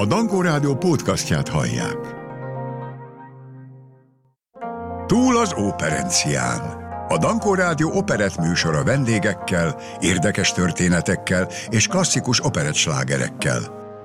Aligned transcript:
A 0.00 0.06
Dankó 0.06 0.40
Rádió 0.40 0.76
podcastját 0.76 1.48
hallják. 1.48 1.96
Túl 5.06 5.36
az 5.36 5.52
operencián. 5.52 6.60
A 7.08 7.18
Dankó 7.18 7.54
Rádió 7.54 7.90
operett 7.92 8.36
műsora 8.36 8.84
vendégekkel, 8.84 9.80
érdekes 9.98 10.52
történetekkel 10.52 11.48
és 11.68 11.86
klasszikus 11.86 12.44
operettslágerekkel. 12.44 13.60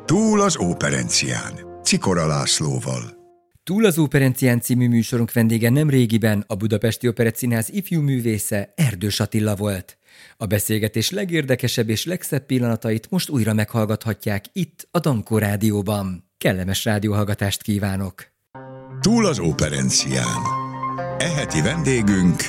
Túl 0.05 0.42
az 0.42 0.58
operencián. 0.58 1.80
Cikora 1.84 2.27
Lászlóval. 2.27 3.25
Túl 3.66 3.86
az 3.86 3.97
Operencián 3.97 4.61
című 4.61 4.88
műsorunk 4.88 5.34
vendége 5.34 5.70
nem 5.70 5.89
régiben 5.89 6.43
a 6.48 6.55
Budapesti 6.55 7.07
Operett 7.07 7.36
Színház 7.36 7.70
ifjú 7.70 8.02
művésze 8.02 8.73
Erdős 8.75 9.20
Attila 9.20 9.55
volt. 9.55 9.98
A 10.38 10.45
beszélgetés 10.45 11.09
legérdekesebb 11.09 11.89
és 11.89 12.05
legszebb 12.05 12.45
pillanatait 12.45 13.09
most 13.09 13.30
újra 13.30 13.54
meghallgathatják 13.54 14.45
itt 14.54 14.88
a 14.91 14.99
Dankó 14.99 15.38
Rádióban. 15.38 16.30
Kellemes 16.38 16.86
rádióhallgatást 16.86 17.62
kívánok! 17.62 18.27
Túl 19.02 19.26
az 19.26 19.40
operencián. 19.40 20.41
Eheti 21.18 21.62
vendégünk 21.62 22.41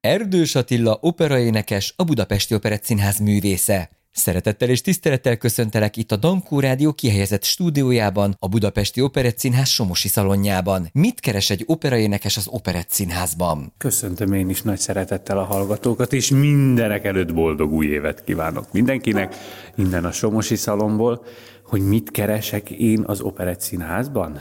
Erdős 0.00 0.54
Attila 0.54 0.98
operaénekes, 1.00 1.94
a 1.96 2.04
Budapesti 2.04 2.54
Operett 2.54 2.84
Színház 2.84 3.18
művésze. 3.18 3.90
Szeretettel 4.14 4.68
és 4.68 4.80
tisztelettel 4.80 5.36
köszöntelek 5.36 5.96
itt 5.96 6.12
a 6.12 6.16
Dankó 6.16 6.60
Rádió 6.60 6.92
kihelyezett 6.92 7.44
stúdiójában, 7.44 8.36
a 8.38 8.48
Budapesti 8.48 9.00
Operett 9.00 9.38
Színház 9.38 9.68
Somosi 9.68 10.08
szalonjában. 10.08 10.88
Mit 10.92 11.20
keres 11.20 11.50
egy 11.50 11.64
operaénekes 11.66 12.36
az 12.36 12.46
Operett 12.48 12.90
Színházban? 12.90 13.72
Köszöntöm 13.78 14.32
én 14.32 14.48
is 14.48 14.62
nagy 14.62 14.78
szeretettel 14.78 15.38
a 15.38 15.44
hallgatókat, 15.44 16.12
és 16.12 16.30
mindenek 16.30 17.04
előtt 17.04 17.34
boldog 17.34 17.72
új 17.72 17.86
évet 17.86 18.24
kívánok 18.24 18.72
mindenkinek, 18.72 19.36
innen 19.76 20.04
a 20.04 20.12
Somosi 20.12 20.56
szalomból, 20.56 21.24
hogy 21.64 21.80
mit 21.80 22.10
keresek 22.10 22.70
én 22.70 23.02
az 23.06 23.20
Operett 23.20 23.60
Színházban? 23.60 24.40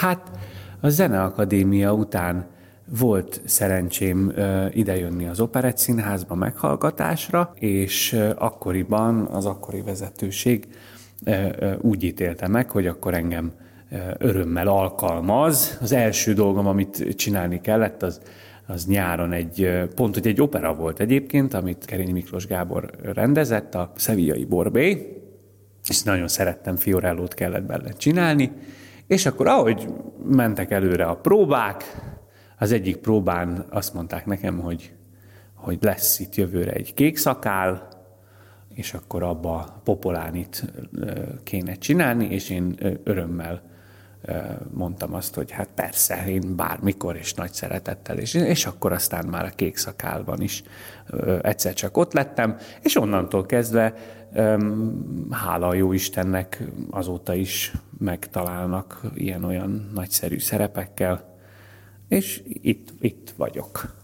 Hát 0.00 0.30
a 0.80 0.88
Zeneakadémia 0.88 1.92
után 1.92 2.58
volt 2.98 3.40
szerencsém 3.44 4.32
idejönni 4.70 5.26
az 5.26 5.40
Operett 5.40 5.78
Színházba 5.78 6.34
meghallgatásra, 6.34 7.52
és 7.54 8.12
akkoriban 8.36 9.26
az 9.26 9.46
akkori 9.46 9.82
vezetőség 9.82 10.68
úgy 11.80 12.04
ítélte 12.04 12.48
meg, 12.48 12.70
hogy 12.70 12.86
akkor 12.86 13.14
engem 13.14 13.52
örömmel 14.18 14.68
alkalmaz. 14.68 15.78
Az 15.80 15.92
első 15.92 16.32
dolgom, 16.32 16.66
amit 16.66 17.14
csinálni 17.16 17.60
kellett, 17.60 18.02
az, 18.02 18.20
az 18.66 18.86
nyáron 18.86 19.32
egy, 19.32 19.70
pont, 19.94 20.14
hogy 20.14 20.26
egy 20.26 20.40
opera 20.40 20.74
volt 20.74 21.00
egyébként, 21.00 21.54
amit 21.54 21.84
Kerényi 21.84 22.12
Miklós 22.12 22.46
Gábor 22.46 22.90
rendezett, 23.02 23.74
a 23.74 23.92
Szevillai 23.96 24.44
Borbé, 24.44 25.16
és 25.88 26.02
nagyon 26.02 26.28
szerettem, 26.28 26.76
Fiorellót 26.76 27.34
kellett 27.34 27.64
bele 27.64 27.92
csinálni, 27.92 28.52
és 29.06 29.26
akkor 29.26 29.46
ahogy 29.46 29.88
mentek 30.24 30.70
előre 30.70 31.04
a 31.04 31.16
próbák, 31.16 31.84
az 32.60 32.72
egyik 32.72 32.96
próbán 32.96 33.64
azt 33.70 33.94
mondták 33.94 34.26
nekem, 34.26 34.58
hogy, 34.58 34.92
hogy 35.54 35.78
lesz 35.80 36.18
itt 36.18 36.34
jövőre 36.34 36.72
egy 36.72 36.94
kék 36.94 37.16
szakál, 37.16 37.88
és 38.74 38.94
akkor 38.94 39.22
abba 39.22 39.80
popolánit 39.84 40.72
kéne 41.42 41.74
csinálni, 41.74 42.24
és 42.24 42.50
én 42.50 42.78
örömmel 43.04 43.62
mondtam 44.72 45.14
azt, 45.14 45.34
hogy 45.34 45.50
hát 45.50 45.68
persze, 45.74 46.26
én 46.28 46.56
bármikor 46.56 47.16
és 47.16 47.34
nagy 47.34 47.52
szeretettel, 47.52 48.18
és, 48.18 48.34
és 48.34 48.66
akkor 48.66 48.92
aztán 48.92 49.26
már 49.26 49.44
a 49.44 49.52
kék 49.56 49.76
szakálban 49.76 50.40
is 50.40 50.62
egyszer 51.42 51.74
csak 51.74 51.96
ott 51.96 52.12
lettem, 52.12 52.56
és 52.82 52.96
onnantól 52.96 53.46
kezdve 53.46 53.94
hála 55.30 55.66
a 55.68 55.74
jó 55.74 55.92
Istennek 55.92 56.64
azóta 56.90 57.34
is 57.34 57.72
megtalálnak 57.98 59.00
ilyen-olyan 59.14 59.90
nagyszerű 59.94 60.38
szerepekkel, 60.38 61.29
és 62.10 62.42
itt, 62.44 62.88
itt 63.00 63.32
vagyok. 63.36 63.98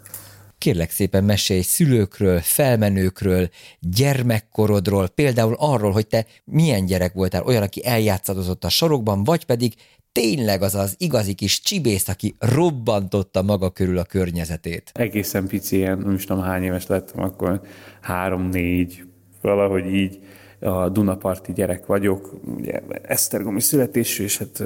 Kérlek 0.59 0.91
szépen 0.91 1.25
mesélj 1.25 1.61
szülőkről, 1.61 2.41
felmenőkről, 2.41 3.49
gyermekkorodról, 3.81 5.09
például 5.09 5.55
arról, 5.59 5.93
hogy 5.93 6.07
te 6.07 6.27
milyen 6.45 6.87
gyerek 6.87 7.13
voltál, 7.13 7.43
olyan, 7.43 7.63
aki 7.63 7.87
eljátszadozott 7.87 8.65
a 8.65 8.69
sorokban, 8.69 9.25
vagy 9.25 9.45
pedig 9.45 9.75
tényleg 10.13 10.63
az 10.63 10.75
az 10.75 10.95
igazi 10.99 11.35
kis 11.35 11.61
csibész, 11.61 12.09
aki 12.09 12.37
robbantotta 12.39 13.43
maga 13.43 13.71
körül 13.71 13.99
a 13.99 14.05
környezetét. 14.05 14.91
Egészen 14.95 15.47
pici, 15.47 15.77
ilyen, 15.77 15.99
nem 15.99 16.15
is 16.15 16.25
tudom 16.25 16.43
hány 16.43 16.63
éves 16.63 16.87
lettem, 16.87 17.23
akkor 17.23 17.61
három-négy, 18.01 19.05
valahogy 19.41 19.95
így 19.95 20.19
a 20.61 20.89
Dunaparti 20.89 21.53
gyerek 21.53 21.87
vagyok, 21.87 22.41
ugye 22.57 22.81
Esztergomi 23.03 23.61
születésű, 23.61 24.25
és 24.25 24.39
hát 24.39 24.63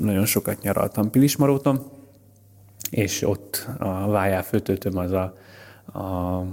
nagyon 0.00 0.26
sokat 0.26 0.62
nyaraltam 0.62 1.10
Pilismaróton, 1.10 2.01
és 2.92 3.22
ott 3.22 3.68
a 3.78 4.10
vájá 4.10 4.42
főtöltöm 4.42 4.96
az 4.96 5.12
a, 5.12 5.34
a 5.98 6.44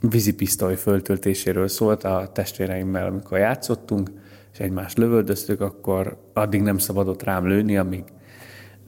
vízipisztoly 0.00 0.76
föltöltéséről 0.76 1.68
szólt 1.68 2.04
a 2.04 2.30
testvéreimmel, 2.32 3.06
amikor 3.06 3.38
játszottunk, 3.38 4.10
és 4.52 4.58
egymást 4.58 4.98
lövöldöztük, 4.98 5.60
akkor 5.60 6.18
addig 6.32 6.62
nem 6.62 6.78
szabadott 6.78 7.22
rám 7.22 7.46
lőni, 7.46 7.76
amíg, 7.76 8.04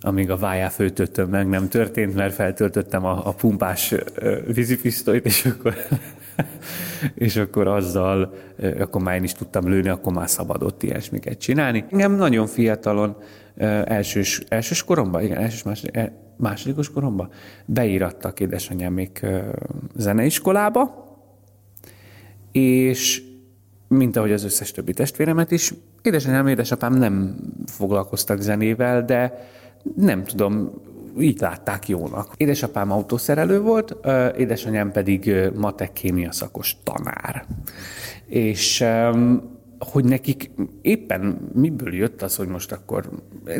amíg 0.00 0.31
a 0.31 0.37
vájá 0.37 0.69
főtöttöm 0.69 1.28
meg 1.28 1.49
nem 1.49 1.69
történt, 1.69 2.15
mert 2.15 2.34
feltöltöttem 2.34 3.05
a, 3.05 3.26
a 3.26 3.32
pumpás 3.32 3.94
vízipisztolyt, 4.47 5.25
és 5.25 5.44
akkor, 5.44 5.75
és 7.15 7.37
akkor 7.37 7.66
azzal, 7.66 8.34
akkor 8.78 9.03
már 9.03 9.16
én 9.16 9.22
is 9.22 9.32
tudtam 9.32 9.69
lőni, 9.69 9.88
akkor 9.88 10.12
már 10.12 10.28
szabadott 10.28 10.82
ilyesmiket 10.82 11.38
csinálni. 11.38 11.84
Engem 11.91 12.12
nagyon 12.12 12.47
fiatalon, 12.47 13.16
elsős, 13.84 14.42
elsős 14.48 14.84
koromban, 14.84 15.22
igen, 15.22 15.38
elsős, 15.38 15.62
második, 15.62 16.00
másodikos 16.36 16.91
koromban 16.91 17.30
beírattak 17.64 18.41
édesanyámék 18.41 19.26
zeneiskolába, 19.96 21.06
és 22.52 23.22
mint 23.88 24.16
ahogy 24.16 24.32
az 24.32 24.44
összes 24.44 24.70
többi 24.70 24.92
testvéremet 24.92 25.50
is, 25.50 25.74
édesanyám, 26.02 26.46
édesapám 26.46 26.94
nem 26.94 27.36
foglalkoztak 27.66 28.41
zenével, 28.41 29.04
de 29.04 29.48
nem 29.96 30.25
tudom, 30.25 30.70
így 31.20 31.40
látták 31.40 31.88
jónak. 31.88 32.32
Édesapám 32.36 32.92
autószerelő 32.92 33.60
volt, 33.60 33.96
édesanyám 34.36 34.92
pedig 34.92 35.34
matek 35.54 35.92
kémia 35.92 36.32
szakos 36.32 36.76
tanár. 36.84 37.44
És 38.26 38.84
hogy 39.78 40.05
nekik 40.05 40.50
éppen 40.83 41.50
miből 41.55 41.94
jött 41.94 42.22
az, 42.22 42.37
hogy 42.37 42.49
most 42.49 42.72
akkor... 42.72 43.11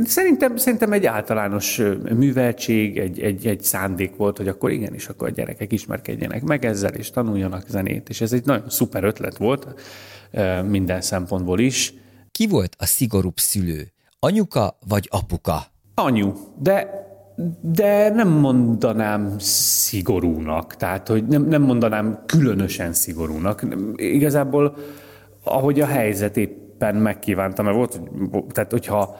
Szerintem, 0.05 0.57
szerintem 0.57 0.93
egy 0.93 1.07
általános 1.07 1.81
műveltség, 2.15 2.99
egy, 2.99 3.21
egy, 3.21 3.47
egy 3.47 3.63
szándék 3.63 4.17
volt, 4.17 4.37
hogy 4.37 4.49
akkor 4.49 4.71
igenis, 4.71 5.09
akkor 5.09 5.29
a 5.29 5.31
gyerekek 5.31 5.73
ismerkedjenek 5.73 6.43
meg 6.43 6.65
ezzel, 6.65 6.95
és 6.95 7.11
tanuljanak 7.11 7.69
zenét. 7.69 8.09
És 8.09 8.21
ez 8.21 8.33
egy 8.33 8.45
nagyon 8.45 8.71
szuper 8.71 9.05
ötlet 9.05 9.37
volt 9.37 9.67
minden 10.69 11.01
szempontból 11.01 11.59
is. 11.59 11.95
Ki 12.31 12.47
volt 12.47 12.77
a 12.79 12.87
szigorúbb 12.87 13.39
szülő? 13.39 13.93
Anyuka 14.19 14.79
vagy 14.89 15.09
apuka? 15.11 15.63
Anyu, 15.95 16.33
de 16.59 17.07
de 17.61 18.11
nem 18.11 18.29
mondanám 18.29 19.35
szigorúnak, 19.39 20.77
tehát 20.77 21.09
hogy 21.09 21.27
nem, 21.27 21.43
nem 21.45 21.63
mondanám 21.63 22.23
különösen 22.27 22.93
szigorúnak. 22.93 23.67
Igazából 23.97 24.77
ahogy 25.43 25.81
a 25.81 25.87
helyzet 25.87 26.37
éppen 26.37 26.95
megkívánta, 26.97 27.63
mert 27.63 27.77
volt, 27.77 28.01
tehát 28.53 28.71
hogyha 28.71 29.17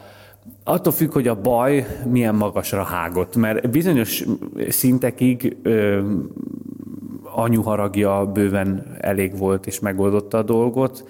attól 0.63 0.93
függ, 0.93 1.11
hogy 1.11 1.27
a 1.27 1.41
baj 1.41 1.87
milyen 2.09 2.35
magasra 2.35 2.83
hágott, 2.83 3.35
mert 3.35 3.69
bizonyos 3.69 4.23
szintekig 4.69 5.57
ö, 5.63 6.01
anyuharagja 7.23 8.25
bőven 8.25 8.97
elég 8.99 9.37
volt 9.37 9.67
és 9.67 9.79
megoldotta 9.79 10.37
a 10.37 10.43
dolgot, 10.43 11.03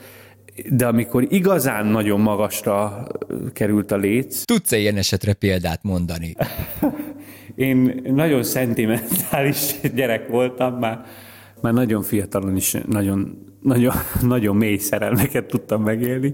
de 0.70 0.88
amikor 0.88 1.26
igazán 1.30 1.86
nagyon 1.86 2.20
magasra 2.20 3.08
került 3.54 3.92
a 3.92 3.98
léc... 3.98 4.44
Tudsz-e 4.44 4.78
ilyen 4.78 4.98
esetre 4.98 5.34
példát 5.34 5.84
mondani? 5.84 6.36
Én 7.56 8.02
nagyon 8.14 8.44
szentimentális 8.44 9.76
gyerek 9.96 10.28
voltam, 10.28 10.74
már, 10.74 11.06
már 11.62 11.74
nagyon 11.74 12.02
fiatalon 12.02 12.56
is 12.56 12.78
nagyon 12.88 13.48
nagyon, 13.62 13.94
nagyon 14.22 14.56
mély 14.56 14.78
szerelmeket 14.78 15.46
tudtam 15.46 15.84
megélni, 15.84 16.34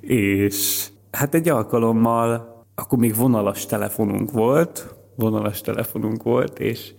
és 0.00 0.88
hát 1.10 1.34
egy 1.34 1.48
alkalommal, 1.48 2.64
akkor 2.74 2.98
még 2.98 3.14
vonalas 3.14 3.66
telefonunk 3.66 4.30
volt, 4.30 4.94
vonalas 5.14 5.60
telefonunk 5.60 6.22
volt, 6.22 6.58
és, 6.58 6.92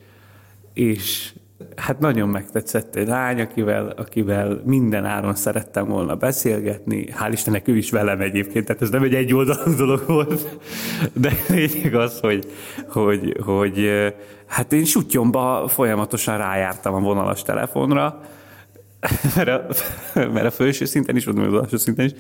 és 0.74 1.34
hát 1.78 2.00
nagyon 2.00 2.30
megtetszett 2.30 2.96
egy 2.96 3.08
lány, 3.08 3.42
akivel, 3.42 3.94
akivel 3.98 4.62
minden 4.66 5.06
áron 5.06 5.36
szerettem 5.36 5.88
volna 5.88 6.16
beszélgetni. 6.16 7.08
Hál' 7.20 7.30
Istennek 7.32 7.68
ő 7.68 7.78
is 7.78 7.92
velem 7.92 8.22
egyébként, 8.22 8.66
tehát 8.66 8.82
ez 8.82 8.90
nem 8.90 9.04
egy 9.04 9.14
egyoldalú 9.14 9.76
dolog 9.86 10.04
volt, 10.08 10.58
de 11.14 11.32
lényeg 11.50 11.96
az, 11.96 12.20
hogy, 12.20 12.52
hogy, 12.88 13.38
hogy 13.46 13.90
hát 14.46 14.74
én 14.74 14.86
sutyomba 14.86 15.68
folyamatosan 15.68 16.38
rájártam 16.38 16.94
a 16.94 17.00
vonalas 17.00 17.42
telefonra, 17.42 18.22
mert 19.36 19.50
a, 19.50 19.66
mert 20.14 20.46
a 20.46 20.52
felső 20.52 20.86
szinten 20.86 21.16
is 21.16 21.26
meg 21.26 21.48
az 21.48 21.54
alsó 21.54 21.78
szinten 21.78 22.06
is, 22.06 22.12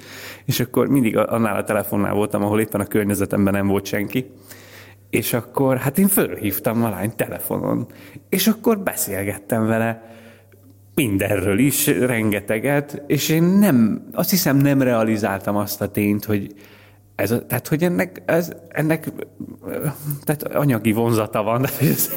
és 0.46 0.60
akkor 0.60 0.88
mindig 0.88 1.18
annál 1.18 1.56
a 1.56 1.64
telefonnál 1.64 2.14
voltam, 2.14 2.44
ahol 2.44 2.60
éppen 2.60 2.82
a 2.82 2.86
környezetemben 2.86 3.54
nem 3.54 3.68
volt 3.68 3.86
senki, 3.86 4.26
és 5.10 5.34
akkor 5.34 5.78
hát 5.78 5.98
én 5.98 6.08
fölhívtam 6.08 6.84
a 6.84 6.90
lány 6.90 7.16
telefonon, 7.16 7.88
és 8.30 8.48
akkor 8.48 8.80
beszélgettem 8.80 9.66
vele 9.66 10.16
mindenről 10.96 11.60
is, 11.60 11.88
rengeteget, 11.88 13.04
és 13.08 13.30
én 13.30 13.44
nem, 13.44 14.08
azt 14.14 14.30
hiszem 14.30 14.58
nem 14.58 14.82
realizáltam 14.82 15.56
azt 15.56 15.82
a 15.82 15.92
tényt, 15.92 16.26
hogy 16.26 16.56
ez 17.16 17.32
a, 17.32 17.46
tehát, 17.46 17.68
hogy 17.68 17.84
ennek, 17.84 18.22
ez, 18.26 18.52
ennek 18.68 19.12
tehát 20.24 20.44
anyagi 20.44 20.92
vonzata 20.92 21.44
van, 21.44 21.62
de 21.62 21.70
ez, 21.82 22.10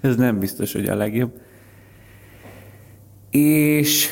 ez 0.00 0.16
nem 0.16 0.38
biztos, 0.38 0.72
hogy 0.72 0.88
a 0.88 0.94
legjobb. 0.94 1.40
És 3.30 4.08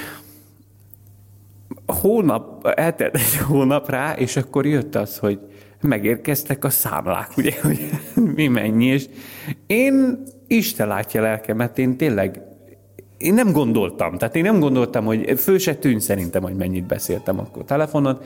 hónap, 1.86 2.66
eltelt 2.66 3.14
egy 3.14 3.36
hónap 3.36 3.90
rá, 3.90 4.12
és 4.12 4.36
akkor 4.36 4.66
jött 4.66 4.94
az, 4.94 5.18
hogy 5.18 5.40
megérkeztek 5.80 6.64
a 6.64 6.70
számlák, 6.70 7.36
ugye, 7.36 7.52
hogy 7.62 7.90
mi 8.34 8.48
mennyi, 8.48 8.86
és 8.86 9.08
én 9.66 10.22
Isten 10.46 10.88
látja 10.88 11.20
lelkemet, 11.20 11.78
én 11.78 11.96
tényleg 11.96 12.42
én 13.18 13.34
nem 13.34 13.52
gondoltam, 13.52 14.18
tehát 14.18 14.36
én 14.36 14.42
nem 14.42 14.60
gondoltam, 14.60 15.04
hogy 15.04 15.40
föl 15.40 15.58
se 15.58 15.74
tűnt 15.74 16.00
szerintem, 16.00 16.42
hogy 16.42 16.56
mennyit 16.56 16.86
beszéltem 16.86 17.38
akkor 17.38 17.64
telefonon, 17.64 18.20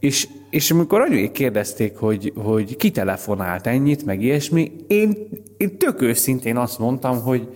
és, 0.00 0.28
és 0.50 0.70
amikor 0.70 1.00
anyuék 1.00 1.30
kérdezték, 1.30 1.96
hogy, 1.96 2.32
hogy 2.36 2.76
ki 2.76 2.90
telefonált 2.90 3.66
ennyit, 3.66 4.04
meg 4.04 4.22
ilyesmi, 4.22 4.72
én, 4.86 5.28
én 5.56 5.78
tök 5.78 6.02
őszintén 6.02 6.56
azt 6.56 6.78
mondtam, 6.78 7.22
hogy, 7.22 7.48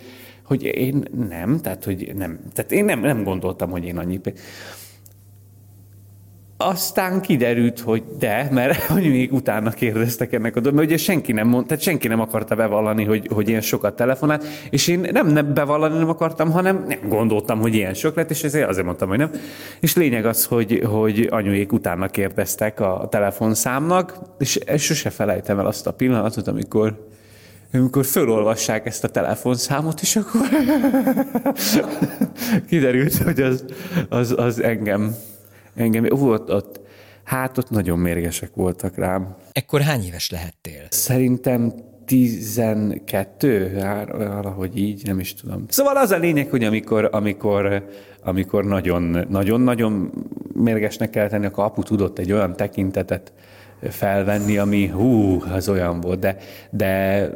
hogy 0.44 0.62
én 0.62 1.04
nem, 1.28 1.60
tehát, 1.60 1.84
hogy 1.84 2.12
nem, 2.14 2.40
tehát 2.54 2.72
én 2.72 2.84
nem, 2.84 3.00
nem 3.00 3.24
gondoltam, 3.24 3.70
hogy 3.70 3.84
én 3.84 3.98
annyi 3.98 4.20
aztán 6.68 7.20
kiderült, 7.20 7.80
hogy 7.80 8.02
de, 8.18 8.48
mert 8.52 8.82
hogy 8.92 9.10
még 9.10 9.32
utána 9.32 9.70
kérdeztek 9.70 10.32
ennek 10.32 10.56
a 10.56 10.60
dolog, 10.60 10.76
mert 10.78 10.88
ugye 10.88 10.98
senki 10.98 11.32
nem 11.32 11.48
mond, 11.48 11.66
tehát 11.66 11.82
senki 11.82 12.08
nem 12.08 12.20
akarta 12.20 12.54
bevallani, 12.54 13.04
hogy, 13.04 13.28
hogy 13.32 13.48
ilyen 13.48 13.60
sokat 13.60 13.96
telefonált, 13.96 14.44
és 14.70 14.88
én 14.88 15.08
nem, 15.12 15.26
nem 15.26 15.54
bevallani 15.54 15.98
nem 15.98 16.08
akartam, 16.08 16.50
hanem 16.50 16.84
nem 16.88 17.08
gondoltam, 17.08 17.60
hogy 17.60 17.74
ilyen 17.74 17.94
sok 17.94 18.16
lett, 18.16 18.30
és 18.30 18.42
ezért 18.44 18.68
azért 18.68 18.86
mondtam, 18.86 19.08
hogy 19.08 19.18
nem. 19.18 19.30
És 19.80 19.96
lényeg 19.96 20.26
az, 20.26 20.44
hogy, 20.44 20.82
hogy 20.84 21.28
anyuék 21.30 21.72
utána 21.72 22.08
kérdeztek 22.08 22.80
a 22.80 23.06
telefonszámnak, 23.10 24.18
és 24.38 24.58
sose 24.76 25.10
felejtem 25.10 25.58
el 25.58 25.66
azt 25.66 25.86
a 25.86 25.92
pillanatot, 25.92 26.48
amikor 26.48 27.10
amikor 27.74 28.04
fölolvassák 28.04 28.86
ezt 28.86 29.04
a 29.04 29.08
telefonszámot, 29.08 30.00
és 30.00 30.16
akkor 30.16 30.48
kiderült, 32.68 33.16
hogy 33.16 33.40
az, 33.40 33.64
az, 34.08 34.34
az 34.36 34.62
engem 34.62 35.14
engem, 35.74 36.04
volt 36.08 36.50
ott, 36.50 36.80
hát 37.24 37.58
ott 37.58 37.70
nagyon 37.70 37.98
mérgesek 37.98 38.54
voltak 38.54 38.96
rám. 38.96 39.36
Ekkor 39.52 39.80
hány 39.80 40.04
éves 40.04 40.30
lehettél? 40.30 40.82
Szerintem 40.88 41.72
12, 42.04 43.72
valahogy 44.16 44.78
így, 44.78 45.02
nem 45.04 45.18
is 45.18 45.34
tudom. 45.34 45.64
Szóval 45.68 45.96
az 45.96 46.10
a 46.10 46.18
lényeg, 46.18 46.50
hogy 46.50 46.64
amikor, 46.64 47.08
amikor, 47.12 47.88
amikor 48.22 48.64
nagyon, 48.64 49.26
nagyon, 49.28 49.60
nagyon 49.60 50.12
mérgesnek 50.54 51.10
kell 51.10 51.28
tenni, 51.28 51.46
akkor 51.46 51.64
apu 51.64 51.82
tudott 51.82 52.18
egy 52.18 52.32
olyan 52.32 52.56
tekintetet 52.56 53.32
felvenni, 53.90 54.58
ami 54.58 54.86
hú, 54.86 55.42
az 55.52 55.68
olyan 55.68 56.00
volt, 56.00 56.18
de, 56.18 56.36
de, 56.70 57.28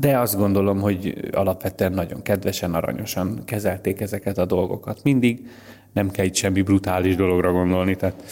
de 0.00 0.18
azt 0.18 0.36
gondolom, 0.36 0.80
hogy 0.80 1.28
alapvetően 1.32 1.92
nagyon 1.92 2.22
kedvesen, 2.22 2.74
aranyosan 2.74 3.44
kezelték 3.44 4.00
ezeket 4.00 4.38
a 4.38 4.44
dolgokat. 4.44 5.02
Mindig 5.02 5.48
nem 5.92 6.10
kell 6.10 6.24
itt 6.24 6.34
semmi 6.34 6.62
brutális 6.62 7.16
dologra 7.16 7.52
gondolni, 7.52 7.96
tehát 7.96 8.22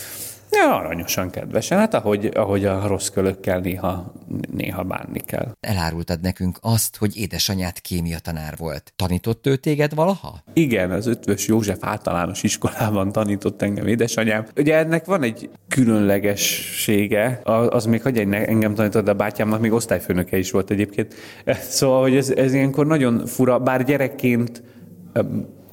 ja, 0.50 0.76
aranyosan, 0.76 1.30
kedvesen, 1.30 1.78
hát 1.78 1.94
ahogy, 1.94 2.30
ahogy 2.34 2.64
a 2.64 2.86
rossz 2.86 3.08
kölökkel 3.08 3.60
néha, 3.60 4.12
néha 4.52 4.82
bánni 4.82 5.20
kell. 5.20 5.52
Elárultad 5.60 6.20
nekünk 6.20 6.58
azt, 6.60 6.96
hogy 6.96 7.16
édesanyád 7.16 7.80
kémia 7.80 8.18
tanár 8.18 8.54
volt. 8.56 8.92
Tanított 8.96 9.46
ő 9.46 9.56
téged 9.56 9.94
valaha? 9.94 10.42
Igen, 10.52 10.90
az 10.90 11.06
Ötvös 11.06 11.46
József 11.46 11.78
általános 11.80 12.42
iskolában 12.42 13.12
tanított 13.12 13.62
engem 13.62 13.86
édesanyám. 13.86 14.46
Ugye 14.56 14.76
ennek 14.76 15.04
van 15.04 15.22
egy 15.22 15.50
különlegessége, 15.68 17.40
az 17.68 17.86
még 17.86 18.02
hogy 18.02 18.18
engem 18.18 18.74
tanított, 18.74 19.04
de 19.04 19.10
a 19.10 19.14
bátyámnak 19.14 19.60
még 19.60 19.72
osztályfőnöke 19.72 20.38
is 20.38 20.50
volt 20.50 20.70
egyébként. 20.70 21.14
Szóval, 21.60 22.00
hogy 22.00 22.16
ez, 22.16 22.30
ez 22.30 22.54
ilyenkor 22.54 22.86
nagyon 22.86 23.26
fura, 23.26 23.58
bár 23.58 23.84
gyerekként 23.84 24.62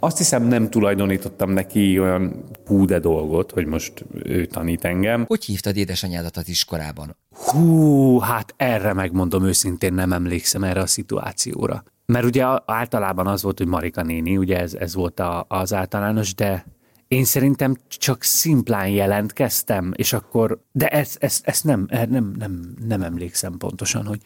azt 0.03 0.17
hiszem 0.17 0.43
nem 0.43 0.69
tulajdonítottam 0.69 1.51
neki 1.51 1.99
olyan 1.99 2.43
púde 2.63 2.99
dolgot, 2.99 3.51
hogy 3.51 3.65
most 3.65 4.05
ő 4.23 4.45
tanít 4.45 4.85
engem. 4.85 5.25
Hogy 5.27 5.45
hívtad 5.45 5.77
édesanyádat 5.77 6.37
az 6.37 6.49
iskolában? 6.49 7.15
Hú, 7.31 8.19
hát 8.19 8.53
erre 8.57 8.93
megmondom 8.93 9.43
őszintén 9.43 9.93
nem 9.93 10.13
emlékszem 10.13 10.63
erre 10.63 10.81
a 10.81 10.87
szituációra. 10.87 11.83
Mert 12.05 12.25
ugye 12.25 12.45
általában 12.65 13.27
az 13.27 13.43
volt, 13.43 13.57
hogy 13.57 13.67
Marika 13.67 14.03
néni, 14.03 14.37
ugye 14.37 14.59
ez, 14.59 14.73
ez 14.73 14.93
volt 14.93 15.19
a, 15.19 15.45
az 15.47 15.73
általános, 15.73 16.35
de 16.35 16.65
én 17.07 17.23
szerintem 17.23 17.75
csak 17.87 18.23
szimplán 18.23 18.87
jelentkeztem, 18.87 19.91
és 19.95 20.13
akkor, 20.13 20.59
de 20.71 20.87
ezt 20.87 21.17
ez, 21.23 21.39
ez 21.43 21.61
nem, 21.61 21.87
nem, 22.09 22.33
nem, 22.37 22.75
nem 22.87 23.01
emlékszem 23.01 23.57
pontosan, 23.57 24.05
hogy, 24.05 24.21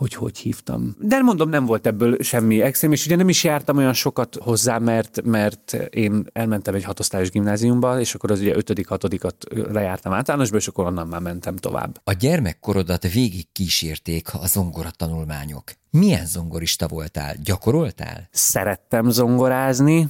hogy 0.00 0.14
hogy 0.14 0.38
hívtam. 0.38 0.96
De 0.98 1.18
mondom, 1.18 1.48
nem 1.48 1.66
volt 1.66 1.86
ebből 1.86 2.16
semmi 2.20 2.62
extrém, 2.62 2.92
és 2.92 3.06
ugye 3.06 3.16
nem 3.16 3.28
is 3.28 3.44
jártam 3.44 3.76
olyan 3.76 3.92
sokat 3.92 4.36
hozzá, 4.40 4.78
mert, 4.78 5.22
mert 5.24 5.72
én 5.90 6.26
elmentem 6.32 6.74
egy 6.74 6.84
hatosztályos 6.84 7.30
gimnáziumba, 7.30 8.00
és 8.00 8.14
akkor 8.14 8.30
az 8.30 8.40
ugye 8.40 8.56
ötödik, 8.56 8.88
hatodikat 8.88 9.44
lejártam 9.50 10.12
általánosba, 10.12 10.56
és 10.56 10.68
akkor 10.68 10.86
onnan 10.86 11.06
már 11.06 11.20
mentem 11.20 11.56
tovább. 11.56 12.00
A 12.04 12.12
gyermekkorodat 12.12 13.12
végig 13.12 13.52
kísérték 13.52 14.34
a 14.34 14.46
zongora 14.46 14.90
tanulmányok. 14.90 15.64
Milyen 15.90 16.26
zongorista 16.26 16.88
voltál? 16.88 17.34
Gyakoroltál? 17.44 18.28
Szerettem 18.30 19.10
zongorázni, 19.10 20.08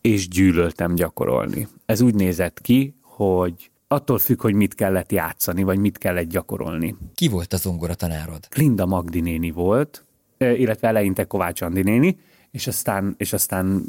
és 0.00 0.28
gyűlöltem 0.28 0.94
gyakorolni. 0.94 1.68
Ez 1.86 2.00
úgy 2.00 2.14
nézett 2.14 2.60
ki, 2.60 2.94
hogy 3.02 3.70
attól 3.88 4.18
függ, 4.18 4.40
hogy 4.40 4.54
mit 4.54 4.74
kellett 4.74 5.12
játszani, 5.12 5.62
vagy 5.62 5.78
mit 5.78 5.98
kellett 5.98 6.28
gyakorolni. 6.28 6.96
Ki 7.14 7.28
volt 7.28 7.52
a 7.52 7.56
zongora 7.56 7.94
tanárod? 7.94 8.48
Linda 8.54 8.86
Magdi 8.86 9.20
néni 9.20 9.50
volt, 9.50 10.04
illetve 10.38 10.88
eleinte 10.88 11.24
Kovács 11.24 11.60
Andi 11.60 11.82
néni, 11.82 12.18
és 12.50 12.66
aztán, 12.66 13.14
és 13.18 13.32
aztán 13.32 13.84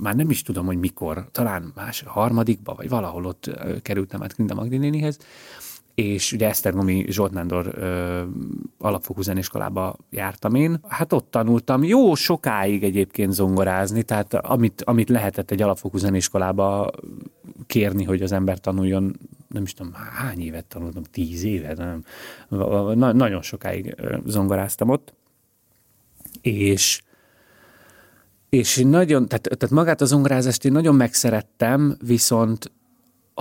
már 0.00 0.14
nem 0.14 0.30
is 0.30 0.42
tudom, 0.42 0.66
hogy 0.66 0.78
mikor, 0.78 1.28
talán 1.32 1.72
más 1.74 2.02
harmadikba, 2.06 2.74
vagy 2.74 2.88
valahol 2.88 3.24
ott 3.24 3.50
kerültem 3.82 4.22
át 4.22 4.36
Linda 4.36 4.54
Magdi 4.54 4.76
nénihez, 4.76 5.18
és 5.94 6.32
ugye 6.32 6.48
Esztergomi 6.48 7.04
Zsoltnándor 7.08 7.74
ö, 7.74 8.22
alapfokú 8.78 9.22
zeniskolába 9.22 9.96
jártam 10.10 10.54
én. 10.54 10.80
Hát 10.88 11.12
ott 11.12 11.30
tanultam 11.30 11.84
jó 11.84 12.14
sokáig 12.14 12.82
egyébként 12.82 13.32
zongorázni, 13.32 14.02
tehát 14.02 14.34
amit, 14.34 14.82
amit 14.84 15.08
lehetett 15.08 15.50
egy 15.50 15.62
alapfokú 15.62 15.98
zeniskolába 15.98 16.90
kérni, 17.66 18.04
hogy 18.04 18.22
az 18.22 18.32
ember 18.32 18.58
tanuljon, 18.58 19.16
nem 19.48 19.62
is 19.62 19.72
tudom, 19.72 19.92
hány 19.92 20.40
évet 20.40 20.64
tanultam, 20.64 21.02
tíz 21.02 21.42
évet, 21.42 21.76
nem, 21.76 22.04
na, 22.48 23.12
nagyon 23.12 23.42
sokáig 23.42 23.94
zongoráztam 24.24 24.88
ott, 24.88 25.14
és 26.40 27.00
és 28.48 28.76
nagyon, 28.84 29.28
tehát, 29.28 29.42
tehát 29.42 29.70
magát 29.70 30.00
a 30.00 30.04
zongorázást 30.04 30.64
én 30.64 30.72
nagyon 30.72 30.94
megszerettem, 30.94 31.96
viszont 32.06 32.70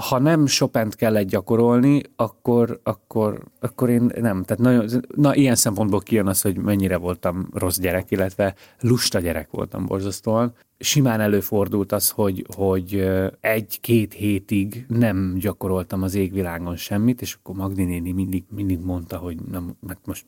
ha 0.01 0.19
nem 0.19 0.45
Chopin-t 0.45 0.95
kellett 0.95 1.27
gyakorolni, 1.27 2.01
akkor, 2.15 2.79
akkor, 2.83 3.43
akkor 3.59 3.89
én 3.89 4.11
nem. 4.15 4.43
Tehát 4.43 4.63
nagyon, 4.63 5.01
na, 5.15 5.35
ilyen 5.35 5.55
szempontból 5.55 5.99
kijön 5.99 6.27
az, 6.27 6.41
hogy 6.41 6.57
mennyire 6.57 6.97
voltam 6.97 7.49
rossz 7.53 7.77
gyerek, 7.77 8.11
illetve 8.11 8.55
lusta 8.79 9.19
gyerek 9.19 9.49
voltam 9.51 9.85
borzasztóan. 9.85 10.53
Simán 10.77 11.19
előfordult 11.19 11.91
az, 11.91 12.09
hogy, 12.09 12.45
hogy 12.55 13.09
egy-két 13.39 14.13
hétig 14.13 14.85
nem 14.87 15.35
gyakoroltam 15.39 16.03
az 16.03 16.15
égvilágon 16.15 16.75
semmit, 16.75 17.21
és 17.21 17.37
akkor 17.39 17.55
Magdi 17.55 17.83
néni 17.83 18.11
mindig, 18.11 18.43
mindig 18.49 18.79
mondta, 18.79 19.17
hogy 19.17 19.37
nem, 19.51 19.75
most 20.05 20.25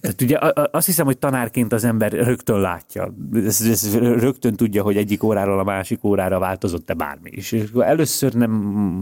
tehát 0.00 0.22
ugye 0.22 0.38
azt 0.70 0.86
hiszem, 0.86 1.06
hogy 1.06 1.18
tanárként 1.18 1.72
az 1.72 1.84
ember 1.84 2.12
rögtön 2.12 2.60
látja, 2.60 3.14
ez, 3.34 3.60
ez 3.60 3.98
rögtön 3.98 4.54
tudja, 4.54 4.82
hogy 4.82 4.96
egyik 4.96 5.22
óráról 5.22 5.58
a 5.58 5.64
másik 5.64 6.04
órára 6.04 6.38
változott-e 6.38 6.94
bármi 6.94 7.30
is. 7.32 7.52
És 7.52 7.70
először 7.78 8.32
nem 8.32 8.50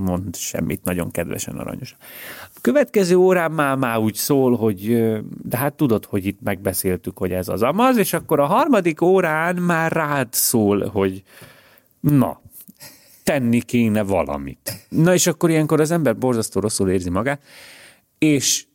mond 0.04 0.36
semmit, 0.36 0.84
nagyon 0.84 1.10
kedvesen 1.10 1.56
aranyos. 1.56 1.96
A 2.54 2.58
következő 2.60 3.16
órán 3.16 3.50
már, 3.50 3.76
már 3.76 3.98
úgy 3.98 4.14
szól, 4.14 4.56
hogy 4.56 5.12
de 5.42 5.56
hát 5.56 5.74
tudod, 5.74 6.04
hogy 6.04 6.26
itt 6.26 6.38
megbeszéltük, 6.42 7.18
hogy 7.18 7.32
ez 7.32 7.48
az 7.48 7.62
amaz, 7.62 7.96
és 7.96 8.12
akkor 8.12 8.40
a 8.40 8.46
harmadik 8.46 9.00
órán 9.00 9.56
már 9.56 9.92
rád 9.92 10.28
szól, 10.30 10.88
hogy 10.88 11.22
na, 12.00 12.40
tenni 13.24 13.60
kéne 13.60 14.02
valamit. 14.02 14.86
Na 14.88 15.14
és 15.14 15.26
akkor 15.26 15.50
ilyenkor 15.50 15.80
az 15.80 15.90
ember 15.90 16.18
borzasztó 16.18 16.60
rosszul 16.60 16.90
érzi 16.90 17.10
magát, 17.10 17.42
és 18.18 18.66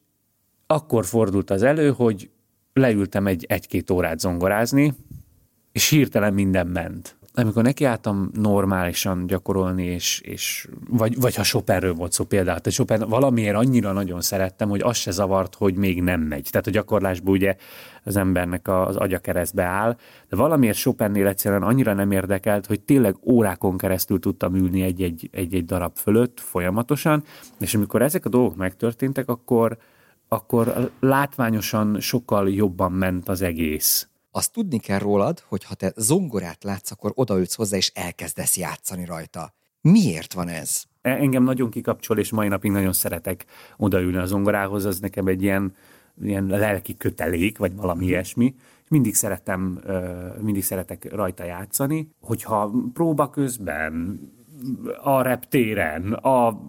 akkor 0.73 1.05
fordult 1.05 1.49
az 1.49 1.63
elő, 1.63 1.91
hogy 1.91 2.29
leültem 2.73 3.27
egy, 3.27 3.45
egy-két 3.47 3.89
órát 3.89 4.19
zongorázni, 4.19 4.93
és 5.71 5.89
hirtelen 5.89 6.33
minden 6.33 6.67
ment. 6.67 7.17
amikor 7.33 7.63
nekiálltam 7.63 8.29
normálisan 8.33 9.27
gyakorolni, 9.27 9.85
és, 9.85 10.19
és 10.19 10.67
vagy, 10.89 11.19
vagy 11.19 11.35
ha 11.35 11.43
Chopinről 11.43 11.93
volt 11.93 12.11
szó 12.11 12.23
például, 12.23 12.59
tehát 12.59 12.77
Chopin 12.77 13.09
valamiért 13.09 13.55
annyira 13.55 13.91
nagyon 13.91 14.21
szerettem, 14.21 14.69
hogy 14.69 14.81
az 14.81 14.97
se 14.97 15.11
zavart, 15.11 15.55
hogy 15.55 15.75
még 15.75 16.01
nem 16.01 16.21
megy. 16.21 16.47
Tehát 16.51 16.67
a 16.67 16.71
gyakorlásban 16.71 17.33
ugye 17.33 17.55
az 18.03 18.15
embernek 18.15 18.67
az 18.67 18.95
agya 18.95 19.19
keresztbe 19.19 19.63
áll, 19.63 19.97
de 20.29 20.35
valamiért 20.35 20.77
Chopinnél 20.77 21.27
egyszerűen 21.27 21.63
annyira 21.63 21.93
nem 21.93 22.11
érdekelt, 22.11 22.65
hogy 22.65 22.81
tényleg 22.81 23.15
órákon 23.23 23.77
keresztül 23.77 24.19
tudtam 24.19 24.55
ülni 24.55 24.81
egy-egy, 24.81 25.29
egy-egy 25.31 25.65
darab 25.65 25.95
fölött 25.95 26.39
folyamatosan, 26.39 27.23
és 27.59 27.75
amikor 27.75 28.01
ezek 28.01 28.25
a 28.25 28.29
dolgok 28.29 28.55
megtörténtek, 28.55 29.29
akkor, 29.29 29.77
akkor 30.29 30.91
látványosan 30.99 31.99
sokkal 31.99 32.49
jobban 32.49 32.91
ment 32.91 33.29
az 33.29 33.41
egész. 33.41 34.07
Azt 34.31 34.53
tudni 34.53 34.79
kell 34.79 34.99
rólad, 34.99 35.39
hogy 35.39 35.63
ha 35.63 35.73
te 35.73 35.93
zongorát 35.95 36.63
látsz, 36.63 36.91
akkor 36.91 37.11
odaülsz 37.15 37.55
hozzá, 37.55 37.77
és 37.77 37.91
elkezdesz 37.93 38.57
játszani 38.57 39.05
rajta. 39.05 39.53
Miért 39.81 40.33
van 40.33 40.47
ez? 40.47 40.83
E, 41.01 41.09
engem 41.09 41.43
nagyon 41.43 41.69
kikapcsol, 41.69 42.17
és 42.17 42.31
mai 42.31 42.47
napig 42.47 42.71
nagyon 42.71 42.93
szeretek 42.93 43.45
odaülni 43.77 44.17
a 44.17 44.25
zongorához, 44.25 44.85
az 44.85 44.99
nekem 44.99 45.27
egy 45.27 45.41
ilyen, 45.41 45.75
ilyen 46.21 46.45
lelki 46.45 46.97
kötelék, 46.97 47.57
vagy 47.57 47.75
valami 47.75 48.05
ilyesmi. 48.05 48.55
Mindig 48.87 49.15
szeretem, 49.15 49.81
mindig 50.41 50.63
szeretek 50.63 51.11
rajta 51.11 51.43
játszani. 51.43 52.09
Hogyha 52.21 52.71
próba 52.93 53.29
közben, 53.29 54.19
a 55.03 55.21
reptéren, 55.21 56.13
a, 56.13 56.59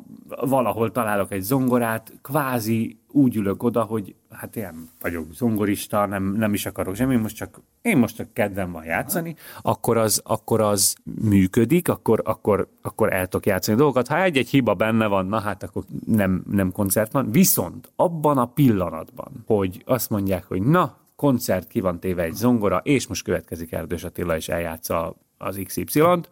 valahol 0.40 0.90
találok 0.90 1.32
egy 1.32 1.42
zongorát, 1.42 2.12
kvázi 2.22 2.98
úgy 3.12 3.36
ülök 3.36 3.62
oda, 3.62 3.82
hogy 3.82 4.14
hát 4.30 4.56
én 4.56 4.88
vagyok 5.00 5.32
zongorista, 5.32 6.06
nem, 6.06 6.34
nem 6.34 6.54
is 6.54 6.66
akarok 6.66 6.94
semmi, 6.94 7.16
most 7.16 7.36
csak, 7.36 7.60
én 7.82 7.98
most 7.98 8.16
csak 8.16 8.32
kedvem 8.32 8.72
van 8.72 8.84
játszani, 8.84 9.36
akkor 9.62 9.96
az, 9.96 10.20
akkor 10.24 10.60
az 10.60 10.94
működik, 11.22 11.88
akkor, 11.88 12.22
akkor, 12.24 12.68
akkor 12.82 13.12
el 13.12 13.26
tudok 13.26 13.46
játszani 13.46 13.76
dolgokat. 13.76 14.08
Ha 14.08 14.22
egy-egy 14.22 14.48
hiba 14.48 14.74
benne 14.74 15.06
van, 15.06 15.26
na 15.26 15.40
hát 15.40 15.62
akkor 15.62 15.82
nem, 16.06 16.44
nem 16.50 16.72
koncert 16.72 17.12
van. 17.12 17.30
Viszont 17.30 17.92
abban 17.96 18.38
a 18.38 18.46
pillanatban, 18.46 19.32
hogy 19.46 19.82
azt 19.86 20.10
mondják, 20.10 20.44
hogy 20.44 20.62
na, 20.62 20.96
koncert 21.16 21.68
ki 21.68 21.80
van 21.80 22.00
téve 22.00 22.22
egy 22.22 22.34
zongora, 22.34 22.80
és 22.84 23.06
most 23.06 23.24
következik 23.24 23.72
Erdős 23.72 24.04
Attila, 24.04 24.36
és 24.36 24.48
eljátsza 24.48 25.16
az 25.38 25.60
XY-t, 25.64 26.30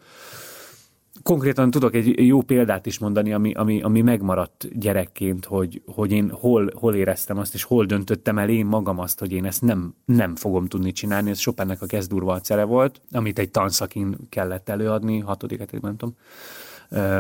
konkrétan 1.22 1.70
tudok 1.70 1.94
egy 1.94 2.26
jó 2.26 2.42
példát 2.42 2.86
is 2.86 2.98
mondani, 2.98 3.32
ami, 3.32 3.52
ami, 3.52 3.82
ami 3.82 4.00
megmaradt 4.00 4.78
gyerekként, 4.78 5.44
hogy, 5.44 5.82
hogy 5.86 6.12
én 6.12 6.30
hol, 6.30 6.70
hol 6.74 6.94
éreztem 6.94 7.38
azt, 7.38 7.54
és 7.54 7.62
hol 7.62 7.84
döntöttem 7.84 8.38
el 8.38 8.48
én 8.48 8.66
magam 8.66 8.98
azt, 8.98 9.18
hogy 9.18 9.32
én 9.32 9.44
ezt 9.44 9.62
nem, 9.62 9.94
nem 10.04 10.36
fogom 10.36 10.66
tudni 10.66 10.92
csinálni. 10.92 11.30
Ez 11.30 11.38
Chopinnek 11.38 11.82
a 11.82 11.86
kezdurvalcere 11.86 12.64
volt, 12.64 13.00
amit 13.10 13.38
egy 13.38 13.50
tanszakin 13.50 14.16
kellett 14.28 14.68
előadni, 14.68 15.18
hatodik, 15.18 15.80
nem 15.80 15.96
tudom, 15.96 16.14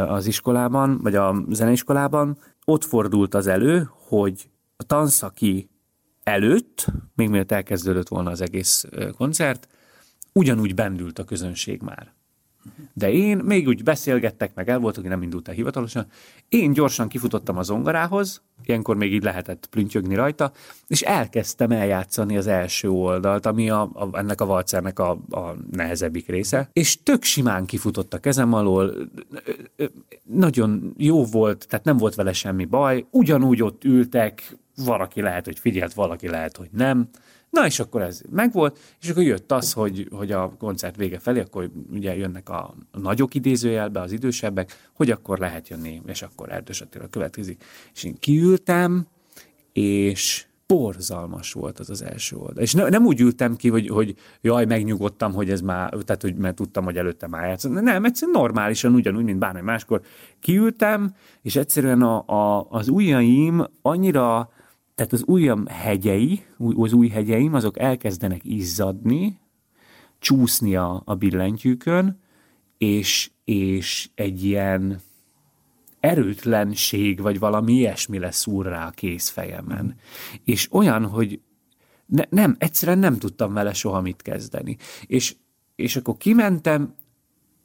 az 0.08 0.26
iskolában, 0.26 0.98
vagy 1.02 1.14
a 1.14 1.44
zeneiskolában. 1.50 2.38
Ott 2.64 2.84
fordult 2.84 3.34
az 3.34 3.46
elő, 3.46 3.88
hogy 3.90 4.50
a 4.76 4.82
tanszaki 4.82 5.70
előtt, 6.22 6.86
még 7.14 7.28
mielőtt 7.28 7.52
elkezdődött 7.52 8.08
volna 8.08 8.30
az 8.30 8.40
egész 8.40 8.84
koncert, 9.16 9.68
ugyanúgy 10.32 10.74
bendült 10.74 11.18
a 11.18 11.24
közönség 11.24 11.82
már. 11.82 12.16
De 12.92 13.12
én, 13.12 13.36
még 13.36 13.68
úgy 13.68 13.82
beszélgettek, 13.82 14.54
meg 14.54 14.68
el 14.68 14.78
voltunk, 14.78 15.08
nem 15.08 15.22
indult 15.22 15.48
el 15.48 15.54
hivatalosan, 15.54 16.06
én 16.48 16.72
gyorsan 16.72 17.08
kifutottam 17.08 17.56
a 17.56 17.62
zongorához, 17.62 18.42
ilyenkor 18.64 18.96
még 18.96 19.12
így 19.12 19.22
lehetett 19.22 19.66
plüntjögni 19.70 20.14
rajta, 20.14 20.52
és 20.86 21.02
elkezdtem 21.02 21.70
eljátszani 21.70 22.36
az 22.36 22.46
első 22.46 22.90
oldalt, 22.90 23.46
ami 23.46 23.70
a, 23.70 23.80
a, 23.92 24.18
ennek 24.18 24.40
a 24.40 24.46
valcernek 24.46 24.98
a, 24.98 25.10
a 25.30 25.54
nehezebbik 25.70 26.28
része, 26.28 26.70
és 26.72 27.02
tök 27.02 27.22
simán 27.22 27.64
kifutott 27.64 28.14
a 28.14 28.18
kezem 28.18 28.52
alól, 28.52 28.94
nagyon 30.22 30.94
jó 30.96 31.24
volt, 31.24 31.66
tehát 31.68 31.84
nem 31.84 31.96
volt 31.96 32.14
vele 32.14 32.32
semmi 32.32 32.64
baj, 32.64 33.06
ugyanúgy 33.10 33.62
ott 33.62 33.84
ültek, 33.84 34.56
valaki 34.84 35.20
lehet, 35.20 35.44
hogy 35.44 35.58
figyelt, 35.58 35.94
valaki 35.94 36.28
lehet, 36.28 36.56
hogy 36.56 36.68
nem, 36.72 37.08
Na 37.50 37.66
és 37.66 37.80
akkor 37.80 38.02
ez 38.02 38.20
megvolt, 38.30 38.78
és 39.00 39.08
akkor 39.08 39.22
jött 39.22 39.52
az, 39.52 39.72
hogy, 39.72 40.08
hogy 40.10 40.32
a 40.32 40.52
koncert 40.58 40.96
vége 40.96 41.18
felé, 41.18 41.40
akkor 41.40 41.70
ugye 41.90 42.16
jönnek 42.16 42.48
a, 42.48 42.74
nagyok 42.92 43.34
idézőjelbe, 43.34 44.00
az 44.00 44.12
idősebbek, 44.12 44.88
hogy 44.92 45.10
akkor 45.10 45.38
lehet 45.38 45.68
jönni, 45.68 46.02
és 46.06 46.22
akkor 46.22 46.52
Erdős 46.52 46.80
Attila 46.80 47.06
következik. 47.06 47.64
És 47.94 48.04
én 48.04 48.18
kiültem, 48.18 49.06
és 49.72 50.46
borzalmas 50.68 51.52
volt 51.52 51.78
az 51.78 51.90
az 51.90 52.02
első 52.02 52.36
oldal. 52.36 52.62
És 52.62 52.72
ne, 52.72 52.88
nem 52.88 53.06
úgy 53.06 53.20
ültem 53.20 53.56
ki, 53.56 53.68
hogy, 53.68 53.88
hogy 53.88 54.14
jaj, 54.40 54.64
megnyugodtam, 54.64 55.32
hogy 55.32 55.50
ez 55.50 55.60
már, 55.60 55.90
tehát 55.90 56.22
hogy 56.22 56.34
mert 56.34 56.54
tudtam, 56.54 56.84
hogy 56.84 56.96
előtte 56.96 57.26
már 57.26 57.48
játszom. 57.48 57.72
Nem, 57.72 58.04
egyszerűen 58.04 58.40
normálisan, 58.40 58.94
ugyanúgy, 58.94 59.24
mint 59.24 59.38
bármely 59.38 59.62
máskor. 59.62 60.00
Kiültem, 60.40 61.14
és 61.42 61.56
egyszerűen 61.56 62.02
a, 62.02 62.24
a, 62.26 62.66
az 62.70 62.88
ujjaim 62.88 63.64
annyira 63.82 64.50
tehát 64.98 65.12
az 65.12 65.22
ujjam 65.26 65.66
hegyei, 65.66 66.42
az 66.58 66.92
új 66.92 67.08
hegyeim, 67.08 67.54
azok 67.54 67.78
elkezdenek 67.78 68.40
izzadni, 68.44 69.40
csúszni 70.18 70.76
a, 70.76 71.02
a 71.04 71.14
billentyűkön, 71.14 72.20
és, 72.78 73.30
és 73.44 74.08
egy 74.14 74.44
ilyen 74.44 75.00
erőtlenség, 76.00 77.20
vagy 77.20 77.38
valami 77.38 77.72
ilyesmi 77.72 78.18
lesz 78.18 78.46
úr 78.46 78.66
rá 78.66 78.86
a 78.86 78.90
kézfejemen. 78.90 79.84
Mm. 79.84 79.88
És 80.44 80.72
olyan, 80.72 81.06
hogy 81.06 81.40
ne, 82.06 82.22
nem, 82.30 82.56
egyszerűen 82.58 82.98
nem 82.98 83.18
tudtam 83.18 83.52
vele 83.52 83.72
soha 83.72 84.00
mit 84.00 84.22
kezdeni. 84.22 84.76
És, 85.06 85.36
és 85.76 85.96
akkor 85.96 86.16
kimentem, 86.16 86.94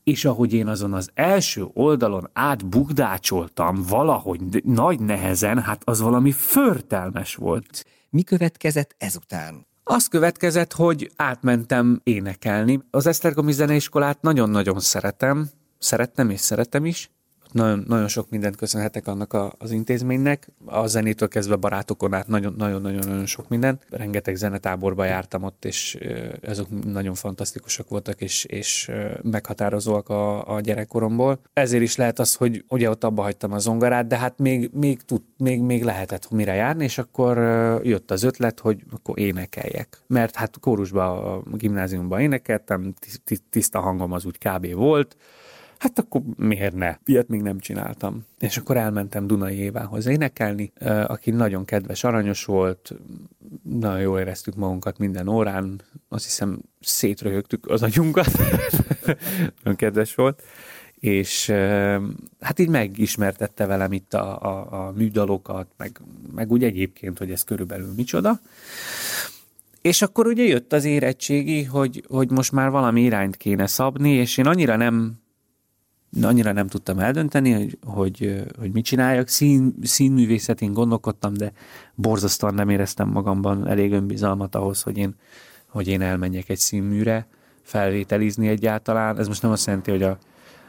és 0.03 0.25
ahogy 0.25 0.53
én 0.53 0.67
azon 0.67 0.93
az 0.93 1.09
első 1.13 1.65
oldalon 1.73 2.29
átbukdácsoltam 2.33 3.83
valahogy 3.87 4.63
nagy 4.63 4.99
nehezen, 4.99 5.61
hát 5.61 5.81
az 5.85 6.01
valami 6.01 6.31
förtelmes 6.31 7.35
volt. 7.35 7.85
Mi 8.09 8.23
következett 8.23 8.95
ezután? 8.97 9.65
Az 9.83 10.07
következett, 10.07 10.73
hogy 10.73 11.11
átmentem 11.15 11.99
énekelni. 12.03 12.79
Az 12.91 13.07
Esztergomi 13.07 13.51
Zeneiskolát 13.51 14.21
nagyon-nagyon 14.21 14.79
szeretem, 14.79 15.49
szerettem 15.79 16.29
és 16.29 16.39
szeretem 16.39 16.85
is, 16.85 17.11
nagyon, 17.53 17.83
nagyon 17.87 18.07
sok 18.07 18.29
mindent 18.29 18.55
köszönhetek 18.55 19.07
annak 19.07 19.33
a, 19.33 19.53
az 19.57 19.71
intézménynek. 19.71 20.47
A 20.65 20.87
zenétől 20.87 21.27
kezdve 21.27 21.55
barátokon 21.55 22.13
át 22.13 22.27
nagyon-nagyon-nagyon 22.27 23.25
sok 23.25 23.49
mindent. 23.49 23.85
Rengeteg 23.89 24.35
zenetáborba 24.35 25.05
jártam 25.05 25.43
ott, 25.43 25.65
és 25.65 25.97
ezek 26.41 26.65
nagyon 26.85 27.13
fantasztikusak 27.13 27.89
voltak, 27.89 28.21
és, 28.21 28.43
és 28.45 28.91
meghatározóak 29.21 30.09
a, 30.09 30.53
a 30.55 30.59
gyerekkoromból. 30.59 31.39
Ezért 31.53 31.83
is 31.83 31.95
lehet 31.95 32.19
az, 32.19 32.35
hogy 32.35 32.65
ugye 32.69 32.89
ott 32.89 33.03
abba 33.03 33.21
hagytam 33.21 33.51
a 33.51 33.59
zongorát, 33.59 34.07
de 34.07 34.17
hát 34.17 34.39
még, 34.39 34.69
még, 34.73 35.01
tud, 35.01 35.21
még, 35.37 35.61
még 35.61 35.83
lehetett 35.83 36.31
mire 36.31 36.53
járni, 36.53 36.83
és 36.83 36.97
akkor 36.97 37.37
jött 37.83 38.11
az 38.11 38.23
ötlet, 38.23 38.59
hogy 38.59 38.83
akkor 38.91 39.19
énekeljek. 39.19 40.01
Mert 40.07 40.35
hát 40.35 40.59
kórusba, 40.59 41.33
a 41.35 41.43
gimnáziumban 41.57 42.19
énekeltem, 42.19 42.93
tiszta 43.49 43.79
hangom 43.79 44.11
az 44.11 44.25
úgy 44.25 44.37
kb. 44.37 44.73
volt, 44.73 45.15
hát 45.83 45.99
akkor 45.99 46.21
miért 46.37 46.75
ne? 46.75 46.97
Ilyet 47.05 47.27
még 47.27 47.41
nem 47.41 47.59
csináltam. 47.59 48.25
És 48.39 48.57
akkor 48.57 48.77
elmentem 48.77 49.27
Dunai 49.27 49.57
Évához 49.57 50.05
énekelni, 50.05 50.71
aki 51.07 51.31
nagyon 51.31 51.65
kedves, 51.65 52.03
aranyos 52.03 52.45
volt, 52.45 52.93
nagyon 53.63 53.99
jól 53.99 54.19
éreztük 54.19 54.55
magunkat 54.55 54.97
minden 54.97 55.27
órán, 55.27 55.81
azt 56.09 56.23
hiszem 56.23 56.59
szétröhögtük 56.79 57.67
az 57.67 57.83
agyunkat, 57.83 58.31
nagyon 59.57 59.75
kedves 59.75 60.15
volt, 60.15 60.43
és 60.95 61.49
hát 62.39 62.59
így 62.59 62.69
megismertette 62.69 63.65
velem 63.65 63.91
itt 63.91 64.13
a, 64.13 64.41
a, 64.41 64.85
a 64.87 64.91
műdalokat, 64.91 65.67
meg, 65.77 66.01
meg 66.35 66.51
úgy 66.51 66.63
egyébként, 66.63 67.17
hogy 67.17 67.31
ez 67.31 67.43
körülbelül 67.43 67.93
micsoda. 67.95 68.39
És 69.81 70.01
akkor 70.01 70.27
ugye 70.27 70.43
jött 70.43 70.73
az 70.73 70.85
érettségi, 70.85 71.63
hogy, 71.63 72.03
hogy 72.07 72.31
most 72.31 72.51
már 72.51 72.69
valami 72.69 73.01
irányt 73.01 73.37
kéne 73.37 73.67
szabni, 73.67 74.09
és 74.09 74.37
én 74.37 74.45
annyira 74.45 74.75
nem 74.75 75.21
annyira 76.21 76.51
nem 76.51 76.67
tudtam 76.67 76.99
eldönteni, 76.99 77.51
hogy, 77.53 77.77
hogy, 77.85 78.43
hogy 78.59 78.71
mit 78.71 78.85
csináljak. 78.85 79.27
Szín, 79.27 79.75
színművészetén 79.81 80.73
gondolkodtam, 80.73 81.33
de 81.33 81.51
borzasztóan 81.95 82.53
nem 82.53 82.69
éreztem 82.69 83.09
magamban 83.09 83.67
elég 83.67 83.91
önbizalmat 83.91 84.55
ahhoz, 84.55 84.81
hogy 84.81 84.97
én, 84.97 85.15
hogy 85.67 85.87
én 85.87 86.01
elmenjek 86.01 86.49
egy 86.49 86.57
színműre 86.57 87.27
felvételizni 87.61 88.47
egyáltalán. 88.47 89.19
Ez 89.19 89.27
most 89.27 89.41
nem 89.41 89.51
azt 89.51 89.65
jelenti, 89.65 89.91
hogy 89.91 90.03
a, 90.03 90.17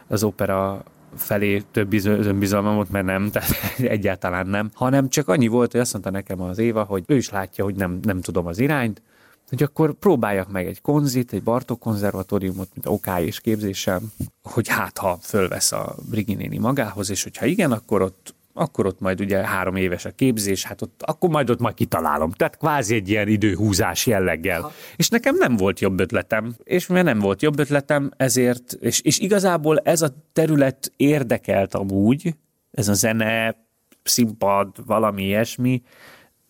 az 0.06 0.22
opera 0.24 0.82
felé 1.16 1.62
több 1.70 1.92
önbizalmam 2.04 2.74
volt, 2.74 2.90
mert 2.90 3.06
nem, 3.06 3.30
tehát 3.32 3.78
egyáltalán 3.78 4.46
nem, 4.46 4.70
hanem 4.74 5.08
csak 5.08 5.28
annyi 5.28 5.46
volt, 5.46 5.72
hogy 5.72 5.80
azt 5.80 5.92
mondta 5.92 6.10
nekem 6.10 6.40
az 6.40 6.58
Éva, 6.58 6.82
hogy 6.82 7.04
ő 7.06 7.16
is 7.16 7.30
látja, 7.30 7.64
hogy 7.64 7.74
nem, 7.74 7.98
nem 8.02 8.20
tudom 8.20 8.46
az 8.46 8.58
irányt, 8.58 9.02
hogy 9.48 9.62
akkor 9.62 9.94
próbáljak 9.94 10.50
meg 10.50 10.66
egy 10.66 10.80
konzit, 10.80 11.32
egy 11.32 11.42
Bartók 11.42 11.80
konzervatóriumot, 11.80 12.68
mint 12.74 12.86
OK 12.86 13.20
és 13.20 13.40
képzésem, 13.40 14.12
hogy 14.42 14.68
hát 14.68 14.98
ha 14.98 15.18
fölvesz 15.22 15.72
a 15.72 15.94
Brigi 16.10 16.34
néni 16.34 16.58
magához, 16.58 17.10
és 17.10 17.22
hogyha 17.22 17.46
igen, 17.46 17.72
akkor 17.72 18.02
ott 18.02 18.34
akkor 18.56 18.86
ott 18.86 19.00
majd 19.00 19.20
ugye 19.20 19.46
három 19.46 19.76
éves 19.76 20.04
a 20.04 20.10
képzés, 20.10 20.64
hát 20.64 20.82
ott, 20.82 21.02
akkor 21.06 21.30
majd 21.30 21.50
ott 21.50 21.58
majd 21.58 21.74
kitalálom. 21.74 22.30
Tehát 22.30 22.56
kvázi 22.56 22.94
egy 22.94 23.08
ilyen 23.08 23.28
időhúzás 23.28 24.06
jelleggel. 24.06 24.60
Ha. 24.60 24.72
És 24.96 25.08
nekem 25.08 25.36
nem 25.36 25.56
volt 25.56 25.80
jobb 25.80 26.00
ötletem, 26.00 26.54
és 26.64 26.86
mivel 26.86 27.02
nem 27.02 27.18
volt 27.18 27.42
jobb 27.42 27.58
ötletem, 27.58 28.10
ezért, 28.16 28.72
és, 28.80 29.00
és 29.00 29.18
igazából 29.18 29.78
ez 29.78 30.02
a 30.02 30.14
terület 30.32 30.92
érdekelt 30.96 31.74
amúgy, 31.74 32.34
ez 32.70 32.88
a 32.88 32.94
zene, 32.94 33.56
színpad, 34.02 34.86
valami 34.86 35.22
ilyesmi, 35.22 35.82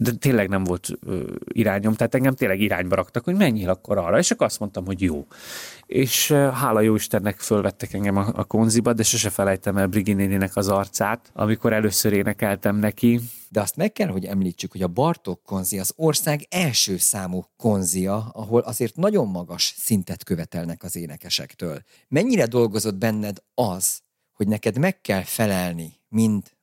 de 0.05 0.13
tényleg 0.13 0.49
nem 0.49 0.65
volt 0.65 0.89
ö, 1.07 1.23
irányom, 1.45 1.95
tehát 1.95 2.15
engem 2.15 2.35
tényleg 2.35 2.61
irányba 2.61 2.95
raktak, 2.95 3.25
hogy 3.25 3.35
menjél 3.35 3.69
akkor 3.69 3.99
arra, 3.99 4.19
és 4.19 4.31
akkor 4.31 4.47
azt 4.47 4.59
mondtam, 4.59 4.85
hogy 4.87 5.03
jó. 5.03 5.27
És 5.87 6.31
ö, 6.31 6.37
hála 6.37 6.81
jó 6.81 6.95
Istennek 6.95 7.41
fölvettek 7.41 7.93
engem 7.93 8.17
a, 8.17 8.27
a 8.35 8.45
konziba, 8.45 8.93
de 8.93 9.03
sose 9.03 9.31
felejtem 9.31 9.77
el 9.77 9.87
Briginénének 9.87 10.57
az 10.57 10.69
arcát, 10.69 11.31
amikor 11.33 11.73
először 11.73 12.13
énekeltem 12.13 12.77
neki. 12.77 13.21
De 13.49 13.61
azt 13.61 13.77
meg 13.77 13.93
kell, 13.93 14.09
hogy 14.09 14.25
említsük, 14.25 14.73
hogy 14.73 14.83
a 14.83 14.89
Bartók 14.89 15.43
konzi 15.43 15.79
az 15.79 15.93
ország 15.97 16.47
első 16.51 16.97
számú 16.97 17.45
konzia, 17.57 18.31
ahol 18.33 18.61
azért 18.61 18.97
nagyon 18.97 19.29
magas 19.29 19.75
szintet 19.77 20.25
követelnek 20.25 20.83
az 20.83 20.97
énekesektől. 20.97 21.83
Mennyire 22.09 22.47
dolgozott 22.47 22.97
benned 22.97 23.37
az, 23.55 24.03
hogy 24.33 24.49
neked 24.49 24.79
meg 24.79 25.01
kell 25.01 25.23
felelni 25.23 25.93
mind 26.09 26.54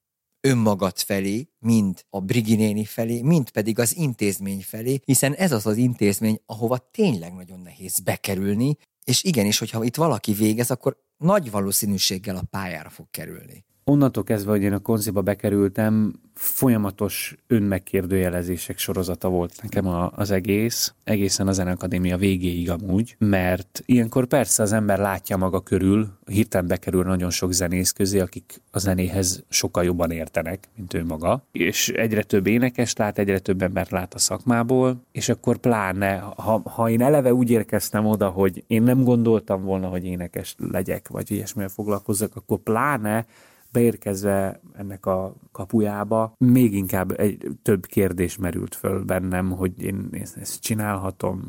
önmagad 0.42 0.98
felé, 0.98 1.48
mind 1.60 2.06
a 2.10 2.20
Briginéni 2.20 2.86
felé, 2.86 3.22
mind 3.22 3.50
pedig 3.50 3.80
az 3.80 3.96
intézmény 3.96 4.62
felé, 4.62 5.00
hiszen 5.06 5.34
ez 5.34 5.52
az 5.52 5.66
az 5.66 5.78
intézmény, 5.78 6.40
ahova 6.46 6.78
tényleg 6.92 7.34
nagyon 7.34 7.60
nehéz 7.60 8.00
bekerülni, 8.00 8.78
és 9.04 9.24
igenis, 9.24 9.60
hogyha 9.60 9.84
itt 9.84 9.96
valaki 9.96 10.34
végez, 10.34 10.72
akkor 10.72 10.98
nagy 11.18 11.52
valószínűséggel 11.52 12.36
a 12.36 12.44
pályára 12.50 12.90
fog 12.90 13.08
kerülni 13.12 13.66
onnantól 13.84 14.24
kezdve, 14.24 14.52
hogy 14.52 14.62
én 14.62 14.74
a 14.74 14.80
konziba 14.80 15.22
bekerültem, 15.22 16.14
folyamatos 16.34 17.36
önmegkérdőjelezések 17.48 18.78
sorozata 18.78 19.30
volt 19.30 19.62
nekem 19.62 19.88
a, 19.88 20.12
az 20.16 20.32
egész, 20.32 20.94
egészen 21.04 21.48
a 21.48 21.52
Zeneakadémia 21.52 22.18
végéig 22.18 22.70
amúgy, 22.70 23.16
mert 23.20 23.84
ilyenkor 23.86 24.26
persze 24.26 24.64
az 24.64 24.72
ember 24.72 25.00
látja 25.00 25.38
maga 25.38 25.60
körül, 25.60 26.08
hirtelen 26.26 26.68
bekerül 26.68 27.04
nagyon 27.04 27.30
sok 27.30 27.52
zenész 27.52 27.92
közé, 27.92 28.20
akik 28.20 28.62
a 28.72 28.80
zenéhez 28.80 29.44
sokkal 29.50 29.84
jobban 29.84 30.12
értenek, 30.12 30.70
mint 30.76 30.94
ő 30.94 31.06
maga, 31.06 31.44
és 31.52 31.90
egyre 31.90 32.24
több 32.24 32.48
énekes 32.48 32.96
lát, 32.96 33.18
egyre 33.18 33.40
több 33.40 33.62
embert 33.62 33.92
lát 33.92 34.14
a 34.14 34.20
szakmából, 34.20 35.04
és 35.12 35.30
akkor 35.30 35.58
pláne, 35.58 36.18
ha, 36.18 36.62
ha 36.66 36.90
én 36.90 37.02
eleve 37.02 37.34
úgy 37.34 37.50
érkeztem 37.50 38.06
oda, 38.06 38.30
hogy 38.30 38.64
én 38.68 38.84
nem 38.84 39.04
gondoltam 39.04 39.64
volna, 39.64 39.88
hogy 39.88 40.06
énekes 40.06 40.56
legyek, 40.72 41.08
vagy 41.08 41.32
ilyesmivel 41.32 41.70
foglalkozzak, 41.70 42.36
akkor 42.36 42.58
pláne 42.58 43.26
beérkezve 43.72 44.62
ennek 44.74 45.06
a 45.06 45.36
kapujába, 45.52 46.34
még 46.38 46.74
inkább 46.74 47.20
egy 47.20 47.48
több 47.62 47.86
kérdés 47.86 48.38
merült 48.38 48.76
föl 48.76 49.04
bennem, 49.04 49.52
hogy 49.52 49.84
én 49.84 50.10
ezt 50.12 50.62
csinálhatom, 50.62 51.42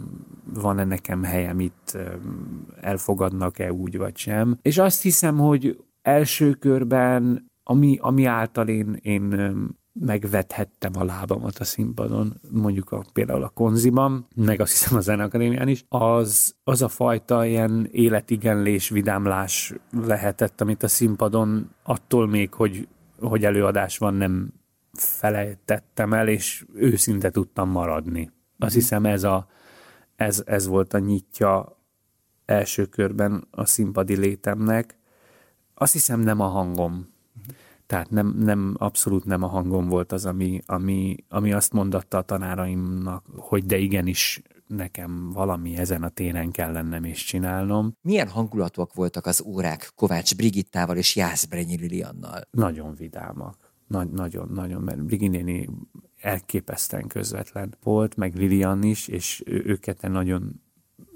van-e 0.55 0.85
nekem 0.85 1.23
helyem 1.23 1.61
itt, 1.61 1.99
elfogadnak-e 2.81 3.73
úgy 3.73 3.97
vagy 3.99 4.17
sem. 4.17 4.59
És 4.63 4.79
azt 4.79 5.03
hiszem, 5.03 5.39
hogy 5.39 5.85
első 6.03 6.53
körben, 6.53 7.51
ami, 7.63 7.99
ami 8.01 8.25
által 8.25 8.69
én, 8.69 8.99
én 9.03 9.55
megvethettem 9.93 10.93
a 10.95 11.05
lábamat 11.05 11.59
a 11.59 11.65
színpadon, 11.65 12.41
mondjuk 12.51 12.93
a, 12.93 13.05
például 13.13 13.43
a 13.43 13.49
konziban, 13.49 14.27
meg 14.35 14.61
azt 14.61 14.73
hiszem 14.73 14.97
a 14.97 15.01
Zeneakadémián 15.01 15.69
is, 15.69 15.85
az, 15.89 16.55
az 16.65 16.83
a 16.83 16.89
fajta 16.89 17.45
ilyen 17.45 17.89
életigenlés, 17.91 18.89
vidámlás 18.89 19.75
lehetett, 19.91 20.61
amit 20.61 20.83
a 20.83 20.89
színpadon 20.89 21.71
attól 21.83 22.27
még, 22.27 22.55
hogy, 22.55 22.89
hogy 23.19 23.45
előadás 23.45 23.99
van, 23.99 24.15
nem 24.15 24.53
felejtettem 24.93 26.13
el, 26.13 26.29
és 26.29 26.67
őszinte 26.75 27.31
tudtam 27.31 27.71
maradni. 27.71 28.31
Azt 28.59 28.75
hiszem 28.75 29.07
ez, 29.07 29.25
a, 29.25 29.47
ez, 30.17 30.43
ez 30.47 30.67
volt 30.67 30.95
a 30.95 30.99
nyitja 30.99 31.81
első 32.45 32.87
körben 32.87 33.47
a 33.51 33.65
színpadi 33.65 34.17
létemnek. 34.17 34.99
Azt 35.75 35.93
hiszem 35.93 36.21
nem 36.21 36.41
a 36.41 36.47
hangom, 36.47 37.12
tehát 37.93 38.11
nem, 38.11 38.35
nem, 38.39 38.75
abszolút 38.79 39.25
nem 39.25 39.43
a 39.43 39.47
hangom 39.47 39.89
volt 39.89 40.13
az, 40.13 40.27
ami, 40.27 40.61
ami, 40.67 41.17
ami 41.29 41.53
azt 41.53 41.73
mondatta 41.73 42.17
a 42.17 42.23
tanáraimnak, 42.23 43.27
hogy 43.37 43.65
de 43.67 43.79
igenis 43.79 44.43
nekem 44.67 45.31
valami 45.31 45.77
ezen 45.77 46.03
a 46.03 46.09
téren 46.09 46.51
kell 46.51 46.73
lennem 46.73 47.05
és 47.05 47.25
csinálnom. 47.25 47.97
Milyen 48.03 48.29
hangulatúak 48.29 48.95
voltak 48.95 49.27
az 49.27 49.43
órák 49.43 49.93
Kovács 49.95 50.37
Brigittával 50.37 50.97
és 50.97 51.17
Jászbrenyi 51.17 51.77
Liliannal? 51.77 52.41
Nagyon 52.51 52.95
vidámak. 52.95 53.75
Nagy, 53.87 54.11
nagyon, 54.11 54.49
nagyon, 54.55 54.83
mert 54.83 55.05
Briginéni 55.05 55.69
elképesztően 56.21 57.07
közvetlen 57.07 57.77
volt, 57.83 58.17
meg 58.17 58.35
Lilian 58.35 58.83
is, 58.83 59.09
és 59.09 59.43
őket 59.47 60.03
nagyon 60.03 60.62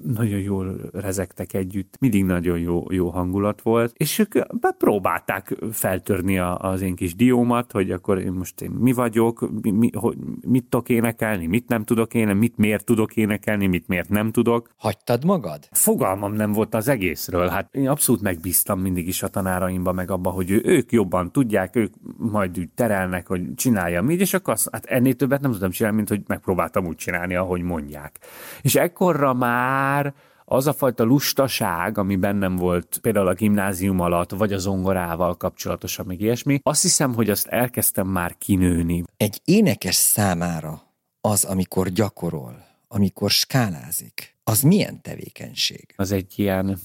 nagyon 0.02 0.40
jól 0.40 0.80
rezektek 0.92 1.54
együtt, 1.54 1.96
mindig 2.00 2.24
nagyon 2.24 2.58
jó, 2.58 2.84
jó 2.88 3.08
hangulat 3.08 3.62
volt, 3.62 3.92
és 3.96 4.18
ők 4.18 4.34
próbálták 4.78 5.56
feltörni 5.72 6.38
a, 6.38 6.58
az 6.58 6.80
én 6.80 6.94
kis 6.94 7.14
diómat, 7.14 7.72
hogy 7.72 7.90
akkor 7.90 8.18
én 8.18 8.32
most 8.32 8.60
én 8.60 8.70
mi 8.70 8.92
vagyok, 8.92 9.50
mi, 9.62 9.70
mi, 9.70 9.90
hogy, 9.94 10.16
mit 10.46 10.64
tudok 10.64 10.88
énekelni, 10.88 11.46
mit 11.46 11.68
nem 11.68 11.84
tudok 11.84 12.14
énekelni, 12.14 12.40
mit 12.40 12.56
miért 12.56 12.84
tudok 12.84 13.16
énekelni, 13.16 13.66
mit 13.66 13.88
miért 13.88 14.08
nem 14.08 14.30
tudok. 14.30 14.70
Hagytad 14.76 15.24
magad? 15.24 15.68
Fogalmam 15.70 16.32
nem 16.32 16.52
volt 16.52 16.74
az 16.74 16.88
egészről, 16.88 17.48
hát 17.48 17.74
én 17.74 17.88
abszolút 17.88 18.22
megbíztam 18.22 18.80
mindig 18.80 19.08
is 19.08 19.22
a 19.22 19.28
tanáraimba, 19.28 19.92
meg 19.92 20.10
abba, 20.10 20.30
hogy 20.30 20.50
ők 20.64 20.92
jobban 20.92 21.32
tudják, 21.32 21.76
ők 21.76 21.94
majd 22.16 22.58
úgy 22.58 22.68
terelnek, 22.74 23.26
hogy 23.26 23.54
csináljam 23.54 24.10
így, 24.10 24.20
és 24.20 24.34
akkor 24.34 24.52
azt, 24.52 24.68
hát 24.72 24.84
ennél 24.84 25.14
többet 25.14 25.40
nem 25.40 25.52
tudom 25.52 25.70
csinálni, 25.70 25.96
mint 25.96 26.08
hogy 26.08 26.22
megpróbáltam 26.26 26.86
úgy 26.86 26.96
csinálni, 26.96 27.34
ahogy 27.34 27.62
mondják. 27.62 28.18
És 28.62 28.74
ekkorra 28.74 29.34
már 29.34 29.95
már 29.96 30.14
az 30.44 30.66
a 30.66 30.72
fajta 30.72 31.04
lustaság, 31.04 31.98
ami 31.98 32.16
bennem 32.16 32.56
volt 32.56 32.98
például 33.00 33.28
a 33.28 33.34
gimnázium 33.34 34.00
alatt, 34.00 34.30
vagy 34.30 34.52
a 34.52 34.58
zongorával 34.58 35.36
kapcsolatosan, 35.36 36.06
még 36.06 36.20
ilyesmi, 36.20 36.60
azt 36.62 36.82
hiszem, 36.82 37.14
hogy 37.14 37.30
azt 37.30 37.46
elkezdtem 37.46 38.06
már 38.06 38.38
kinőni. 38.38 39.04
Egy 39.16 39.40
énekes 39.44 39.94
számára 39.94 40.82
az, 41.20 41.44
amikor 41.44 41.88
gyakorol, 41.88 42.64
amikor 42.88 43.30
skálázik, 43.30 44.36
az 44.44 44.60
milyen 44.60 45.02
tevékenység? 45.02 45.94
Az 45.96 46.12
egy 46.12 46.32
ilyen 46.36 46.78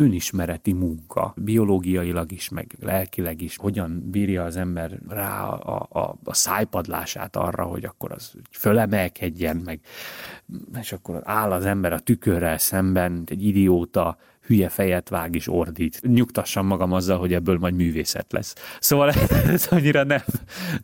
önismereti 0.00 0.72
munka, 0.72 1.34
biológiailag 1.36 2.32
is, 2.32 2.48
meg 2.48 2.76
lelkileg 2.80 3.40
is, 3.40 3.56
hogyan 3.56 4.10
bírja 4.10 4.44
az 4.44 4.56
ember 4.56 4.98
rá 5.08 5.48
a, 5.48 5.88
a, 5.90 6.18
a 6.24 6.34
szájpadlását 6.34 7.36
arra, 7.36 7.64
hogy 7.64 7.84
akkor 7.84 8.12
az 8.12 8.34
fölemelkedjen, 8.50 9.56
meg, 9.56 9.80
és 10.80 10.92
akkor 10.92 11.20
áll 11.24 11.52
az 11.52 11.64
ember 11.64 11.92
a 11.92 11.98
tükörrel 11.98 12.58
szemben, 12.58 13.22
egy 13.26 13.44
idióta, 13.44 14.18
hülye 14.48 14.68
fejet 14.68 15.08
vág 15.08 15.34
és 15.34 15.48
ordít. 15.48 16.00
Nyugtassam 16.02 16.66
magam 16.66 16.92
azzal, 16.92 17.18
hogy 17.18 17.34
ebből 17.34 17.58
majd 17.58 17.74
művészet 17.74 18.32
lesz. 18.32 18.54
Szóval 18.80 19.10
ez 19.54 19.66
annyira 19.70 20.04
nem, 20.04 20.22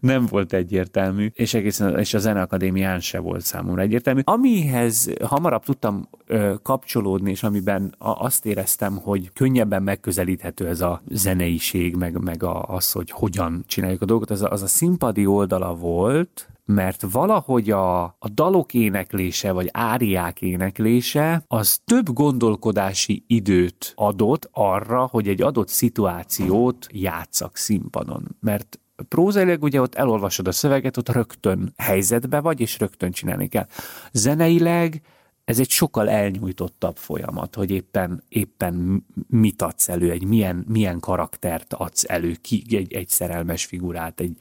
nem 0.00 0.27
volt 0.27 0.53
egyértelmű, 0.53 1.31
és 1.35 1.55
egészen 1.55 1.98
és 1.98 2.14
a 2.14 2.18
Zeneakadémián 2.18 3.00
se 3.00 3.18
volt 3.18 3.44
számomra 3.44 3.83
egyértelmű. 3.83 4.20
Amihez 4.24 5.12
hamarabb 5.22 5.64
tudtam 5.64 6.09
ö, 6.27 6.55
kapcsolódni, 6.62 7.31
és 7.31 7.42
amiben 7.42 7.94
a, 7.98 8.11
azt 8.11 8.46
éreztem, 8.46 8.96
hogy 8.96 9.31
könnyebben 9.33 9.83
megközelíthető 9.83 10.68
ez 10.68 10.81
a 10.81 11.03
zeneiség, 11.11 11.96
meg, 11.96 12.22
meg 12.22 12.42
a, 12.42 12.62
az, 12.62 12.92
hogy 12.92 13.11
hogyan 13.11 13.64
csináljuk 13.66 14.03
a 14.03 14.05
dolgot, 14.05 14.31
az 14.31 14.42
a, 14.42 14.50
az 14.50 14.62
a 14.62 14.66
színpadi 14.66 15.27
oldala 15.27 15.74
volt, 15.74 16.48
mert 16.64 17.05
valahogy 17.11 17.70
a, 17.70 18.03
a 18.03 18.29
dalok 18.35 18.74
éneklése, 18.74 19.53
vagy 19.53 19.68
áriák 19.72 20.42
éneklése, 20.42 21.44
az 21.46 21.81
több 21.85 22.12
gondolkodási 22.12 23.24
időt 23.27 23.92
adott 23.94 24.48
arra, 24.53 25.07
hogy 25.11 25.29
egy 25.29 25.42
adott 25.42 25.68
szituációt 25.68 26.87
játszak 26.90 27.57
színpadon. 27.57 28.37
Mert 28.40 28.79
prózailag 29.09 29.62
ugye 29.62 29.81
ott 29.81 29.94
elolvasod 29.94 30.48
a 30.48 30.53
szöveget, 30.53 30.96
ott 30.96 31.09
rögtön 31.09 31.72
helyzetbe 31.77 32.40
vagy, 32.40 32.61
és 32.61 32.79
rögtön 32.79 33.11
csinálni 33.11 33.48
kell. 33.48 33.66
Zeneileg 34.12 35.03
ez 35.44 35.59
egy 35.59 35.70
sokkal 35.70 36.09
elnyújtottabb 36.09 36.96
folyamat, 36.96 37.54
hogy 37.54 37.70
éppen, 37.70 38.22
éppen 38.28 39.07
mit 39.28 39.62
adsz 39.62 39.88
elő, 39.88 40.11
egy 40.11 40.24
milyen, 40.24 40.64
milyen 40.68 41.00
karaktert 41.00 41.74
adsz 41.74 42.04
elő, 42.09 42.37
ki, 42.40 42.64
egy, 42.68 42.92
egy 42.92 43.09
szerelmes 43.09 43.64
figurát, 43.64 44.20
egy, 44.20 44.37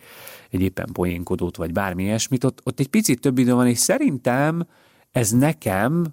egy 0.49 0.61
éppen 0.61 0.89
poénkodót, 0.93 1.55
vagy 1.55 1.71
bármi 1.71 2.03
ilyesmit, 2.03 2.43
ott, 2.43 2.61
ott 2.63 2.79
egy 2.79 2.87
picit 2.87 3.19
több 3.19 3.37
idő 3.37 3.53
van, 3.53 3.67
és 3.67 3.77
szerintem 3.77 4.67
ez 5.11 5.31
nekem, 5.31 6.05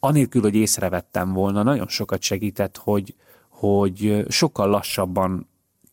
anélkül, 0.00 0.42
hogy 0.42 0.54
észrevettem 0.54 1.32
volna, 1.32 1.62
nagyon 1.62 1.88
sokat 1.88 2.22
segített, 2.22 2.76
hogy, 2.76 3.14
hogy 3.48 4.24
sokkal 4.28 4.68
lassabban 4.68 5.47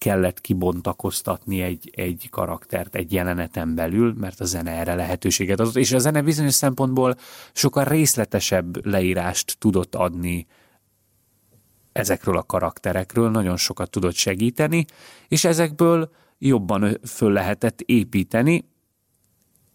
kellett 0.05 0.41
kibontakoztatni 0.41 1.61
egy, 1.61 1.89
egy 1.95 2.27
karaktert 2.29 2.95
egy 2.95 3.13
jeleneten 3.13 3.75
belül, 3.75 4.13
mert 4.13 4.39
a 4.39 4.45
zene 4.45 4.71
erre 4.71 4.95
lehetőséget 4.95 5.59
adott, 5.59 5.75
és 5.75 5.91
a 5.91 5.97
zene 5.97 6.21
bizonyos 6.21 6.53
szempontból 6.53 7.15
sokkal 7.53 7.83
részletesebb 7.83 8.85
leírást 8.85 9.57
tudott 9.59 9.95
adni 9.95 10.47
ezekről 11.91 12.37
a 12.37 12.43
karakterekről, 12.43 13.29
nagyon 13.29 13.57
sokat 13.57 13.89
tudott 13.89 14.13
segíteni, 14.13 14.85
és 15.27 15.43
ezekből 15.43 16.11
jobban 16.37 16.99
föl 17.05 17.31
lehetett 17.31 17.81
építeni, 17.81 18.69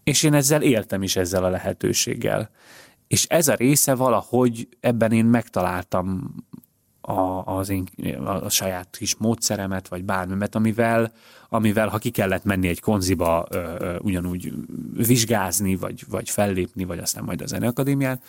és 0.03 0.23
én 0.23 0.33
ezzel 0.33 0.61
éltem 0.61 1.03
is 1.03 1.15
ezzel 1.15 1.43
a 1.43 1.49
lehetőséggel. 1.49 2.49
És 3.07 3.25
ez 3.25 3.47
a 3.47 3.55
része 3.55 3.95
valahogy 3.95 4.67
ebben 4.79 5.11
én 5.11 5.25
megtaláltam 5.25 6.35
a, 7.01 7.43
az 7.45 7.69
én, 7.69 7.87
a 8.25 8.49
saját 8.49 8.97
kis 8.97 9.15
módszeremet, 9.15 9.87
vagy 9.87 10.03
bármimet, 10.03 10.55
amivel, 10.55 11.11
amivel 11.49 11.87
ha 11.87 11.97
ki 11.97 12.09
kellett 12.09 12.43
menni 12.43 12.67
egy 12.67 12.79
konziba 12.79 13.45
ö, 13.49 13.57
ö, 13.79 13.97
ugyanúgy 13.99 14.53
vizsgázni, 14.93 15.75
vagy, 15.75 16.03
vagy 16.09 16.29
fellépni, 16.29 16.83
vagy 16.83 16.99
aztán 16.99 17.23
majd 17.23 17.41
a 17.41 17.45
Zeneakadémián, 17.45 18.19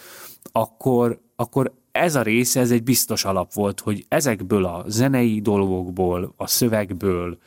akkor, 0.52 1.20
akkor 1.36 1.72
ez 1.92 2.14
a 2.14 2.22
része, 2.22 2.60
ez 2.60 2.70
egy 2.70 2.82
biztos 2.82 3.24
alap 3.24 3.52
volt, 3.52 3.80
hogy 3.80 4.04
ezekből 4.08 4.64
a 4.64 4.84
zenei 4.86 5.40
dolgokból, 5.40 6.34
a 6.36 6.46
szövegből, 6.46 7.38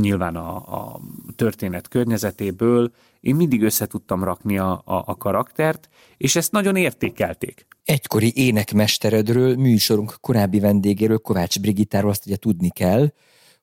nyilván 0.00 0.36
a, 0.36 0.56
a 0.56 1.00
történet 1.36 1.88
környezetéből 1.88 2.92
én 3.20 3.34
mindig 3.34 3.62
össze 3.62 3.86
tudtam 3.86 4.24
rakni 4.24 4.58
a, 4.58 4.72
a, 4.84 5.02
a 5.06 5.16
karaktert, 5.16 5.88
és 6.16 6.36
ezt 6.36 6.52
nagyon 6.52 6.76
értékelték. 6.76 7.66
Egykori 7.84 8.32
énekmesteredről, 8.34 9.56
műsorunk 9.56 10.16
korábbi 10.20 10.60
vendégéről, 10.60 11.18
Kovács 11.18 11.60
Brigittáról 11.60 12.10
azt 12.10 12.26
ugye 12.26 12.36
tudni 12.36 12.70
kell, 12.70 13.12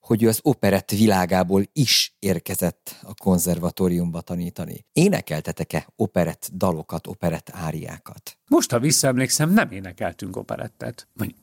hogy 0.02 0.24
ő 0.24 0.28
az 0.28 0.40
operett 0.44 0.92
világából 0.92 1.64
is 1.74 2.16
érkezett 2.20 2.96
a 3.02 3.14
konzervatóriumba 3.14 4.22
tanítani. 4.22 4.86
Énekeltetek-e 4.94 5.88
operett 5.96 6.50
dalokat, 6.54 7.08
operett 7.08 7.50
áriákat? 7.54 8.38
Most, 8.48 8.72
ha 8.72 8.80
visszaemlékszem, 8.80 9.54
nem 9.54 9.72
énekeltünk 9.72 10.36
operettet. 10.36 11.08
Vagy 11.14 11.36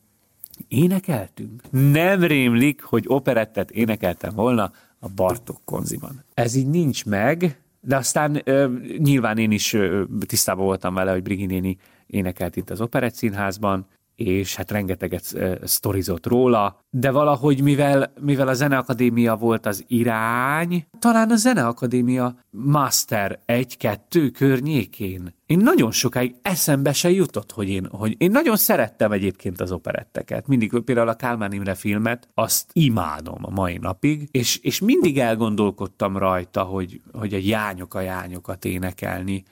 énekeltünk? 0.69 1.63
Nem 1.71 2.23
rémlik, 2.23 2.83
hogy 2.83 3.05
operettet 3.07 3.71
énekeltem 3.71 4.35
volna 4.35 4.73
a 4.99 5.09
Bartok 5.09 5.61
konziban. 5.65 6.25
Ez 6.35 6.55
így 6.55 6.69
nincs 6.69 7.05
meg, 7.05 7.61
de 7.81 7.97
aztán 7.97 8.41
ö, 8.45 8.73
nyilván 8.99 9.39
én 9.39 9.51
is 9.51 9.73
ö, 9.73 10.03
tisztában 10.27 10.65
voltam 10.65 10.95
vele, 10.95 11.13
hogy 11.13 11.23
Briginéni 11.23 11.79
énekelt 12.09 12.57
itt 12.57 12.71
az 12.71 12.81
Operett 12.81 13.15
Színházban, 13.15 13.87
és 14.19 14.57
hát 14.57 14.71
rengeteget 14.71 15.37
sztorizott 15.65 16.27
róla, 16.27 16.81
de 16.91 17.11
valahogy 17.11 17.63
mivel, 17.63 18.13
mivel 18.21 18.49
a 18.49 18.55
Zeneakadémia 18.55 19.37
volt 19.37 19.67
az 19.67 19.85
irány, 19.87 20.87
talán 20.99 21.31
a 21.31 21.37
Zeneakadémia 21.37 22.35
Master 22.51 23.41
1-2 23.47 24.31
környékén. 24.35 25.35
Én 25.47 25.59
nagyon 25.59 25.91
sokáig 25.91 26.35
eszembe 26.43 26.93
se 26.93 27.11
jutott, 27.11 27.53
hogy 27.53 27.69
én, 27.69 27.89
hogy 27.91 28.15
én 28.19 28.31
nagyon 28.31 28.57
szerettem 28.57 29.13
egyébként 29.13 29.61
az 29.61 29.73
operetteket. 29.73 30.47
Mindig 30.47 30.81
például 30.85 31.09
a 31.09 31.15
Kálmán 31.15 31.53
Imre 31.53 31.75
filmet, 31.75 32.29
azt 32.35 32.71
imádom 32.73 33.39
a 33.43 33.51
mai 33.51 33.77
napig, 33.77 34.29
és, 34.31 34.57
és 34.57 34.81
mindig 34.81 35.19
elgondolkodtam 35.19 36.17
rajta, 36.17 36.63
hogy, 36.63 37.01
hogy 37.13 37.35
a 37.35 37.39
jányok 37.41 37.95
a 37.95 38.01
jányokat 38.01 38.65
énekelni, 38.65 39.45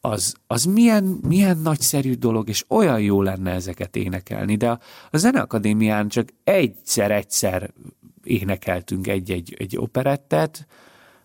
az, 0.00 0.34
az 0.46 0.64
milyen, 0.64 1.18
milyen 1.28 1.58
nagyszerű 1.58 2.14
dolog, 2.14 2.48
és 2.48 2.64
olyan 2.68 3.00
jó 3.00 3.22
lenne 3.22 3.50
ezeket 3.50 3.96
énekelni, 3.96 4.56
de 4.56 4.70
a, 4.70 4.80
a 5.10 5.16
Zeneakadémián 5.16 6.08
csak 6.08 6.28
egyszer-egyszer 6.44 7.70
énekeltünk 8.24 9.06
egy-egy 9.06 9.54
egy 9.58 9.76
operettet, 9.76 10.66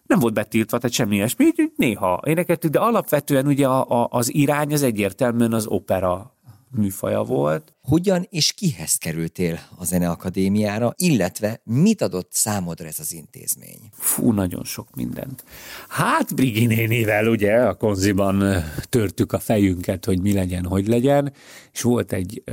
nem 0.06 0.20
volt 0.20 0.34
betiltva, 0.34 0.78
tehát 0.78 0.96
semmi 0.96 1.16
ilyesmi, 1.16 1.46
néha 1.76 2.22
énekeltük, 2.26 2.72
de 2.72 2.80
alapvetően 2.80 3.48
ugye 3.48 3.68
a, 3.68 4.02
a, 4.02 4.08
az 4.12 4.34
irány 4.34 4.74
az 4.74 4.84
egyértelműen 4.84 5.54
az 5.54 5.68
opera 5.68 6.35
műfaja 6.72 7.24
volt. 7.24 7.74
Hogyan 7.82 8.28
és 8.30 8.54
kihez 8.54 8.96
kerültél 8.96 9.60
a 9.78 9.86
Zeneakadémiára, 9.86 10.94
illetve 10.98 11.62
mit 11.64 12.02
adott 12.02 12.34
számodra 12.34 12.88
ez 12.88 13.00
az 13.00 13.14
intézmény? 13.14 13.80
Fú, 13.92 14.32
nagyon 14.32 14.64
sok 14.64 14.96
mindent. 14.96 15.44
Hát 15.88 16.36
Brigi 16.36 16.66
nénivel 16.66 17.28
ugye 17.28 17.56
a 17.56 17.74
konziban 17.74 18.64
törtük 18.90 19.32
a 19.32 19.40
fejünket, 19.40 20.06
hogy 20.06 20.22
mi 20.22 20.34
legyen, 20.34 20.66
hogy 20.66 20.88
legyen, 20.88 21.34
és 21.74 21.82
volt 21.82 22.14
egy 22.14 22.44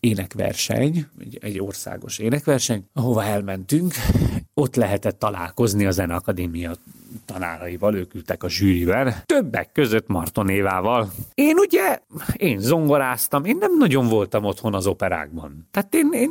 énekverseny, 0.00 1.06
egy, 1.20 1.38
egy 1.40 1.60
országos 1.60 2.18
énekverseny, 2.18 2.84
ahova 2.92 3.24
elmentünk. 3.24 3.94
Ott 4.62 4.74
lehetett 4.74 5.18
találkozni 5.18 5.86
a 5.86 5.90
Zeneakadémia 5.90 6.72
tanáraival, 7.24 7.94
ők 7.94 8.14
ültek 8.14 8.42
a 8.42 8.48
zsűriben, 8.48 9.14
többek 9.26 9.72
között 9.72 10.06
Marton 10.06 10.48
Évával. 10.48 11.12
Én 11.34 11.56
ugye, 11.56 11.98
én 12.36 12.58
zongoráztam, 12.58 13.44
én 13.44 13.56
nem 13.56 13.76
nagyon 13.78 14.08
voltam 14.08 14.44
otthon 14.44 14.74
az 14.74 14.86
operákban. 14.86 15.68
Tehát 15.70 15.94
én, 15.94 16.08
én 16.12 16.30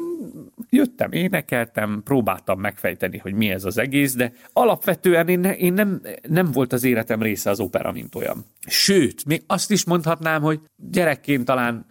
jöttem, 0.70 1.12
énekeltem, 1.12 2.02
próbáltam 2.04 2.60
megfejteni, 2.60 3.18
hogy 3.18 3.34
mi 3.34 3.50
ez 3.50 3.66
az 3.66 3.78
egész, 3.78 4.16
de 4.16 4.34
alapvetően 4.54 5.28
én, 5.28 5.44
én 5.44 5.74
nem, 5.74 6.02
nem 6.28 6.52
volt 6.52 6.74
az 6.74 6.84
életem 6.84 7.22
része 7.22 7.50
az 7.50 7.60
opera, 7.60 7.92
mint 7.92 8.16
olyan. 8.16 8.46
Sőt, 8.68 9.26
még 9.26 9.44
azt 9.48 9.72
is 9.72 9.86
mondhatnám, 9.86 10.42
hogy 10.42 10.60
gyerekként 10.76 11.46
talán 11.46 11.86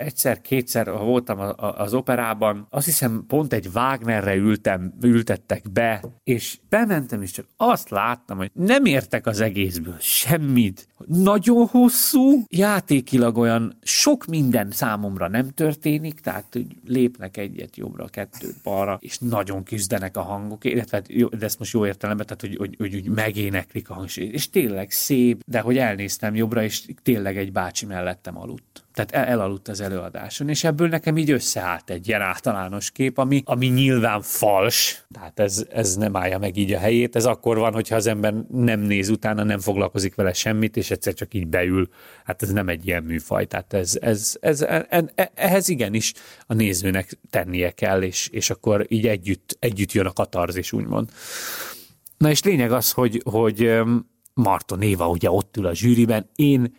egyszer-kétszer 0.00 0.90
voltam 0.90 1.54
az 1.56 1.94
operában, 1.94 2.66
azt 2.70 2.84
hiszem 2.84 3.24
pont 3.28 3.52
egy 3.52 3.68
Wagnerre 3.74 4.34
ültem, 4.34 4.92
ültettek 5.02 5.70
be, 5.72 6.02
és 6.24 6.58
bementem, 6.68 7.22
és 7.22 7.30
csak 7.30 7.46
azt 7.56 7.88
láttam, 7.88 8.36
hogy 8.36 8.50
nem 8.54 8.84
értek 8.84 9.26
az 9.26 9.40
egészből 9.40 9.96
semmit. 9.98 10.88
Nagyon 11.06 11.66
hosszú, 11.66 12.44
játékilag 12.48 13.36
olyan 13.36 13.78
sok 13.82 14.24
minden 14.24 14.70
számomra 14.70 15.28
nem 15.28 15.48
történik, 15.48 16.20
tehát 16.20 16.46
hogy 16.52 16.66
lépnek 16.86 17.36
egyet 17.36 17.76
jobbra, 17.76 18.06
kettőt 18.06 18.62
balra, 18.62 18.98
és 19.00 19.18
nagyon 19.18 19.62
küzdenek 19.62 20.16
a 20.16 20.22
hangok, 20.22 20.64
illetve 20.64 20.96
hát 20.96 21.36
de 21.38 21.44
ezt 21.44 21.58
most 21.58 21.72
jó 21.72 21.86
értelemben, 21.86 22.26
tehát 22.26 22.40
hogy, 22.40 22.56
hogy, 22.56 22.74
hogy, 22.78 22.92
hogy 22.92 23.14
megéneklik 23.14 23.90
a 23.90 23.94
hang, 23.94 24.16
és 24.16 24.50
tényleg 24.50 24.90
szép, 24.90 25.42
de 25.46 25.60
hogy 25.60 25.78
elnéztem 25.78 26.34
jobbra, 26.34 26.62
és 26.62 26.84
tényleg 27.02 27.36
egy 27.36 27.52
bácsi 27.52 27.86
mellettem 27.86 28.38
aludt 28.38 28.84
tehát 28.94 29.12
el, 29.12 29.24
elaludt 29.24 29.68
az 29.68 29.80
előadáson, 29.80 30.48
és 30.48 30.64
ebből 30.64 30.88
nekem 30.88 31.16
így 31.16 31.30
összeállt 31.30 31.90
egy 31.90 32.08
ilyen 32.08 32.20
általános 32.20 32.90
kép, 32.90 33.18
ami, 33.18 33.42
ami 33.44 33.66
nyilván 33.66 34.22
fals, 34.22 35.04
tehát 35.12 35.38
ez, 35.38 35.66
ez 35.70 35.96
nem 35.96 36.16
állja 36.16 36.38
meg 36.38 36.56
így 36.56 36.72
a 36.72 36.78
helyét, 36.78 37.16
ez 37.16 37.24
akkor 37.24 37.58
van, 37.58 37.72
hogyha 37.72 37.96
az 37.96 38.06
ember 38.06 38.34
nem 38.48 38.80
néz 38.80 39.08
utána, 39.08 39.42
nem 39.42 39.58
foglalkozik 39.58 40.14
vele 40.14 40.32
semmit, 40.32 40.76
és 40.76 40.90
egyszer 40.90 41.14
csak 41.14 41.34
így 41.34 41.46
beül, 41.46 41.88
hát 42.24 42.42
ez 42.42 42.50
nem 42.50 42.68
egy 42.68 42.86
ilyen 42.86 43.02
műfaj, 43.02 43.46
tehát 43.46 43.72
ez, 43.72 43.98
ez, 44.00 44.36
ez, 44.40 44.62
ez 44.88 45.04
e, 45.14 45.30
ehhez 45.34 45.68
igenis 45.68 46.12
a 46.46 46.54
nézőnek 46.54 47.18
tennie 47.30 47.70
kell, 47.70 48.02
és, 48.02 48.28
és 48.28 48.50
akkor 48.50 48.86
így 48.88 49.06
együtt, 49.06 49.56
együtt 49.58 49.92
jön 49.92 50.06
a 50.06 50.12
katarzis, 50.12 50.72
úgymond. 50.72 51.10
Na 52.16 52.30
és 52.30 52.42
lényeg 52.42 52.72
az, 52.72 52.92
hogy, 52.92 53.22
hogy 53.24 53.80
Marton 54.34 54.82
Éva 54.82 55.08
ugye 55.08 55.30
ott 55.30 55.56
ül 55.56 55.66
a 55.66 55.74
zsűriben, 55.74 56.30
én 56.34 56.74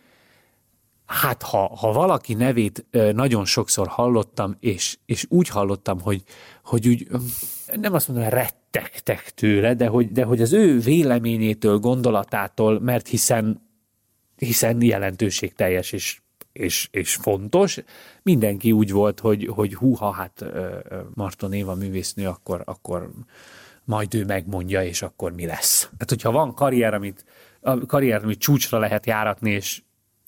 hát 1.12 1.42
ha, 1.42 1.76
ha 1.76 1.92
valaki 1.92 2.34
nevét 2.34 2.86
nagyon 3.12 3.44
sokszor 3.44 3.88
hallottam, 3.88 4.56
és, 4.60 4.98
és 5.06 5.26
úgy 5.28 5.48
hallottam, 5.48 6.00
hogy, 6.00 6.22
hogy 6.64 6.88
úgy, 6.88 7.08
nem 7.80 7.94
azt 7.94 8.08
mondom, 8.08 8.28
rettegtek 8.28 9.30
tőle, 9.34 9.74
de 9.74 9.86
hogy, 9.86 10.12
de 10.12 10.24
hogy 10.24 10.40
az 10.40 10.52
ő 10.52 10.78
véleményétől, 10.78 11.78
gondolatától, 11.78 12.80
mert 12.80 13.08
hiszen, 13.08 13.68
hiszen 14.36 14.82
jelentőségteljes 14.82 15.92
és 15.92 16.20
és, 16.52 16.88
és 16.90 17.14
fontos. 17.14 17.78
Mindenki 18.22 18.72
úgy 18.72 18.90
volt, 18.90 19.20
hogy, 19.20 19.46
hogy 19.54 19.74
húha, 19.74 20.10
hát 20.10 20.44
Marton 21.14 21.52
Éva 21.52 21.74
művésznő, 21.74 22.26
akkor, 22.26 22.62
akkor 22.64 23.10
majd 23.84 24.14
ő 24.14 24.24
megmondja, 24.24 24.84
és 24.84 25.02
akkor 25.02 25.32
mi 25.32 25.46
lesz. 25.46 25.90
Hát, 25.98 26.08
hogyha 26.08 26.30
van 26.30 26.54
karrier, 26.54 26.94
amit, 26.94 27.24
karrier, 27.86 28.24
amit 28.24 28.38
csúcsra 28.38 28.78
lehet 28.78 29.06
járatni, 29.06 29.50
és 29.50 29.82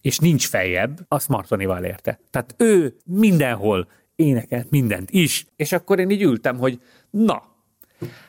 és 0.04 0.18
nincs 0.18 0.48
feljebb, 0.48 1.00
azt 1.08 1.28
Martonival 1.28 1.84
érte. 1.84 2.20
Tehát 2.30 2.54
ő 2.58 2.96
mindenhol 3.04 3.88
énekelt 4.16 4.70
mindent 4.70 5.10
is, 5.10 5.46
és 5.56 5.72
akkor 5.72 5.98
én 5.98 6.10
így 6.10 6.22
ültem, 6.22 6.58
hogy 6.58 6.80
na, 7.10 7.42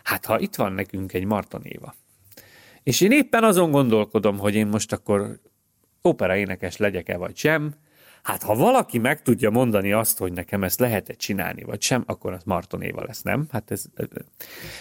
hát 0.03 0.25
ha 0.25 0.39
itt 0.39 0.55
van 0.55 0.73
nekünk 0.73 1.13
egy 1.13 1.25
Martonéva, 1.25 1.95
és 2.83 3.01
én 3.01 3.11
éppen 3.11 3.43
azon 3.43 3.71
gondolkodom, 3.71 4.37
hogy 4.37 4.55
én 4.55 4.67
most 4.67 4.91
akkor 4.91 5.39
opera 6.01 6.35
énekes 6.35 6.77
legyek-e 6.77 7.17
vagy 7.17 7.35
sem, 7.35 7.75
Hát 8.25 8.43
ha 8.43 8.55
valaki 8.55 8.97
meg 8.97 9.21
tudja 9.21 9.49
mondani 9.49 9.91
azt, 9.91 10.17
hogy 10.17 10.33
nekem 10.33 10.63
ezt 10.63 10.79
lehet-e 10.79 11.13
csinálni, 11.13 11.63
vagy 11.63 11.81
sem, 11.81 12.03
akkor 12.05 12.33
az 12.33 12.43
Marton 12.43 12.81
Éva 12.81 13.03
lesz, 13.03 13.21
nem? 13.21 13.47
Hát 13.51 13.71
ez... 13.71 13.85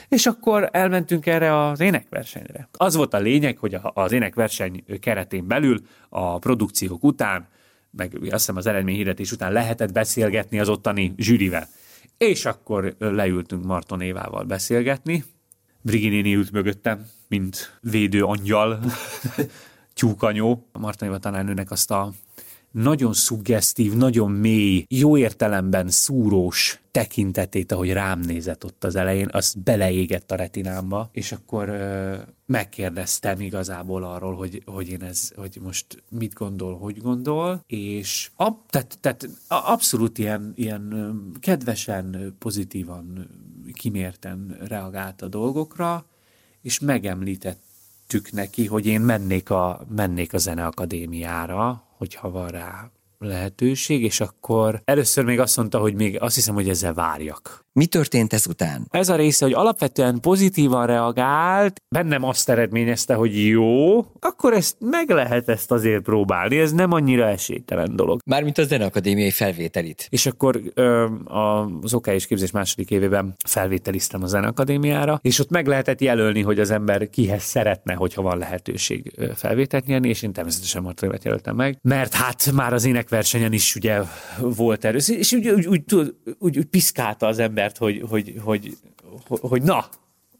És 0.08 0.26
akkor 0.26 0.68
elmentünk 0.72 1.26
erre 1.26 1.66
az 1.66 1.80
énekversenyre. 1.80 2.68
Az 2.72 2.94
volt 2.94 3.14
a 3.14 3.18
lényeg, 3.18 3.58
hogy 3.58 3.76
az 3.82 4.12
énekverseny 4.12 4.84
keretén 5.00 5.46
belül 5.46 5.80
a 6.08 6.38
produkciók 6.38 7.04
után, 7.04 7.48
meg 7.90 8.14
azt 8.14 8.30
hiszem 8.30 8.56
az 8.56 8.66
eredményhirdetés 8.66 9.32
után 9.32 9.52
lehetett 9.52 9.92
beszélgetni 9.92 10.58
az 10.60 10.68
ottani 10.68 11.14
zsűrivel. 11.16 11.66
És 12.18 12.44
akkor 12.44 12.94
leültünk 12.98 13.64
Marton 13.64 14.00
Évával 14.00 14.44
beszélgetni. 14.44 15.24
Briginéni 15.80 16.34
ült 16.34 16.52
mögöttem, 16.52 17.06
mint 17.28 17.78
védő 17.80 18.24
angyal, 18.24 18.80
tyúkanyó. 19.94 20.68
Marton 20.72 21.08
Éva 21.08 21.18
tanárnőnek 21.18 21.70
azt 21.70 21.90
a 21.90 22.12
nagyon 22.74 23.12
szuggesztív, 23.12 23.96
nagyon 23.96 24.30
mély, 24.30 24.84
jó 24.88 25.16
értelemben 25.16 25.88
szúrós 25.88 26.82
tekintetét, 26.90 27.72
ahogy 27.72 27.92
rám 27.92 28.20
nézett 28.20 28.64
ott 28.64 28.84
az 28.84 28.96
elején, 28.96 29.28
az 29.32 29.54
beleégett 29.64 30.30
a 30.30 30.34
retinámba, 30.34 31.08
és 31.12 31.32
akkor 31.32 31.68
ö, 31.68 32.14
megkérdeztem 32.46 33.40
igazából 33.40 34.04
arról, 34.04 34.34
hogy, 34.34 34.62
hogy 34.66 34.88
én 34.88 35.02
ez, 35.02 35.30
hogy 35.36 35.58
most 35.62 36.02
mit 36.08 36.32
gondol, 36.32 36.78
hogy 36.78 36.98
gondol, 36.98 37.60
és 37.66 38.30
ab, 38.36 38.56
tehát, 38.70 38.98
tehát 39.00 39.28
abszolút 39.48 40.18
ilyen, 40.18 40.52
ilyen 40.56 41.16
kedvesen, 41.40 42.36
pozitívan, 42.38 43.28
kimérten 43.72 44.56
reagált 44.68 45.22
a 45.22 45.28
dolgokra, 45.28 46.06
és 46.62 46.78
megemlítettük 46.78 48.32
neki, 48.32 48.66
hogy 48.66 48.86
én 48.86 49.00
mennék 49.00 49.50
a, 49.50 49.86
mennék 49.88 50.32
a 50.32 50.38
zeneakadémiára, 50.38 51.84
hogyha 51.96 52.30
van 52.30 52.48
rá 52.48 52.90
lehetőség, 53.18 54.02
és 54.02 54.20
akkor 54.20 54.82
először 54.84 55.24
még 55.24 55.40
azt 55.40 55.56
mondta, 55.56 55.78
hogy 55.78 55.94
még 55.94 56.20
azt 56.20 56.34
hiszem, 56.34 56.54
hogy 56.54 56.68
ezzel 56.68 56.94
várjak. 56.94 57.63
Mi 57.78 57.86
történt 57.86 58.32
ezután? 58.32 58.86
Ez 58.90 59.08
a 59.08 59.16
része, 59.16 59.44
hogy 59.44 59.54
alapvetően 59.54 60.20
pozitívan 60.20 60.86
reagált, 60.86 61.82
bennem 61.94 62.22
azt 62.24 62.48
eredményezte, 62.48 63.14
hogy 63.14 63.46
jó, 63.46 63.98
akkor 64.20 64.52
ezt 64.52 64.76
meg 64.80 65.10
lehet 65.10 65.48
ezt 65.48 65.70
azért 65.70 66.02
próbálni, 66.02 66.58
ez 66.58 66.72
nem 66.72 66.92
annyira 66.92 67.26
esélytelen 67.26 67.96
dolog. 67.96 68.20
Mármint 68.26 68.58
a 68.58 68.64
Zeneakadémiai 68.64 69.30
felvételit. 69.30 70.06
És 70.10 70.26
akkor 70.26 70.60
ö, 70.74 71.06
az 71.82 71.94
OK 71.94 72.06
és 72.06 72.26
képzés 72.26 72.50
második 72.50 72.90
évében 72.90 73.34
felvételiztem 73.46 74.22
a 74.22 74.26
Zeneakadémiára, 74.26 75.18
és 75.22 75.38
ott 75.38 75.50
meg 75.50 75.66
lehetett 75.66 76.00
jelölni, 76.00 76.42
hogy 76.42 76.58
az 76.58 76.70
ember 76.70 77.10
kihez 77.10 77.42
szeretne, 77.42 77.94
hogyha 77.94 78.22
van 78.22 78.38
lehetőség 78.38 79.12
felvételt 79.34 79.86
nyerni, 79.86 80.08
és 80.08 80.22
én 80.22 80.32
természetesen 80.32 80.82
Martonévet 80.82 81.24
jelöltem 81.24 81.56
meg, 81.56 81.78
mert 81.82 82.14
hát 82.14 82.52
már 82.52 82.72
az 82.72 82.84
énekversenyen 82.84 83.52
is 83.52 83.74
ugye 83.74 84.00
volt 84.40 84.84
erős, 84.84 85.08
és 85.08 85.32
úgy, 85.32 85.48
úgy, 85.48 85.66
úgy, 85.66 85.84
úgy, 86.38 86.58
úgy 86.58 86.64
piszkálta 86.64 87.26
az 87.26 87.38
ember 87.38 87.63
embert, 87.64 87.78
hogy, 87.78 88.04
hogy, 88.08 88.34
hogy, 88.44 88.76
hogy, 89.28 89.40
hogy 89.40 89.62
na, 89.62 89.84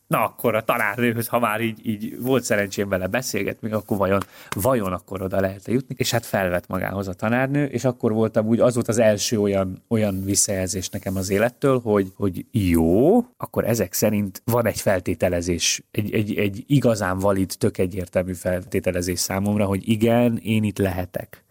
na 0.06 0.24
akkor 0.24 0.54
a 0.54 0.64
tanárnőhöz, 0.64 1.26
ha 1.26 1.38
már 1.38 1.60
így, 1.60 1.86
így 1.86 2.22
volt 2.22 2.44
szerencsém 2.44 2.88
vele 2.88 3.06
beszélgetni, 3.06 3.72
akkor 3.72 3.96
vajon, 3.96 4.20
vajon 4.50 4.92
akkor 4.92 5.22
oda 5.22 5.40
lehet 5.40 5.66
jutni? 5.66 5.94
És 5.98 6.10
hát 6.10 6.26
felvett 6.26 6.66
magához 6.66 7.08
a 7.08 7.12
tanárnő, 7.12 7.64
és 7.64 7.84
akkor 7.84 8.12
voltam 8.12 8.46
úgy, 8.46 8.60
az 8.60 8.74
volt 8.74 8.88
az 8.88 8.98
első 8.98 9.40
olyan, 9.40 9.82
olyan 9.88 10.24
visszajelzés 10.24 10.88
nekem 10.88 11.16
az 11.16 11.30
élettől, 11.30 11.80
hogy, 11.80 12.12
hogy 12.16 12.46
jó, 12.50 13.18
akkor 13.36 13.64
ezek 13.64 13.92
szerint 13.92 14.42
van 14.44 14.66
egy 14.66 14.80
feltételezés, 14.80 15.82
egy, 15.90 16.14
egy, 16.14 16.36
egy 16.36 16.64
igazán 16.66 17.18
valid, 17.18 17.54
tök 17.58 17.78
egyértelmű 17.78 18.32
feltételezés 18.32 19.18
számomra, 19.18 19.64
hogy 19.64 19.88
igen, 19.88 20.38
én 20.42 20.62
itt 20.62 20.78
lehetek 20.78 21.44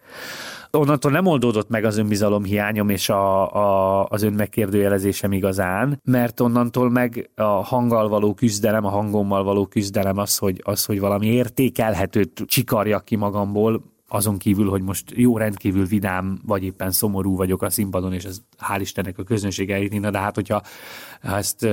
onnantól 0.77 1.11
nem 1.11 1.25
oldódott 1.25 1.69
meg 1.69 1.85
az 1.85 1.97
önbizalom 1.97 2.43
hiányom 2.43 2.89
és 2.89 3.09
a, 3.09 3.53
a, 3.55 4.05
az 4.09 4.23
önmegkérdőjelezésem 4.23 5.31
igazán, 5.31 5.99
mert 6.03 6.39
onnantól 6.39 6.89
meg 6.89 7.29
a 7.35 7.43
hanggal 7.43 8.09
való 8.09 8.33
küzdelem, 8.33 8.85
a 8.85 8.89
hangommal 8.89 9.43
való 9.43 9.65
küzdelem 9.65 10.17
az, 10.17 10.37
hogy, 10.37 10.61
az, 10.63 10.85
hogy 10.85 10.99
valami 10.99 11.27
értékelhetőt 11.27 12.43
csikarjak 12.47 13.05
ki 13.05 13.15
magamból, 13.15 13.92
azon 14.13 14.37
kívül, 14.37 14.69
hogy 14.69 14.81
most 14.81 15.11
jó 15.15 15.37
rendkívül 15.37 15.85
vidám, 15.85 16.39
vagy 16.45 16.63
éppen 16.63 16.91
szomorú 16.91 17.35
vagyok 17.35 17.61
a 17.61 17.69
színpadon, 17.69 18.13
és 18.13 18.23
ez 18.23 18.41
hál' 18.59 18.77
Istennek 18.79 19.17
a 19.17 19.23
közönség 19.23 19.71
eljutni, 19.71 19.99
de 19.99 20.19
hát 20.19 20.35
hogyha 20.35 20.63
ezt 21.21 21.63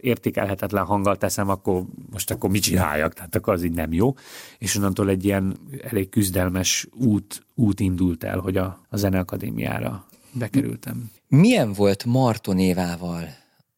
értékelhetetlen 0.00 0.84
hanggal 0.84 1.16
teszem, 1.16 1.48
akkor 1.48 1.84
most 2.10 2.30
akkor 2.30 2.50
mit 2.50 2.62
csináljak? 2.62 3.14
Tehát 3.14 3.34
akkor 3.36 3.52
az 3.52 3.62
így 3.62 3.74
nem 3.74 3.92
jó. 3.92 4.14
És 4.58 4.76
onnantól 4.76 5.08
egy 5.08 5.24
ilyen 5.24 5.56
elég 5.82 6.08
küzdelmes 6.08 6.88
út, 6.92 7.46
út 7.54 7.80
indult 7.80 8.24
el, 8.24 8.38
hogy 8.38 8.56
a, 8.56 8.80
a 8.88 8.96
Zeneakadémiára 8.96 10.06
bekerültem. 10.32 11.10
Milyen 11.28 11.72
volt 11.72 12.04
Marton 12.04 12.58
Évával 12.58 13.24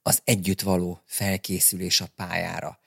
az 0.03 0.21
együttvaló 0.25 1.01
felkészülés 1.05 2.01
a 2.01 2.07
pályára? 2.17 2.79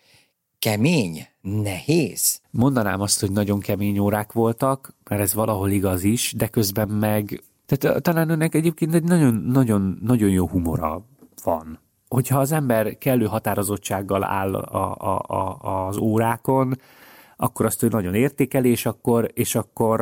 kemény, 0.63 1.27
nehéz? 1.41 2.41
Mondanám 2.49 3.01
azt, 3.01 3.19
hogy 3.19 3.31
nagyon 3.31 3.59
kemény 3.59 3.99
órák 3.99 4.31
voltak, 4.31 4.95
mert 5.13 5.25
ez 5.25 5.33
valahol 5.33 5.69
igaz 5.69 6.03
is, 6.03 6.33
de 6.37 6.47
közben 6.47 6.87
meg, 6.89 7.43
tehát 7.65 8.01
talán 8.01 8.29
önnek 8.29 8.55
egyébként 8.55 8.93
egy 8.93 9.03
nagyon, 9.03 9.33
nagyon, 9.33 9.97
nagyon 10.01 10.29
jó 10.29 10.47
humora 10.47 11.05
van. 11.43 11.79
Hogyha 12.07 12.39
az 12.39 12.51
ember 12.51 12.97
kellő 12.97 13.25
határozottsággal 13.25 14.23
áll 14.23 14.55
a, 14.55 14.95
a, 14.97 15.35
a, 15.35 15.87
az 15.87 15.97
órákon, 15.97 16.77
akkor 17.35 17.65
azt 17.65 17.83
ő 17.83 17.87
nagyon 17.87 18.13
értékeli, 18.13 18.69
és 18.69 18.85
akkor, 18.85 19.31
és 19.33 19.55
akkor 19.55 20.01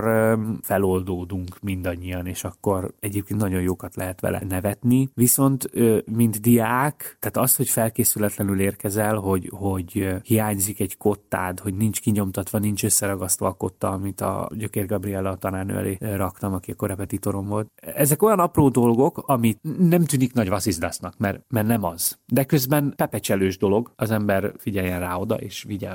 feloldódunk 0.61 1.59
mindannyian, 1.61 2.25
és 2.25 2.43
akkor 2.43 2.93
egyébként 2.99 3.39
nagyon 3.39 3.61
jókat 3.61 3.95
lehet 3.95 4.19
vele 4.19 4.41
nevetni. 4.47 5.09
Viszont, 5.13 5.69
mint 6.05 6.41
diák, 6.41 7.17
tehát 7.19 7.37
az, 7.37 7.55
hogy 7.55 7.69
felkészületlenül 7.69 8.59
érkezel, 8.59 9.15
hogy, 9.15 9.51
hogy 9.53 10.07
hiányzik 10.23 10.79
egy 10.79 10.97
kottád, 10.97 11.59
hogy 11.59 11.73
nincs 11.73 12.01
kinyomtatva, 12.01 12.57
nincs 12.57 12.83
összeragasztva 12.83 13.47
a 13.47 13.53
kotta, 13.53 13.89
amit 13.89 14.21
a 14.21 14.49
Gyökér 14.53 14.85
Gabriella 14.85 15.35
tanárnő 15.35 15.77
elé 15.77 15.97
raktam, 15.99 16.53
aki 16.53 16.71
a 16.71 16.75
korepetitorom 16.75 17.47
volt. 17.47 17.67
Ezek 17.75 18.23
olyan 18.23 18.39
apró 18.39 18.69
dolgok, 18.69 19.17
amit 19.17 19.59
nem 19.79 20.03
tűnik 20.03 20.33
nagy 20.33 20.49
vaszizdasznak, 20.49 21.17
mert, 21.17 21.41
mert 21.47 21.67
nem 21.67 21.83
az. 21.83 22.17
De 22.25 22.43
közben 22.43 22.93
pepecselős 22.95 23.57
dolog, 23.57 23.91
az 23.95 24.11
ember 24.11 24.53
figyeljen 24.57 24.99
rá 24.99 25.15
oda, 25.15 25.35
és 25.35 25.63
vigye 25.63 25.89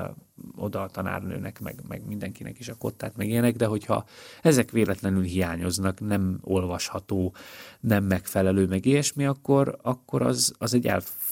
oda 0.55 0.81
a 0.81 0.87
tanárnőnek, 0.87 1.59
meg, 1.59 1.79
meg 1.87 2.07
mindenkinek 2.07 2.59
is 2.59 2.69
a 2.69 2.75
kottát, 2.75 3.15
meg 3.15 3.27
ilyenek, 3.27 3.55
de 3.55 3.65
hogyha 3.65 4.05
ezek 4.41 4.71
véletlenül 4.71 5.23
hiányoznak, 5.23 5.99
nem 5.99 6.39
olvasható, 6.41 7.33
nem 7.79 8.03
megfelelő, 8.03 8.67
meg 8.67 8.85
ilyesmi, 8.85 9.25
akkor, 9.25 9.77
akkor 9.81 10.21
az, 10.21 10.53
az 10.57 10.73
egy 10.73 10.87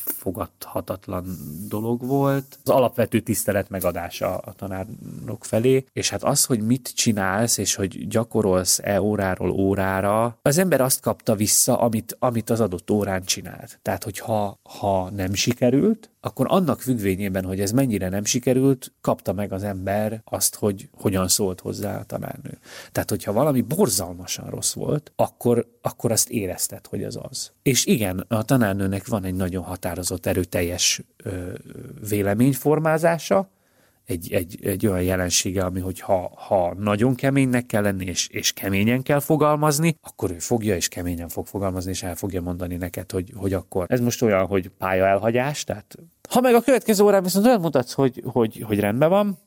elfogadhatatlan 0.06 1.26
dolog 1.70 2.06
volt. 2.06 2.60
Az 2.64 2.70
alapvető 2.70 3.20
tisztelet 3.20 3.70
megadása 3.70 4.38
a 4.38 4.54
tanárnok 4.54 5.46
felé, 5.46 5.86
és 5.94 6.10
hát 6.10 6.24
az, 6.24 6.46
hogy 6.46 6.60
mit 6.60 6.92
csinálsz, 6.96 7.58
és 7.58 7.76
hogy 7.76 8.08
gyakorolsz-e 8.08 9.02
óráról 9.02 9.50
órára, 9.50 10.38
az 10.42 10.58
ember 10.58 10.82
azt 10.82 11.02
kapta 11.02 11.36
vissza, 11.36 11.80
amit, 11.80 12.16
amit 12.20 12.50
az 12.50 12.60
adott 12.62 12.92
órán 12.92 13.24
csinált. 13.24 13.80
Tehát, 13.82 14.04
hogy 14.04 14.20
ha, 14.20 14.60
ha 14.64 15.10
nem 15.10 15.34
sikerült, 15.34 16.10
akkor 16.26 16.46
annak 16.50 16.82
függvényében, 16.82 17.46
hogy 17.46 17.60
ez 17.60 17.72
mennyire 17.72 18.10
nem 18.10 18.26
sikerült, 18.26 18.94
kapta 19.02 19.34
meg 19.34 19.52
az 19.52 19.64
ember 19.64 20.22
azt, 20.24 20.56
hogy 20.56 20.90
hogyan 20.98 21.28
szólt 21.28 21.60
hozzá 21.60 22.00
a 22.00 22.04
tanárnő. 22.04 22.58
Tehát, 22.92 23.10
hogyha 23.10 23.34
valami 23.34 23.62
borzalmasan 23.62 24.50
rossz 24.50 24.74
volt, 24.74 25.12
akkor, 25.16 25.68
akkor 25.82 26.12
azt 26.12 26.30
érezted, 26.30 26.88
hogy 26.88 27.04
az 27.04 27.20
az. 27.30 27.52
És 27.62 27.86
igen, 27.86 28.26
a 28.28 28.44
tanárnőnek 28.44 29.08
van 29.08 29.24
egy 29.24 29.36
nagyon 29.36 29.64
határozott, 29.96 30.26
erőteljes 30.26 31.02
véleményformázása, 32.10 33.50
egy, 34.06 34.34
egy, 34.34 34.60
egy 34.64 34.88
olyan 34.88 35.02
jelensége, 35.02 35.64
ami 35.64 35.80
hogy 35.80 36.00
ha, 36.00 36.32
ha 36.36 36.74
nagyon 36.74 37.16
keménynek 37.16 37.66
kell 37.66 37.82
lenni, 37.82 38.06
és, 38.06 38.28
és 38.28 38.54
keményen 38.54 39.02
kell 39.02 39.20
fogalmazni, 39.20 39.98
akkor 40.02 40.32
ő 40.32 40.38
fogja, 40.38 40.76
és 40.76 40.88
keményen 40.88 41.28
fog 41.28 41.48
fogalmazni, 41.48 41.92
és 41.92 42.04
el 42.04 42.16
fogja 42.16 42.42
mondani 42.42 42.76
neked, 42.76 43.12
hogy, 43.12 43.32
hogy 43.36 43.54
akkor. 43.54 43.86
Ez 43.90 44.00
most 44.00 44.22
olyan, 44.22 44.46
hogy 44.46 44.70
pálya 44.78 45.06
elhagyás, 45.06 45.64
tehát 45.64 45.96
ha 46.30 46.42
meg 46.42 46.54
a 46.54 46.62
következő 46.62 47.04
órán 47.04 47.24
viszont 47.24 47.46
olyan 47.46 47.60
mutatsz, 47.60 47.94
hogy, 47.94 48.22
hogy, 48.26 48.64
hogy 48.68 48.80
rendben 48.80 49.10
van, 49.10 49.38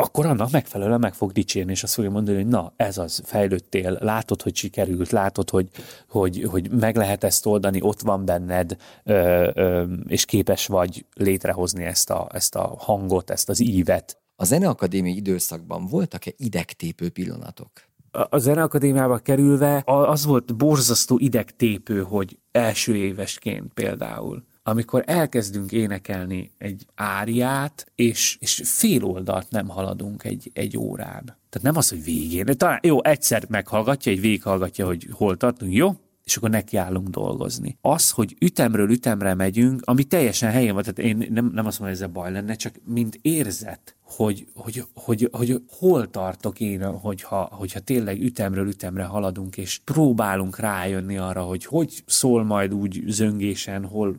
akkor 0.00 0.26
annak 0.26 0.50
megfelelően 0.50 1.00
meg 1.00 1.14
fog 1.14 1.32
dicsérni, 1.32 1.70
és 1.70 1.82
azt 1.82 1.94
fogja 1.94 2.10
mondani, 2.10 2.36
hogy 2.36 2.46
na, 2.46 2.72
ez 2.76 2.98
az, 2.98 3.22
fejlődtél, 3.24 3.98
látod, 4.00 4.42
hogy 4.42 4.56
sikerült, 4.56 5.10
látod, 5.10 5.50
hogy, 5.50 5.68
hogy, 6.08 6.46
hogy 6.50 6.70
meg 6.70 6.96
lehet 6.96 7.24
ezt 7.24 7.46
oldani, 7.46 7.80
ott 7.82 8.00
van 8.00 8.24
benned, 8.24 8.76
ö, 9.04 9.50
ö, 9.54 9.84
és 10.06 10.24
képes 10.24 10.66
vagy 10.66 11.06
létrehozni 11.14 11.84
ezt 11.84 12.10
a, 12.10 12.28
ezt 12.32 12.54
a 12.54 12.74
hangot, 12.78 13.30
ezt 13.30 13.48
az 13.48 13.60
ívet. 13.60 14.18
A 14.36 14.44
Zeneakadémiai 14.44 15.16
időszakban 15.16 15.86
voltak-e 15.86 16.32
idegtépő 16.36 17.08
pillanatok? 17.08 17.70
A 18.10 18.38
Zeneakadémiába 18.38 19.18
kerülve 19.18 19.82
az 19.84 20.24
volt 20.24 20.56
borzasztó 20.56 21.18
idegtépő, 21.18 22.02
hogy 22.02 22.38
első 22.52 22.96
évesként 22.96 23.72
például 23.72 24.44
amikor 24.68 25.02
elkezdünk 25.06 25.72
énekelni 25.72 26.50
egy 26.58 26.86
áriát, 26.94 27.86
és, 27.94 28.36
és 28.40 28.62
fél 28.64 29.04
oldalt 29.04 29.50
nem 29.50 29.68
haladunk 29.68 30.24
egy, 30.24 30.50
egy 30.52 30.76
órán. 30.76 31.24
Tehát 31.24 31.62
nem 31.62 31.76
az, 31.76 31.88
hogy 31.88 32.04
végén. 32.04 32.44
De 32.44 32.54
talán 32.54 32.78
jó, 32.82 33.04
egyszer 33.04 33.44
meghallgatja, 33.48 34.12
egy 34.12 34.20
végighallgatja, 34.20 34.86
hogy 34.86 35.06
hol 35.10 35.36
tartunk, 35.36 35.72
jó, 35.72 35.96
és 36.28 36.36
akkor 36.36 36.50
nekiállunk 36.50 37.08
dolgozni. 37.08 37.76
Az, 37.80 38.10
hogy 38.10 38.36
ütemről 38.40 38.90
ütemre 38.90 39.34
megyünk, 39.34 39.80
ami 39.84 40.04
teljesen 40.04 40.50
helyén 40.50 40.74
van, 40.74 40.82
tehát 40.82 40.98
én 40.98 41.16
nem, 41.16 41.50
nem 41.54 41.66
azt 41.66 41.78
mondom, 41.78 41.98
hogy 41.98 42.06
ez 42.06 42.12
baj 42.12 42.32
lenne, 42.32 42.54
csak 42.54 42.74
mint 42.84 43.18
érzet, 43.22 43.96
hogy, 44.02 44.46
hogy, 44.54 44.84
hogy, 44.94 45.28
hogy 45.32 45.62
hol 45.70 46.10
tartok 46.10 46.60
én, 46.60 46.84
hogyha, 46.84 47.48
hogyha 47.52 47.80
tényleg 47.80 48.20
ütemről 48.22 48.68
ütemre 48.68 49.04
haladunk, 49.04 49.56
és 49.56 49.80
próbálunk 49.84 50.58
rájönni 50.58 51.18
arra, 51.18 51.42
hogy 51.42 51.64
hogy 51.64 52.02
szól 52.06 52.44
majd 52.44 52.74
úgy 52.74 53.02
zöngésen, 53.06 53.84
hol 53.84 54.16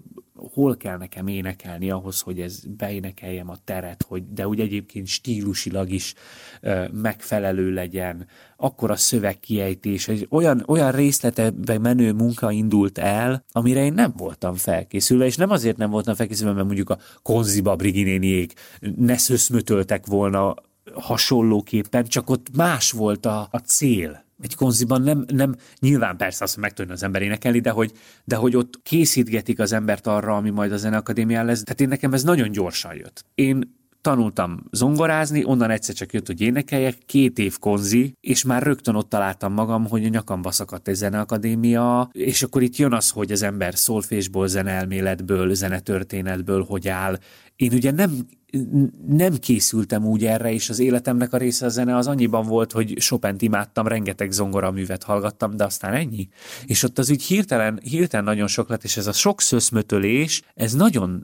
hol 0.54 0.78
kell 0.78 0.98
nekem 0.98 1.28
énekelni 1.28 1.90
ahhoz, 1.92 2.22
hogy 2.22 2.42
ez 2.42 2.60
beénekeljem 2.78 3.50
a 3.50 3.58
teret, 3.64 4.06
hogy, 4.08 4.34
de 4.34 4.48
úgy 4.48 4.60
egyébként 4.60 5.08
stílusilag 5.08 5.90
is 5.90 6.14
ö, 6.62 6.86
megfelelő 6.92 7.74
legyen, 7.74 8.28
akkor 8.58 8.92
a 8.92 8.96
szöveg 8.96 9.40
kiejtés, 9.40 10.08
egy 10.08 10.28
olyan, 10.30 10.64
olyan 10.68 10.92
részletebe 10.92 11.78
menő 11.78 12.14
munka 12.14 12.52
indult 12.52 12.98
el, 12.98 13.44
amire 13.52 13.84
én 13.84 13.94
nem 13.94 14.14
voltam 14.18 14.56
felkészülve, 14.56 15.26
és 15.26 15.36
nem 15.36 15.50
azért 15.50 15.78
nem 15.78 15.90
voltam 15.90 16.16
felkészülve, 16.16 16.54
mert 16.54 16.66
mondjuk 16.66 16.90
a 16.90 16.98
Konziba 17.22 17.76
Briginéniék 17.76 18.54
ne 18.96 19.18
szöszmötöltek 19.18 20.06
volna 20.06 20.56
hasonlóképpen, 20.94 22.06
csak 22.06 22.30
ott 22.30 22.56
más 22.56 22.92
volt 22.92 23.26
a, 23.26 23.48
a 23.52 23.58
cél 23.58 24.28
egy 24.42 24.56
konziban 24.56 25.02
nem, 25.02 25.26
nem 25.28 25.56
nyilván 25.80 26.18
persze 26.18 26.44
azt, 26.44 26.74
tudja 26.74 26.94
az 26.94 27.04
ember 27.04 27.22
énekelni, 27.22 27.60
de 27.60 27.70
hogy, 27.70 27.92
de 28.24 28.36
hogy 28.36 28.56
ott 28.56 28.80
készítgetik 28.84 29.60
az 29.60 29.74
embert 29.74 30.08
arra, 30.08 30.36
ami 30.36 30.50
majd 30.50 30.72
a 30.72 30.78
zeneakadémián 30.78 31.46
lesz. 31.46 31.64
Tehát 31.64 31.82
én 31.82 31.88
nekem 31.88 32.14
ez 32.14 32.24
nagyon 32.24 32.52
gyorsan 32.52 32.96
jött. 32.96 33.26
Én 33.36 33.78
tanultam 34.02 34.64
zongorázni, 34.72 35.46
onnan 35.46 35.70
egyszer 35.70 35.96
csak 35.96 36.14
jött, 36.14 36.28
hogy 36.28 36.42
énekeljek, 36.42 36.98
két 37.06 37.40
év 37.40 37.58
konzi, 37.58 38.14
és 38.22 38.44
már 38.44 38.64
rögtön 38.64 38.96
ott 38.96 39.10
találtam 39.10 39.54
magam, 39.54 39.88
hogy 39.88 40.06
a 40.06 40.10
nyakamba 40.10 40.52
szakadt 40.52 40.88
egy 40.88 40.96
zeneakadémia, 40.96 42.10
és 42.12 42.44
akkor 42.44 42.62
itt 42.62 42.76
jön 42.76 42.94
az, 42.94 43.10
hogy 43.10 43.32
az 43.32 43.42
ember 43.42 43.76
szolfésból, 43.76 44.48
zeneelméletből, 44.48 45.54
zenetörténetből 45.54 46.64
hogy 46.64 46.88
áll. 46.88 47.18
Én 47.56 47.74
ugye 47.74 47.92
nem 47.92 48.12
nem 49.08 49.34
készültem 49.36 50.06
úgy 50.06 50.26
erre, 50.26 50.54
és 50.54 50.70
az 50.70 50.80
életemnek 50.80 51.34
a 51.34 51.38
része 51.38 51.66
a 51.66 51.70
zene 51.70 51.96
az 51.96 52.08
annyiban 52.08 52.48
volt, 52.48 52.72
hogy 52.72 52.94
chopin 52.98 53.36
imádtam, 53.38 53.88
rengeteg 53.88 54.32
zongoraművet 54.32 55.04
hallgattam, 55.04 55.56
de 55.56 55.64
aztán 55.64 55.94
ennyi. 55.94 56.30
És 56.66 56.84
ott 56.84 56.98
az 56.98 57.12
úgy 57.12 57.24
hirtelen, 57.24 57.80
hirtelen 57.84 58.26
nagyon 58.26 58.48
sok 58.48 58.70
lett, 58.70 58.84
és 58.84 58.98
ez 58.98 59.08
a 59.08 59.12
sok 59.12 59.42
szöszmötölés, 59.42 60.42
ez 60.56 60.74
nagyon 60.74 61.24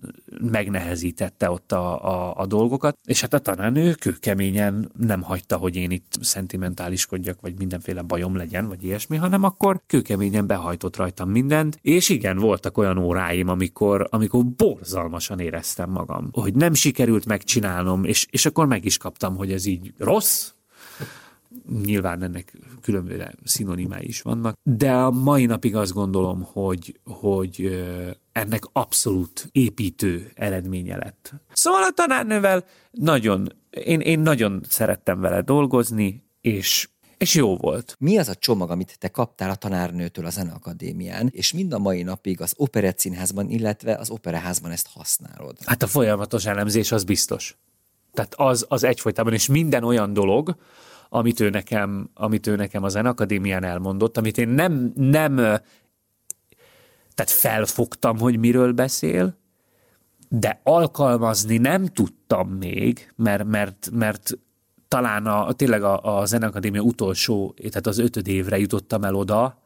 megnehezítette 0.51 1.49
ott 1.49 1.71
a, 1.71 2.05
a, 2.05 2.33
a 2.37 2.45
dolgokat, 2.45 2.97
és 3.05 3.21
hát 3.21 3.33
a 3.33 3.39
tanárnő 3.39 3.93
kőkeményen 3.93 4.91
nem 4.99 5.21
hagyta, 5.21 5.57
hogy 5.57 5.75
én 5.75 5.91
itt 5.91 6.17
szentimentáliskodjak, 6.21 7.41
vagy 7.41 7.53
mindenféle 7.57 8.01
bajom 8.01 8.35
legyen, 8.35 8.67
vagy 8.67 8.83
ilyesmi, 8.83 9.17
hanem 9.17 9.43
akkor 9.43 9.81
kőkeményen 9.87 10.47
behajtott 10.47 10.95
rajtam 10.95 11.29
mindent, 11.29 11.79
és 11.81 12.09
igen, 12.09 12.37
voltak 12.37 12.77
olyan 12.77 12.97
óráim, 12.97 13.47
amikor, 13.47 14.07
amikor 14.09 14.45
borzalmasan 14.45 15.39
éreztem 15.39 15.89
magam, 15.89 16.29
hogy 16.31 16.53
nem 16.53 16.73
sikerül 16.73 17.14
sikerült 17.15 17.25
megcsinálnom, 17.25 18.03
és, 18.03 18.27
és 18.29 18.45
akkor 18.45 18.67
meg 18.67 18.85
is 18.85 18.97
kaptam, 18.97 19.35
hogy 19.35 19.51
ez 19.51 19.65
így 19.65 19.93
rossz, 19.97 20.51
nyilván 21.83 22.23
ennek 22.23 22.57
különböző 22.81 23.31
szinonimái 23.43 24.07
is 24.07 24.21
vannak, 24.21 24.55
de 24.63 24.91
a 24.91 25.11
mai 25.11 25.45
napig 25.45 25.75
azt 25.75 25.93
gondolom, 25.93 26.41
hogy, 26.43 26.99
hogy 27.03 27.83
ennek 28.31 28.63
abszolút 28.71 29.49
építő 29.51 30.31
eredménye 30.35 30.97
lett. 30.97 31.33
Szóval 31.53 31.83
a 31.83 31.91
tanárnővel 31.93 32.65
nagyon, 32.91 33.47
én, 33.69 33.99
én 33.99 34.19
nagyon 34.19 34.61
szerettem 34.67 35.19
vele 35.19 35.41
dolgozni, 35.41 36.23
és 36.41 36.89
és 37.17 37.35
jó 37.35 37.57
volt. 37.57 37.95
Mi 37.99 38.17
az 38.17 38.29
a 38.29 38.35
csomag, 38.35 38.69
amit 38.69 38.99
te 38.99 39.07
kaptál 39.07 39.49
a 39.49 39.55
tanárnőtől 39.55 40.25
a 40.25 40.29
Zeneakadémián, 40.29 41.29
és 41.31 41.53
mind 41.53 41.73
a 41.73 41.79
mai 41.79 42.03
napig 42.03 42.41
az 42.41 42.53
Operett 42.57 42.99
Színházban, 42.99 43.49
illetve 43.49 43.95
az 43.95 44.09
Operaházban 44.09 44.71
ezt 44.71 44.87
használod? 44.93 45.57
Hát 45.65 45.83
a 45.83 45.87
folyamatos 45.87 46.45
elemzés 46.45 46.91
az 46.91 47.03
biztos. 47.03 47.57
Tehát 48.13 48.33
az, 48.35 48.65
az 48.69 48.83
egyfolytában, 48.83 49.33
és 49.33 49.47
minden 49.47 49.83
olyan 49.83 50.13
dolog, 50.13 50.55
amit 51.09 51.39
ő 51.39 51.49
nekem, 51.49 52.09
amit 52.13 52.47
ő 52.47 52.55
nekem 52.55 52.83
a 52.83 52.89
Zenakadémián 52.89 53.63
elmondott, 53.63 54.17
amit 54.17 54.37
én 54.37 54.49
nem, 54.49 54.91
nem 54.95 55.35
tehát 57.15 57.31
felfogtam, 57.31 58.17
hogy 58.17 58.37
miről 58.37 58.71
beszél, 58.71 59.37
de 60.29 60.59
alkalmazni 60.63 61.57
nem 61.57 61.85
tudtam 61.85 62.49
még, 62.49 63.13
mert, 63.15 63.43
mert, 63.43 63.89
mert 63.91 64.37
talán 64.87 65.25
a, 65.25 65.51
tényleg 65.51 65.83
a, 65.83 66.19
a 66.19 66.25
Zeneakadémia 66.25 66.81
utolsó, 66.81 67.55
tehát 67.57 67.87
az 67.87 67.97
ötöd 67.97 68.27
évre 68.27 68.57
jutottam 68.57 69.03
el 69.03 69.15
oda, 69.15 69.63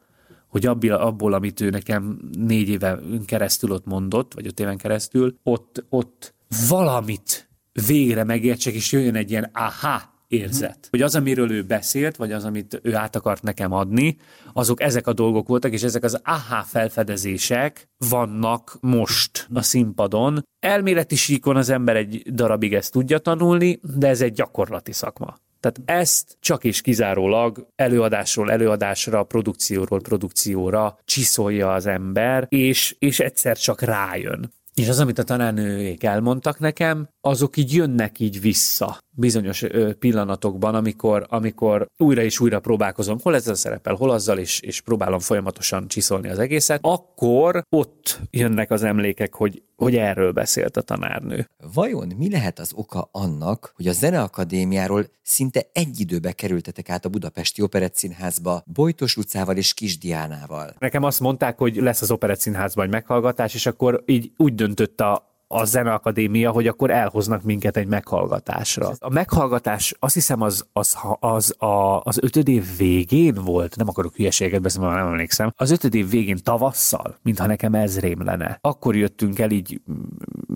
hogy 0.47 0.65
abból, 0.65 0.91
abból, 0.91 1.33
amit 1.33 1.61
ő 1.61 1.69
nekem 1.69 2.19
négy 2.37 2.69
éve 2.69 2.99
keresztül 3.25 3.71
ott 3.71 3.85
mondott, 3.85 4.33
vagy 4.33 4.47
öt 4.47 4.59
éven 4.59 4.77
keresztül, 4.77 5.37
ott, 5.43 5.85
ott 5.89 6.33
valamit 6.69 7.49
végre 7.87 8.23
megértsek, 8.23 8.73
és 8.73 8.91
jöjjön 8.91 9.15
egy 9.15 9.31
ilyen 9.31 9.49
aha 9.53 10.08
érzet. 10.29 10.77
Mm. 10.77 10.89
Hogy 10.89 11.01
az, 11.01 11.15
amiről 11.15 11.51
ő 11.51 11.63
beszélt, 11.63 12.15
vagy 12.15 12.31
az, 12.31 12.45
amit 12.45 12.79
ő 12.83 12.95
át 12.95 13.15
akart 13.15 13.43
nekem 13.43 13.71
adni, 13.71 14.17
azok 14.53 14.81
ezek 14.81 15.07
a 15.07 15.13
dolgok 15.13 15.47
voltak, 15.47 15.73
és 15.73 15.83
ezek 15.83 16.03
az 16.03 16.19
aha 16.23 16.63
felfedezések 16.63 17.89
vannak 18.09 18.77
most 18.81 19.47
a 19.53 19.61
színpadon. 19.61 20.43
Elméleti 20.59 21.15
síkon 21.15 21.55
az 21.55 21.69
ember 21.69 21.95
egy 21.95 22.33
darabig 22.33 22.73
ezt 22.73 22.91
tudja 22.91 23.17
tanulni, 23.17 23.79
de 23.97 24.07
ez 24.07 24.21
egy 24.21 24.33
gyakorlati 24.33 24.91
szakma. 24.91 25.37
Tehát 25.59 26.03
ezt 26.03 26.37
csak 26.39 26.63
és 26.63 26.81
kizárólag 26.81 27.67
előadásról 27.75 28.51
előadásra, 28.51 29.23
produkcióról 29.23 30.01
produkcióra 30.01 30.99
csiszolja 31.05 31.73
az 31.73 31.85
ember, 31.85 32.45
és, 32.49 32.95
és 32.99 33.19
egyszer 33.19 33.57
csak 33.57 33.81
rájön. 33.81 34.53
És 34.73 34.87
az, 34.87 34.99
amit 34.99 35.19
a 35.19 35.23
tanárnőjék 35.23 36.03
elmondtak 36.03 36.59
nekem, 36.59 37.09
azok 37.21 37.57
így 37.57 37.73
jönnek 37.73 38.19
így 38.19 38.41
vissza 38.41 38.97
bizonyos 39.19 39.65
pillanatokban, 39.99 40.75
amikor, 40.75 41.25
amikor 41.29 41.87
újra 41.97 42.21
és 42.21 42.39
újra 42.39 42.59
próbálkozom, 42.59 43.17
hol 43.21 43.35
ezzel 43.35 43.55
szerepel, 43.55 43.95
hol 43.95 44.09
azzal, 44.09 44.37
és, 44.37 44.59
és 44.59 44.81
próbálom 44.81 45.19
folyamatosan 45.19 45.87
csiszolni 45.87 46.29
az 46.29 46.39
egészet, 46.39 46.79
akkor 46.83 47.63
ott 47.69 48.19
jönnek 48.31 48.71
az 48.71 48.83
emlékek, 48.83 49.33
hogy, 49.33 49.63
hogy 49.75 49.95
erről 49.95 50.31
beszélt 50.31 50.77
a 50.77 50.81
tanárnő. 50.81 51.47
Vajon 51.73 52.13
mi 52.17 52.29
lehet 52.29 52.59
az 52.59 52.71
oka 52.75 53.09
annak, 53.11 53.71
hogy 53.75 53.87
a 53.87 53.91
Zeneakadémiáról 53.91 55.05
szinte 55.21 55.69
egy 55.73 55.99
időbe 55.99 56.31
kerültetek 56.31 56.89
át 56.89 57.05
a 57.05 57.09
Budapesti 57.09 57.61
Operett 57.61 57.95
Színházba 57.95 58.63
Bojtos 58.65 59.15
Lucával 59.15 59.57
és 59.57 59.73
Kis 59.73 59.97
Diánával? 59.97 60.75
Nekem 60.79 61.03
azt 61.03 61.19
mondták, 61.19 61.57
hogy 61.57 61.75
lesz 61.75 62.01
az 62.01 62.11
Operett 62.11 62.39
Színházban 62.39 62.85
egy 62.85 62.91
meghallgatás, 62.91 63.53
és 63.53 63.65
akkor 63.65 64.03
így 64.05 64.31
úgy 64.37 64.55
döntött 64.55 65.01
a, 65.01 65.28
a 65.51 65.65
Zeneakadémia, 65.65 66.51
hogy 66.51 66.67
akkor 66.67 66.91
elhoznak 66.91 67.43
minket 67.43 67.77
egy 67.77 67.87
meghallgatásra. 67.87 68.91
A 68.99 69.09
meghallgatás 69.09 69.95
azt 69.99 70.13
hiszem 70.13 70.41
az, 70.41 70.65
az, 70.73 70.97
az, 71.19 71.61
a, 71.61 72.01
az 72.03 72.19
ötöd 72.21 72.47
év 72.47 72.65
végén 72.77 73.33
volt, 73.33 73.75
nem 73.75 73.87
akarok 73.87 74.15
hülyeséget 74.15 74.61
beszélni, 74.61 74.87
nem 74.87 75.07
emlékszem, 75.07 75.53
az 75.55 75.71
ötöd 75.71 75.95
év 75.95 76.09
végén 76.09 76.37
tavasszal, 76.43 77.17
mintha 77.21 77.45
nekem 77.45 77.73
ez 77.73 77.99
rém 77.99 78.23
lenne. 78.23 78.57
Akkor 78.61 78.95
jöttünk 78.95 79.39
el 79.39 79.51
így 79.51 79.81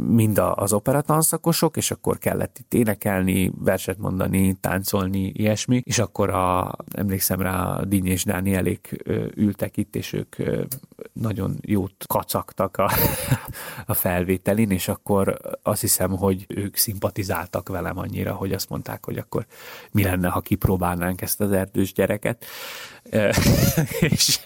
mind 0.08 0.41
az 0.56 0.73
operatanszakosok, 0.73 1.77
és 1.77 1.91
akkor 1.91 2.17
kellett 2.17 2.58
itt 2.60 2.73
énekelni, 2.73 3.51
verset 3.60 3.97
mondani, 3.97 4.58
táncolni, 4.62 5.32
ilyesmi, 5.36 5.82
és 5.86 5.99
akkor 5.99 6.29
a, 6.29 6.75
emlékszem 6.91 7.41
rá, 7.41 7.63
a 7.63 7.86
Díny 7.86 8.06
és 8.06 8.23
Dánielék 8.23 9.03
ültek 9.36 9.77
itt, 9.77 9.95
és 9.95 10.13
ők 10.13 10.36
nagyon 11.13 11.57
jót 11.61 12.05
kacagtak 12.07 12.77
a, 12.77 12.91
a 13.85 13.93
felvételin, 13.93 14.71
és 14.71 14.87
akkor 14.87 15.39
azt 15.63 15.81
hiszem, 15.81 16.11
hogy 16.17 16.45
ők 16.47 16.75
szimpatizáltak 16.75 17.69
velem 17.69 17.97
annyira, 17.97 18.33
hogy 18.33 18.53
azt 18.53 18.69
mondták, 18.69 19.05
hogy 19.05 19.17
akkor 19.17 19.45
mi 19.91 20.03
lenne, 20.03 20.27
ha 20.29 20.41
kipróbálnánk 20.41 21.21
ezt 21.21 21.41
az 21.41 21.51
erdős 21.51 21.93
gyereket. 21.93 22.45
és, 24.09 24.39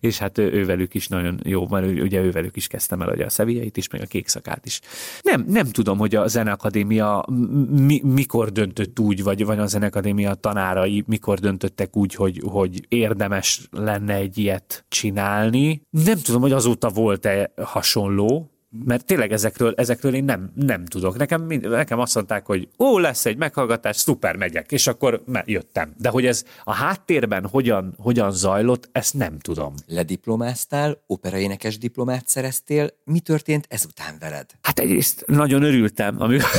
és 0.00 0.18
hát 0.18 0.38
ővelük 0.38 0.94
is 0.94 1.08
nagyon 1.08 1.40
jó, 1.42 1.66
mert 1.68 2.00
ugye 2.00 2.22
ővelük 2.22 2.56
is 2.56 2.66
kezdtem 2.66 3.02
el 3.02 3.08
ugye 3.08 3.24
a 3.24 3.30
szevieit 3.30 3.76
is, 3.76 3.88
meg 3.88 4.00
a 4.00 4.06
kékszakát 4.06 4.66
is. 4.66 4.80
Nem, 5.22 5.44
nem 5.48 5.66
tudom, 5.66 5.98
hogy 5.98 6.14
a 6.14 6.26
Zeneakadémia 6.26 7.24
mi, 7.70 8.00
mikor 8.04 8.52
döntött 8.52 8.98
úgy, 8.98 9.22
vagy, 9.22 9.44
vagy 9.44 9.58
a 9.58 9.66
Zeneakadémia 9.66 10.34
tanárai 10.34 11.04
mikor 11.06 11.38
döntöttek 11.38 11.96
úgy, 11.96 12.14
hogy, 12.14 12.40
hogy 12.44 12.86
érdemes 12.88 13.68
lenne 13.70 14.14
egy 14.14 14.38
ilyet 14.38 14.84
csinálni. 14.88 15.82
Nem 15.90 16.18
tudom, 16.18 16.40
hogy 16.40 16.52
azóta 16.52 16.88
volt-e 16.88 17.52
hasonló, 17.56 18.53
mert 18.84 19.04
tényleg 19.04 19.32
ezekről, 19.32 19.74
ezekről 19.76 20.14
én 20.14 20.24
nem, 20.24 20.52
nem 20.54 20.84
tudok. 20.84 21.16
Nekem, 21.16 21.46
nekem 21.60 21.98
azt 21.98 22.14
mondták, 22.14 22.46
hogy 22.46 22.68
ó, 22.78 22.98
lesz 22.98 23.26
egy 23.26 23.36
meghallgatás, 23.36 23.96
szuper, 23.96 24.36
megyek, 24.36 24.72
és 24.72 24.86
akkor 24.86 25.22
jöttem. 25.44 25.92
De 25.98 26.08
hogy 26.08 26.26
ez 26.26 26.44
a 26.64 26.72
háttérben 26.72 27.46
hogyan, 27.46 27.94
hogyan 27.98 28.32
zajlott, 28.32 28.88
ezt 28.92 29.14
nem 29.14 29.38
tudom. 29.38 29.74
Lediplomáztál, 29.86 31.02
operaénekes 31.06 31.78
diplomát 31.78 32.28
szereztél, 32.28 32.90
mi 33.04 33.20
történt 33.20 33.66
ezután 33.68 34.16
veled? 34.20 34.46
Hát 34.62 34.78
egyrészt 34.78 35.24
nagyon 35.26 35.62
örültem, 35.62 36.16
amikor, 36.18 36.50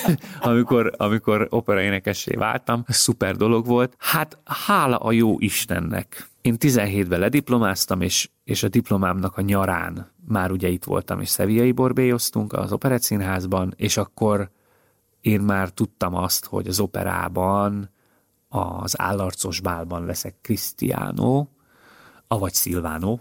amikor, 0.50 0.92
amikor 0.96 1.46
operaénekessé 1.50 2.34
váltam, 2.34 2.84
szuper 2.88 3.36
dolog 3.36 3.66
volt. 3.66 3.94
Hát 3.98 4.38
hála 4.44 4.96
a 4.96 5.12
jó 5.12 5.38
Istennek. 5.38 6.28
Én 6.40 6.56
17-ben 6.58 7.20
lediplomáztam, 7.20 8.00
és, 8.00 8.28
és 8.44 8.62
a 8.62 8.68
diplomámnak 8.68 9.36
a 9.36 9.40
nyarán 9.40 10.14
már 10.28 10.50
ugye 10.50 10.68
itt 10.68 10.84
voltam, 10.84 11.20
és 11.20 11.28
szeviai 11.28 11.72
borbélyoztunk 11.72 12.52
az 12.52 12.72
Operett 12.72 13.02
Színházban, 13.02 13.74
és 13.76 13.96
akkor 13.96 14.50
én 15.20 15.40
már 15.40 15.68
tudtam 15.70 16.14
azt, 16.14 16.46
hogy 16.46 16.66
az 16.66 16.80
operában, 16.80 17.90
az 18.48 19.00
állarcos 19.00 19.60
bálban 19.60 20.04
leszek 20.04 20.34
Cristiano, 20.42 21.46
avagy 22.28 22.54
Silvano, 22.54 23.18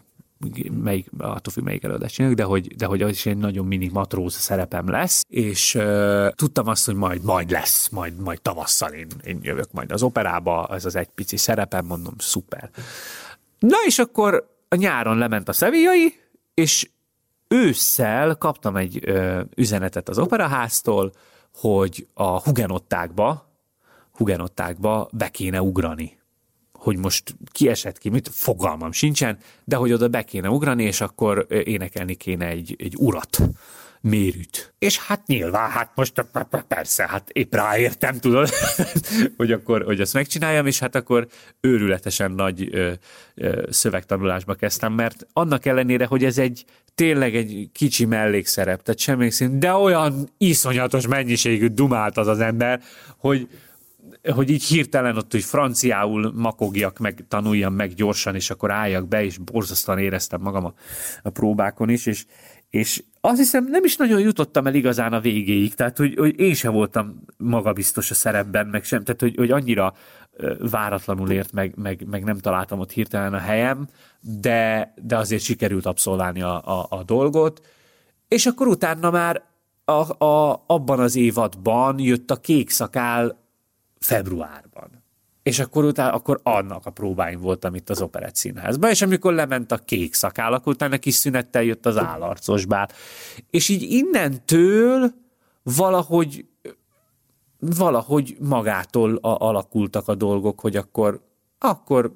melyik, 0.84 1.10
attól 1.18 1.53
függ, 1.53 1.64
melyik 1.64 1.84
előadást 1.84 2.14
csináljuk, 2.14 2.39
de 2.39 2.45
hogy, 2.45 2.76
de 2.76 2.86
hogy 2.86 3.01
az 3.01 3.10
is 3.10 3.26
egy 3.26 3.38
nagyon 3.38 3.66
mini 3.66 3.89
matróz 3.93 4.34
szerepem 4.34 4.89
lesz, 4.89 5.24
és 5.28 5.76
uh, 5.76 6.30
tudtam 6.30 6.68
azt, 6.68 6.86
hogy 6.86 6.95
majd, 6.95 7.24
majd 7.24 7.51
lesz, 7.51 7.89
majd, 7.89 8.20
majd 8.20 8.41
tavasszal 8.41 8.91
én, 8.91 9.08
én 9.24 9.39
jövök 9.41 9.72
majd 9.72 9.91
az 9.91 10.03
operába, 10.03 10.68
ez 10.72 10.86
az 10.86 10.95
egy 10.95 11.08
pici 11.08 11.38
szerepem, 11.38 11.86
mondom, 11.86 12.14
szuper. 12.18 12.70
Na 13.60 13.78
és 13.86 13.99
akkor 13.99 14.56
a 14.68 14.76
nyáron 14.76 15.18
lement 15.18 15.49
a 15.49 15.53
szevíjai, 15.53 16.20
és 16.53 16.89
ősszel 17.48 18.36
kaptam 18.36 18.76
egy 18.76 19.00
ö, 19.02 19.41
üzenetet 19.56 20.10
az 20.10 20.18
operaháztól, 20.18 21.12
hogy 21.54 22.08
a 22.14 22.41
hugenottákba, 22.41 23.50
hugenottákba 24.12 25.10
be 25.12 25.30
kéne 25.30 25.62
ugrani. 25.62 26.18
Hogy 26.74 26.98
most 26.98 27.36
kiesett 27.52 27.98
ki, 27.98 28.10
mit, 28.10 28.30
fogalmam 28.32 28.91
sincsen, 28.91 29.38
de 29.64 29.76
hogy 29.76 29.91
oda 29.91 30.08
be 30.08 30.24
kéne 30.24 30.50
ugrani, 30.50 30.84
és 30.84 31.02
akkor 31.02 31.46
énekelni 31.50 32.16
kéne 32.16 32.46
egy, 32.46 32.76
egy 32.78 32.96
urat 32.98 33.39
mérűt. 34.06 34.74
És 34.80 34.97
hát 34.99 35.28
nyilván, 35.28 35.70
hát 35.70 35.91
most 35.95 36.26
persze, 36.68 37.08
hát 37.08 37.30
épp 37.30 37.53
ráértem, 37.56 38.20
tudod, 38.20 38.49
hogy 39.38 39.51
akkor, 39.51 39.84
hogy 39.84 39.99
ezt 39.99 40.14
megcsináljam, 40.14 40.66
és 40.66 40.80
hát 40.80 40.95
akkor 40.95 41.28
őrületesen 41.62 42.32
nagy 42.32 42.70
ö, 42.72 42.91
ö, 43.36 43.68
szövegtanulásba 43.70 44.53
kezdtem, 44.53 44.93
mert 44.93 45.28
annak 45.34 45.66
ellenére, 45.66 46.06
hogy 46.06 46.24
ez 46.24 46.38
egy 46.38 46.66
tényleg 46.95 47.36
egy 47.36 47.70
kicsi 47.74 48.06
mellékszerep, 48.06 48.84
tehát 48.84 48.99
semmi 48.99 49.30
szint, 49.30 49.58
de 49.58 49.74
olyan 49.74 50.30
iszonyatos 50.38 51.08
mennyiségű 51.08 51.68
dumált 51.68 52.18
az 52.18 52.28
az 52.28 52.39
ember, 52.39 52.82
hogy, 53.18 53.47
hogy 54.34 54.49
így 54.49 54.64
hirtelen 54.64 55.18
ott, 55.18 55.32
hogy 55.32 55.43
franciául 55.43 56.32
makogjak, 56.36 56.97
meg 56.97 57.26
tanuljam 57.28 57.74
meg 57.74 57.93
gyorsan, 57.93 58.36
és 58.36 58.49
akkor 58.49 58.72
álljak 58.72 59.08
be, 59.08 59.24
és 59.24 59.38
borzasztóan 59.38 59.99
éreztem 59.99 60.41
magam 60.41 60.66
a, 60.66 60.74
a 61.24 61.30
próbákon 61.30 61.89
is, 61.89 62.06
és, 62.06 62.26
és 62.70 63.03
azt 63.22 63.38
hiszem 63.38 63.68
nem 63.70 63.84
is 63.84 63.95
nagyon 63.95 64.20
jutottam 64.20 64.68
el 64.68 64.74
igazán 64.74 65.13
a 65.13 65.20
végéig, 65.20 65.74
tehát 65.74 65.97
hogy, 65.97 66.16
hogy 66.18 66.39
én 66.39 66.53
sem 66.53 66.74
voltam 66.74 67.24
magabiztos 67.38 68.11
a 68.11 68.13
szerepben, 68.13 68.68
meg 68.68 68.84
sem, 68.84 69.03
tehát 69.03 69.22
hogy, 69.22 69.36
hogy 69.36 69.51
annyira 69.51 69.93
váratlanul 70.59 71.32
ért, 71.32 71.51
meg, 71.51 71.74
meg, 71.76 72.05
meg 72.07 72.24
nem 72.24 72.38
találtam 72.38 72.80
ott 72.80 72.91
hirtelen 72.91 73.34
a 73.34 73.38
helyem, 73.38 73.88
de, 74.20 74.93
de 75.01 75.18
azért 75.18 75.43
sikerült 75.43 75.86
abszolválni 75.86 76.41
a, 76.41 76.80
a, 76.80 76.88
a 76.89 77.03
dolgot, 77.03 77.66
és 78.28 78.45
akkor 78.45 78.68
utána 78.68 79.11
már 79.11 79.43
a, 79.86 80.26
a, 80.26 80.63
abban 80.68 80.99
az 80.99 81.16
évadban 81.16 81.99
jött 81.99 82.32
a 82.32 82.36
kék 82.36 82.70
szakál 82.70 83.38
februárban. 83.99 85.03
És 85.46 85.60
akkor 85.60 85.86
utána, 85.86 86.14
akkor 86.14 86.39
annak 86.43 86.86
a 86.86 86.89
próbáim 86.89 87.39
voltam 87.39 87.76
itt 87.76 87.89
az 87.89 88.02
Operett 88.02 88.36
Színházban, 88.36 88.89
és 88.89 89.02
amikor 89.02 89.34
lement 89.34 89.72
a 89.72 89.78
kék 89.78 90.14
szakál, 90.14 90.54
akkor 90.54 90.74
utána 90.74 90.98
kis 90.98 91.14
szünettel 91.14 91.64
jött 91.64 91.86
az 91.86 91.98
állarcos 91.98 92.66
bár. 92.66 92.89
És 93.50 93.70
így 93.70 93.82
innentől 93.82 95.14
valahogy 95.64 96.46
valahogy 97.60 98.38
magától 98.39 99.16
a, 99.16 99.48
alakultak 99.48 100.08
a 100.08 100.16
dolgok, 100.16 100.60
hogy 100.60 100.76
akkor, 100.76 101.22
akkor 101.60 102.12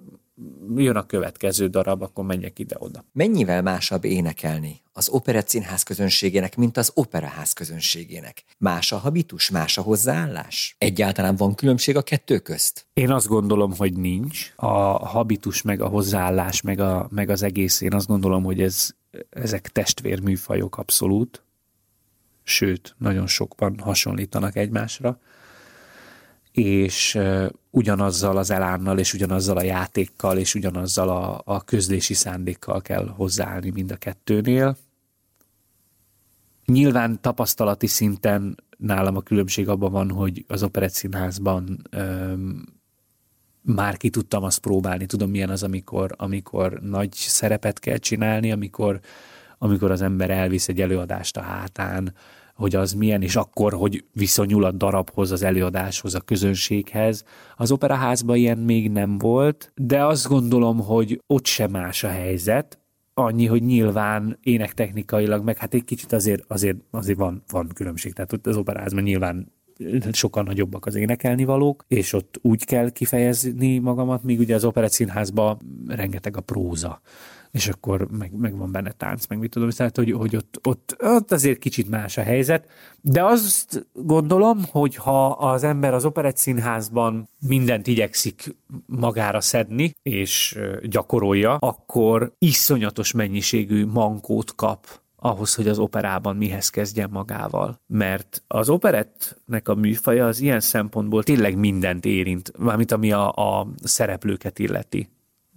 jön 0.75 0.95
a 0.95 1.05
következő 1.05 1.67
darab, 1.67 2.01
akkor 2.01 2.25
menjek 2.25 2.59
ide-oda. 2.59 3.05
Mennyivel 3.11 3.61
másabb 3.61 4.03
énekelni 4.03 4.81
az 4.91 5.09
operett 5.09 5.47
színház 5.47 5.83
közönségének, 5.83 6.57
mint 6.57 6.77
az 6.77 6.91
operaház 6.93 7.53
közönségének? 7.53 8.43
Más 8.57 8.91
a 8.91 8.97
habitus, 8.97 9.49
más 9.49 9.77
a 9.77 9.81
hozzáállás? 9.81 10.75
Egyáltalán 10.77 11.35
van 11.35 11.55
különbség 11.55 11.95
a 11.95 12.01
kettő 12.01 12.39
közt? 12.39 12.87
Én 12.93 13.11
azt 13.11 13.27
gondolom, 13.27 13.75
hogy 13.77 13.93
nincs. 13.93 14.53
A 14.55 15.07
habitus, 15.07 15.61
meg 15.61 15.81
a 15.81 15.87
hozzáállás, 15.87 16.61
meg, 16.61 16.79
a, 16.79 17.07
meg 17.11 17.29
az 17.29 17.43
egész, 17.43 17.81
én 17.81 17.93
azt 17.93 18.07
gondolom, 18.07 18.43
hogy 18.43 18.61
ez, 18.61 18.89
ezek 19.29 19.69
testvérműfajok 19.69 20.77
abszolút. 20.77 21.43
Sőt, 22.43 22.95
nagyon 22.97 23.27
sokban 23.27 23.79
hasonlítanak 23.79 24.55
egymásra 24.55 25.19
és 26.51 27.19
ugyanazzal 27.69 28.37
az 28.37 28.51
elánnal, 28.51 28.99
és 28.99 29.13
ugyanazzal 29.13 29.57
a 29.57 29.63
játékkal, 29.63 30.37
és 30.37 30.55
ugyanazzal 30.55 31.09
a, 31.09 31.41
a 31.45 31.63
közlési 31.63 32.13
szándékkal 32.13 32.81
kell 32.81 33.07
hozzáállni 33.07 33.69
mind 33.69 33.91
a 33.91 33.95
kettőnél. 33.95 34.77
Nyilván 36.65 37.21
tapasztalati 37.21 37.87
szinten 37.87 38.63
nálam 38.77 39.15
a 39.15 39.21
különbség 39.21 39.69
abban 39.69 39.91
van, 39.91 40.09
hogy 40.11 40.45
az 40.47 40.63
Operett 40.63 41.07
öm, 41.89 42.65
már 43.61 43.97
ki 43.97 44.09
tudtam 44.09 44.43
azt 44.43 44.59
próbálni, 44.59 45.05
tudom 45.05 45.29
milyen 45.29 45.49
az, 45.49 45.63
amikor, 45.63 46.13
amikor 46.17 46.79
nagy 46.81 47.11
szerepet 47.13 47.79
kell 47.79 47.97
csinálni, 47.97 48.51
amikor, 48.51 48.99
amikor 49.57 49.91
az 49.91 50.01
ember 50.01 50.29
elvisz 50.29 50.67
egy 50.67 50.81
előadást 50.81 51.37
a 51.37 51.41
hátán, 51.41 52.13
hogy 52.59 52.75
az 52.75 52.93
milyen, 52.93 53.21
és 53.21 53.35
akkor, 53.35 53.73
hogy 53.73 54.03
viszonyul 54.13 54.63
a 54.63 54.71
darabhoz, 54.71 55.31
az 55.31 55.43
előadáshoz, 55.43 56.15
a 56.15 56.19
közönséghez. 56.19 57.23
Az 57.57 57.71
operaházban 57.71 58.35
ilyen 58.35 58.57
még 58.57 58.91
nem 58.91 59.17
volt, 59.17 59.71
de 59.75 60.05
azt 60.05 60.27
gondolom, 60.27 60.79
hogy 60.79 61.21
ott 61.27 61.45
sem 61.45 61.71
más 61.71 62.03
a 62.03 62.07
helyzet, 62.07 62.79
annyi, 63.13 63.45
hogy 63.45 63.63
nyilván 63.63 64.37
énektechnikailag, 64.43 65.43
meg 65.43 65.57
hát 65.57 65.73
egy 65.73 65.83
kicsit 65.83 66.13
azért, 66.13 66.43
azért, 66.47 66.77
azért 66.91 67.17
van, 67.17 67.43
van 67.51 67.67
különbség. 67.73 68.13
Tehát 68.13 68.33
ott 68.33 68.47
az 68.47 68.57
operázban 68.57 69.03
nyilván 69.03 69.51
sokkal 70.11 70.43
nagyobbak 70.43 70.85
az 70.85 70.95
énekelni 70.95 71.43
valók, 71.43 71.85
és 71.87 72.13
ott 72.13 72.39
úgy 72.41 72.65
kell 72.65 72.89
kifejezni 72.89 73.77
magamat, 73.77 74.23
míg 74.23 74.39
ugye 74.39 74.55
az 74.55 74.65
operett 74.65 75.03
rengeteg 75.87 76.37
a 76.37 76.41
próza 76.41 77.01
és 77.51 77.67
akkor 77.67 78.07
meg, 78.11 78.31
meg 78.31 78.57
van 78.57 78.71
benne 78.71 78.91
tánc, 78.91 79.27
meg 79.27 79.39
mit 79.39 79.51
tudom, 79.51 79.69
tehát 79.69 79.95
hogy, 79.95 80.11
hogy 80.11 80.35
ott, 80.35 80.59
ott, 80.63 80.95
ott 80.99 81.31
azért 81.31 81.59
kicsit 81.59 81.89
más 81.89 82.17
a 82.17 82.21
helyzet, 82.21 82.67
de 83.01 83.23
azt 83.23 83.87
gondolom, 83.93 84.65
hogy 84.71 84.95
ha 84.95 85.27
az 85.27 85.63
ember 85.63 85.93
az 85.93 86.05
operett 86.05 86.37
mindent 87.39 87.87
igyekszik 87.87 88.55
magára 88.85 89.41
szedni, 89.41 89.93
és 90.01 90.59
gyakorolja, 90.83 91.55
akkor 91.55 92.33
iszonyatos 92.37 93.11
mennyiségű 93.11 93.85
mankót 93.85 94.55
kap 94.55 94.87
ahhoz, 95.15 95.55
hogy 95.55 95.67
az 95.67 95.79
operában 95.79 96.35
mihez 96.35 96.69
kezdjen 96.69 97.09
magával. 97.09 97.81
Mert 97.87 98.43
az 98.47 98.69
operettnek 98.69 99.67
a 99.67 99.75
műfaja 99.75 100.27
az 100.27 100.39
ilyen 100.39 100.59
szempontból 100.59 101.23
tényleg 101.23 101.57
mindent 101.57 102.05
érint, 102.05 102.57
mármint 102.57 102.91
ami 102.91 103.11
a, 103.11 103.31
a 103.31 103.67
szereplőket 103.83 104.59
illeti. 104.59 105.09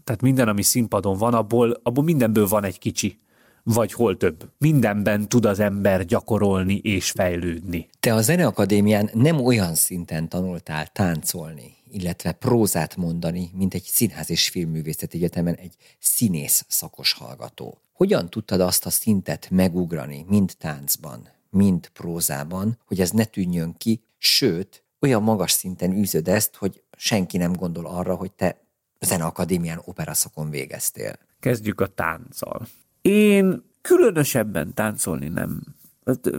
Tehát 0.05 0.21
minden, 0.21 0.49
ami 0.49 0.63
színpadon 0.63 1.19
van, 1.19 1.35
abból, 1.35 1.81
abból 1.83 2.05
mindenből 2.05 2.47
van 2.47 2.65
egy 2.65 2.79
kicsi 2.79 3.21
vagy 3.63 3.93
hol 3.93 4.17
több. 4.17 4.51
Mindenben 4.59 5.29
tud 5.29 5.45
az 5.45 5.61
ember 5.61 6.05
gyakorolni 6.05 6.75
és 6.75 7.11
fejlődni. 7.11 7.89
Te 8.01 8.15
a 8.15 8.23
Zeneakadémián 8.23 9.11
nem 9.13 9.41
olyan 9.41 9.75
szinten 9.75 10.29
tanultál 10.29 10.87
táncolni, 10.87 11.75
illetve 11.91 12.33
prózát 12.33 12.97
mondani, 12.97 13.51
mint 13.55 13.75
egy 13.75 13.83
színház 13.83 14.31
és 14.31 14.49
filmművészeti 14.49 15.17
egyetemen 15.17 15.55
egy 15.55 15.75
színész 15.99 16.65
szakos 16.69 17.13
hallgató. 17.13 17.79
Hogyan 17.93 18.31
tudtad 18.31 18.61
azt 18.61 18.87
a 18.87 18.91
szintet 18.91 19.49
megugrani, 19.51 20.25
mind 20.29 20.53
táncban, 20.59 21.29
mind 21.51 21.89
prózában, 21.89 22.79
hogy 22.87 23.01
ez 23.01 23.11
ne 23.11 23.25
tűnjön 23.25 23.75
ki, 23.79 24.03
sőt, 24.19 24.85
olyan 25.01 25.23
magas 25.23 25.53
szinten 25.53 25.93
űzöd 25.93 26.29
ezt, 26.29 26.57
hogy 26.57 26.83
senki 26.97 27.37
nem 27.37 27.53
gondol 27.53 27.87
arra, 27.87 28.15
hogy 28.15 28.33
te 28.33 28.62
Zeneakadémián 29.05 29.81
operaszakon 29.85 30.51
végeztél. 30.51 31.13
Kezdjük 31.41 31.81
a 31.81 31.87
tánccal. 31.87 32.67
Én 33.01 33.63
különösebben 33.81 34.75
táncolni 34.75 35.29
nem, 35.29 35.63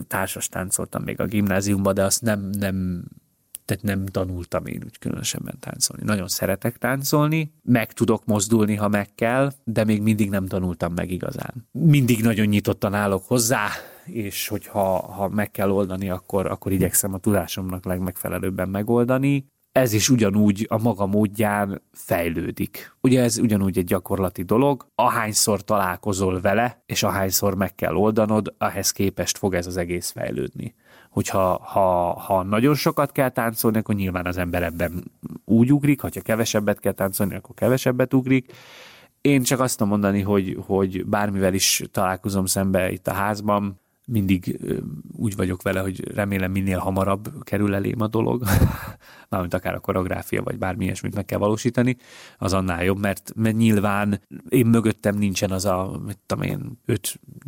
társas 0.07 0.47
táncoltam 0.47 1.03
még 1.03 1.19
a 1.19 1.25
gimnáziumban, 1.25 1.93
de 1.93 2.03
azt 2.03 2.21
nem, 2.21 2.49
nem 2.49 3.03
tehát 3.65 3.83
nem 3.83 4.05
tanultam 4.05 4.65
én 4.65 4.81
úgy 4.85 4.97
különösebben 4.99 5.55
táncolni. 5.59 6.03
Nagyon 6.03 6.27
szeretek 6.27 6.77
táncolni, 6.77 7.53
meg 7.63 7.93
tudok 7.93 8.25
mozdulni, 8.25 8.75
ha 8.75 8.87
meg 8.87 9.15
kell, 9.15 9.51
de 9.63 9.83
még 9.83 10.01
mindig 10.01 10.29
nem 10.29 10.47
tanultam 10.47 10.93
meg 10.93 11.11
igazán. 11.11 11.67
Mindig 11.71 12.21
nagyon 12.21 12.45
nyitottan 12.45 12.93
állok 12.93 13.23
hozzá, 13.27 13.67
és 14.05 14.47
hogyha 14.47 15.11
ha 15.11 15.27
meg 15.27 15.51
kell 15.51 15.69
oldani, 15.69 16.09
akkor, 16.09 16.45
akkor 16.45 16.71
igyekszem 16.71 17.13
a 17.13 17.17
tudásomnak 17.17 17.85
legmegfelelőbben 17.85 18.69
megoldani 18.69 19.51
ez 19.73 19.93
is 19.93 20.09
ugyanúgy 20.09 20.65
a 20.69 20.81
maga 20.81 21.05
módján 21.05 21.81
fejlődik. 21.91 22.95
Ugye 23.01 23.21
ez 23.21 23.37
ugyanúgy 23.37 23.77
egy 23.77 23.85
gyakorlati 23.85 24.43
dolog, 24.43 24.87
ahányszor 24.95 25.61
találkozol 25.61 26.41
vele, 26.41 26.83
és 26.85 27.03
ahányszor 27.03 27.55
meg 27.55 27.75
kell 27.75 27.95
oldanod, 27.95 28.53
ahhez 28.57 28.91
képest 28.91 29.37
fog 29.37 29.53
ez 29.53 29.67
az 29.67 29.77
egész 29.77 30.09
fejlődni. 30.09 30.75
Hogyha 31.09 31.61
ha, 31.63 32.19
ha 32.19 32.43
nagyon 32.43 32.75
sokat 32.75 33.11
kell 33.11 33.29
táncolni, 33.29 33.77
akkor 33.77 33.95
nyilván 33.95 34.25
az 34.25 34.37
ember 34.37 34.63
ebben 34.63 35.11
úgy 35.45 35.73
ugrik, 35.73 36.01
ha 36.01 36.09
kevesebbet 36.09 36.79
kell 36.79 36.91
táncolni, 36.91 37.35
akkor 37.35 37.55
kevesebbet 37.55 38.13
ugrik. 38.13 38.53
Én 39.21 39.43
csak 39.43 39.59
azt 39.59 39.77
tudom 39.77 39.91
mondani, 39.91 40.21
hogy, 40.21 40.57
hogy 40.65 41.05
bármivel 41.05 41.53
is 41.53 41.83
találkozom 41.91 42.45
szembe 42.45 42.91
itt 42.91 43.07
a 43.07 43.13
házban, 43.13 43.81
mindig 44.05 44.59
úgy 45.11 45.35
vagyok 45.35 45.61
vele, 45.61 45.79
hogy 45.79 46.13
remélem 46.13 46.51
minél 46.51 46.77
hamarabb 46.77 47.43
kerül 47.43 47.75
elém 47.75 48.01
a 48.01 48.07
dolog, 48.07 48.43
mármint 49.29 49.53
akár 49.53 49.73
a 49.73 49.79
koreográfia, 49.79 50.43
vagy 50.43 50.57
bármi 50.57 50.83
ilyesmit 50.83 51.15
meg 51.15 51.25
kell 51.25 51.39
valósítani, 51.39 51.97
az 52.37 52.53
annál 52.53 52.83
jobb, 52.83 52.99
mert, 52.99 53.31
mert 53.35 53.55
nyilván 53.55 54.21
én 54.49 54.65
mögöttem 54.65 55.15
nincsen 55.17 55.51
az 55.51 55.65
a, 55.65 56.01
mit 56.05 56.19
tudom 56.25 56.43
én, 56.43 56.79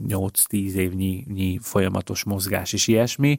5-8-10 0.08 0.52
évnyi 0.52 1.26
nyi 1.34 1.60
folyamatos 1.62 2.24
mozgás 2.24 2.74
és 2.74 2.88
ilyesmi, 2.88 3.38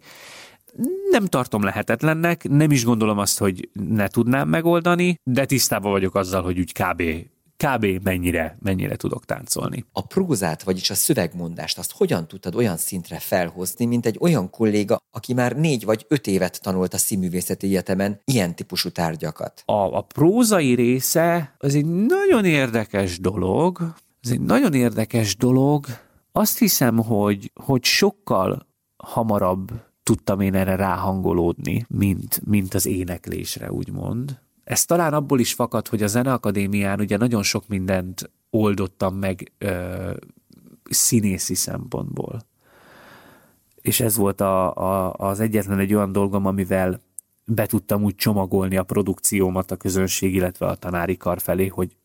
nem 1.10 1.26
tartom 1.26 1.62
lehetetlennek, 1.62 2.48
nem 2.48 2.70
is 2.70 2.84
gondolom 2.84 3.18
azt, 3.18 3.38
hogy 3.38 3.68
ne 3.72 4.08
tudnám 4.08 4.48
megoldani, 4.48 5.20
de 5.22 5.44
tisztában 5.44 5.90
vagyok 5.90 6.14
azzal, 6.14 6.42
hogy 6.42 6.58
úgy 6.58 6.72
kb 6.72 7.02
kb. 7.56 7.86
mennyire, 8.02 8.56
mennyire 8.60 8.96
tudok 8.96 9.24
táncolni. 9.24 9.84
A 9.92 10.06
prózát, 10.06 10.62
vagyis 10.62 10.90
a 10.90 10.94
szövegmondást, 10.94 11.78
azt 11.78 11.92
hogyan 11.92 12.28
tudtad 12.28 12.54
olyan 12.54 12.76
szintre 12.76 13.18
felhozni, 13.18 13.84
mint 13.84 14.06
egy 14.06 14.16
olyan 14.20 14.50
kolléga, 14.50 15.00
aki 15.10 15.34
már 15.34 15.56
négy 15.56 15.84
vagy 15.84 16.06
öt 16.08 16.26
évet 16.26 16.62
tanult 16.62 16.94
a 16.94 16.98
Színművészeti 16.98 17.66
Egyetemen 17.66 18.20
ilyen 18.24 18.54
típusú 18.54 18.88
tárgyakat? 18.88 19.62
A, 19.64 19.96
a 19.96 20.00
prózai 20.00 20.74
része 20.74 21.54
az 21.58 21.74
egy 21.74 21.86
nagyon 21.86 22.44
érdekes 22.44 23.18
dolog, 23.20 23.94
ez 24.22 24.30
egy 24.30 24.40
nagyon 24.40 24.74
érdekes 24.74 25.36
dolog. 25.36 25.86
Azt 26.32 26.58
hiszem, 26.58 26.96
hogy, 26.96 27.52
hogy 27.54 27.84
sokkal 27.84 28.66
hamarabb 28.96 29.70
tudtam 30.02 30.40
én 30.40 30.54
erre 30.54 30.76
ráhangolódni, 30.76 31.86
mint, 31.88 32.40
mint 32.44 32.74
az 32.74 32.86
éneklésre, 32.86 33.72
úgymond. 33.72 34.38
Ez 34.66 34.84
talán 34.84 35.14
abból 35.14 35.40
is 35.40 35.54
fakad, 35.54 35.88
hogy 35.88 36.02
a 36.02 36.06
Zeneakadémián 36.06 37.00
ugye 37.00 37.16
nagyon 37.16 37.42
sok 37.42 37.68
mindent 37.68 38.30
oldottam 38.50 39.14
meg 39.14 39.52
ö, 39.58 40.10
színészi 40.84 41.54
szempontból. 41.54 42.40
És 43.80 44.00
ez 44.00 44.16
volt 44.16 44.40
a, 44.40 44.74
a, 44.74 45.12
az 45.12 45.40
egyetlen 45.40 45.78
egy 45.78 45.94
olyan 45.94 46.12
dolgom, 46.12 46.46
amivel 46.46 47.00
be 47.44 47.66
tudtam 47.66 48.02
úgy 48.02 48.14
csomagolni 48.14 48.76
a 48.76 48.82
produkciómat 48.82 49.70
a 49.70 49.76
közönség, 49.76 50.34
illetve 50.34 50.66
a 50.66 50.74
tanári 50.74 51.16
kar 51.16 51.40
felé, 51.40 51.66
hogy, 51.66 51.96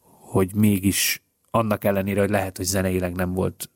hogy 0.00 0.54
mégis 0.54 1.22
annak 1.50 1.84
ellenére, 1.84 2.20
hogy 2.20 2.30
lehet, 2.30 2.56
hogy 2.56 2.66
zeneileg 2.66 3.14
nem 3.14 3.32
volt 3.32 3.70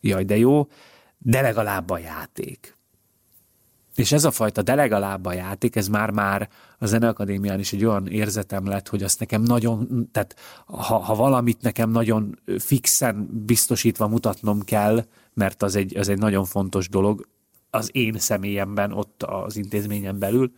jaj, 0.00 0.24
de 0.24 0.36
jó, 0.36 0.68
de 1.18 1.40
legalább 1.40 1.90
a 1.90 1.98
játék. 1.98 2.76
És 4.00 4.12
ez 4.12 4.24
a 4.24 4.30
fajta 4.30 4.62
de 4.62 4.74
legalább 4.74 5.24
a 5.26 5.32
játék, 5.32 5.76
ez 5.76 5.88
már-már 5.88 6.48
a 6.78 6.86
Zeneakadémián 6.86 7.58
is 7.58 7.72
egy 7.72 7.84
olyan 7.84 8.06
érzetem 8.06 8.66
lett, 8.66 8.88
hogy 8.88 9.02
azt 9.02 9.20
nekem 9.20 9.42
nagyon, 9.42 10.08
tehát 10.12 10.36
ha, 10.66 10.98
ha 10.98 11.14
valamit 11.14 11.62
nekem 11.62 11.90
nagyon 11.90 12.38
fixen 12.58 13.28
biztosítva 13.46 14.08
mutatnom 14.08 14.60
kell, 14.60 15.04
mert 15.34 15.62
az 15.62 15.76
egy, 15.76 15.96
az 15.96 16.08
egy 16.08 16.18
nagyon 16.18 16.44
fontos 16.44 16.88
dolog 16.88 17.28
az 17.70 17.90
én 17.92 18.18
személyemben, 18.18 18.92
ott 18.92 19.22
az 19.22 19.56
intézményen 19.56 20.18
belül, 20.18 20.52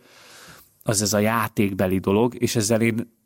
az 0.83 1.01
ez 1.01 1.13
a 1.13 1.19
játékbeli 1.19 1.99
dolog, 1.99 2.41
és 2.41 2.55
ezzel 2.55 2.81
én 2.81 3.21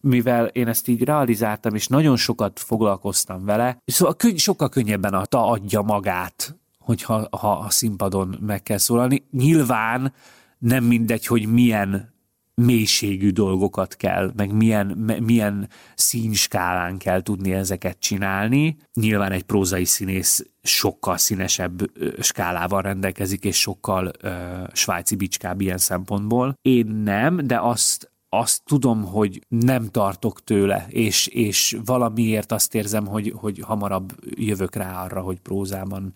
mivel 0.00 0.46
én 0.46 0.68
ezt 0.68 0.88
így 0.88 1.02
realizáltam, 1.02 1.74
és 1.74 1.86
nagyon 1.86 2.16
sokat 2.16 2.58
foglalkoztam 2.60 3.44
vele, 3.44 3.78
szóval 3.84 4.16
könny- 4.16 4.38
sokkal 4.38 4.68
könnyebben 4.68 5.14
adja 5.30 5.82
magát 5.82 6.56
hogyha 6.84 7.28
ha 7.30 7.52
a 7.52 7.70
színpadon 7.70 8.38
meg 8.40 8.62
kell 8.62 8.78
szólalni. 8.78 9.26
Nyilván 9.30 10.12
nem 10.58 10.84
mindegy, 10.84 11.26
hogy 11.26 11.46
milyen 11.46 12.12
mélységű 12.54 13.30
dolgokat 13.30 13.96
kell, 13.96 14.32
meg 14.36 14.52
milyen, 14.52 14.86
milyen 15.22 15.68
színskálán 15.94 16.98
kell 16.98 17.22
tudni 17.22 17.52
ezeket 17.52 17.98
csinálni. 18.00 18.76
Nyilván 18.94 19.32
egy 19.32 19.42
prózai 19.42 19.84
színész 19.84 20.46
sokkal 20.62 21.16
színesebb 21.16 21.90
skálával 22.20 22.82
rendelkezik, 22.82 23.44
és 23.44 23.60
sokkal 23.60 24.12
uh, 24.22 24.32
svájci 24.72 25.14
bicskább 25.16 25.60
ilyen 25.60 25.78
szempontból. 25.78 26.54
Én 26.62 26.86
nem, 26.86 27.46
de 27.46 27.58
azt 27.60 28.12
azt 28.34 28.62
tudom, 28.64 29.04
hogy 29.04 29.44
nem 29.48 29.90
tartok 29.90 30.44
tőle, 30.44 30.86
és, 30.88 31.26
és 31.26 31.78
valamiért 31.84 32.52
azt 32.52 32.74
érzem, 32.74 33.06
hogy, 33.06 33.32
hogy 33.36 33.58
hamarabb 33.58 34.12
jövök 34.34 34.74
rá 34.74 35.02
arra, 35.04 35.20
hogy 35.20 35.40
prózában 35.40 36.14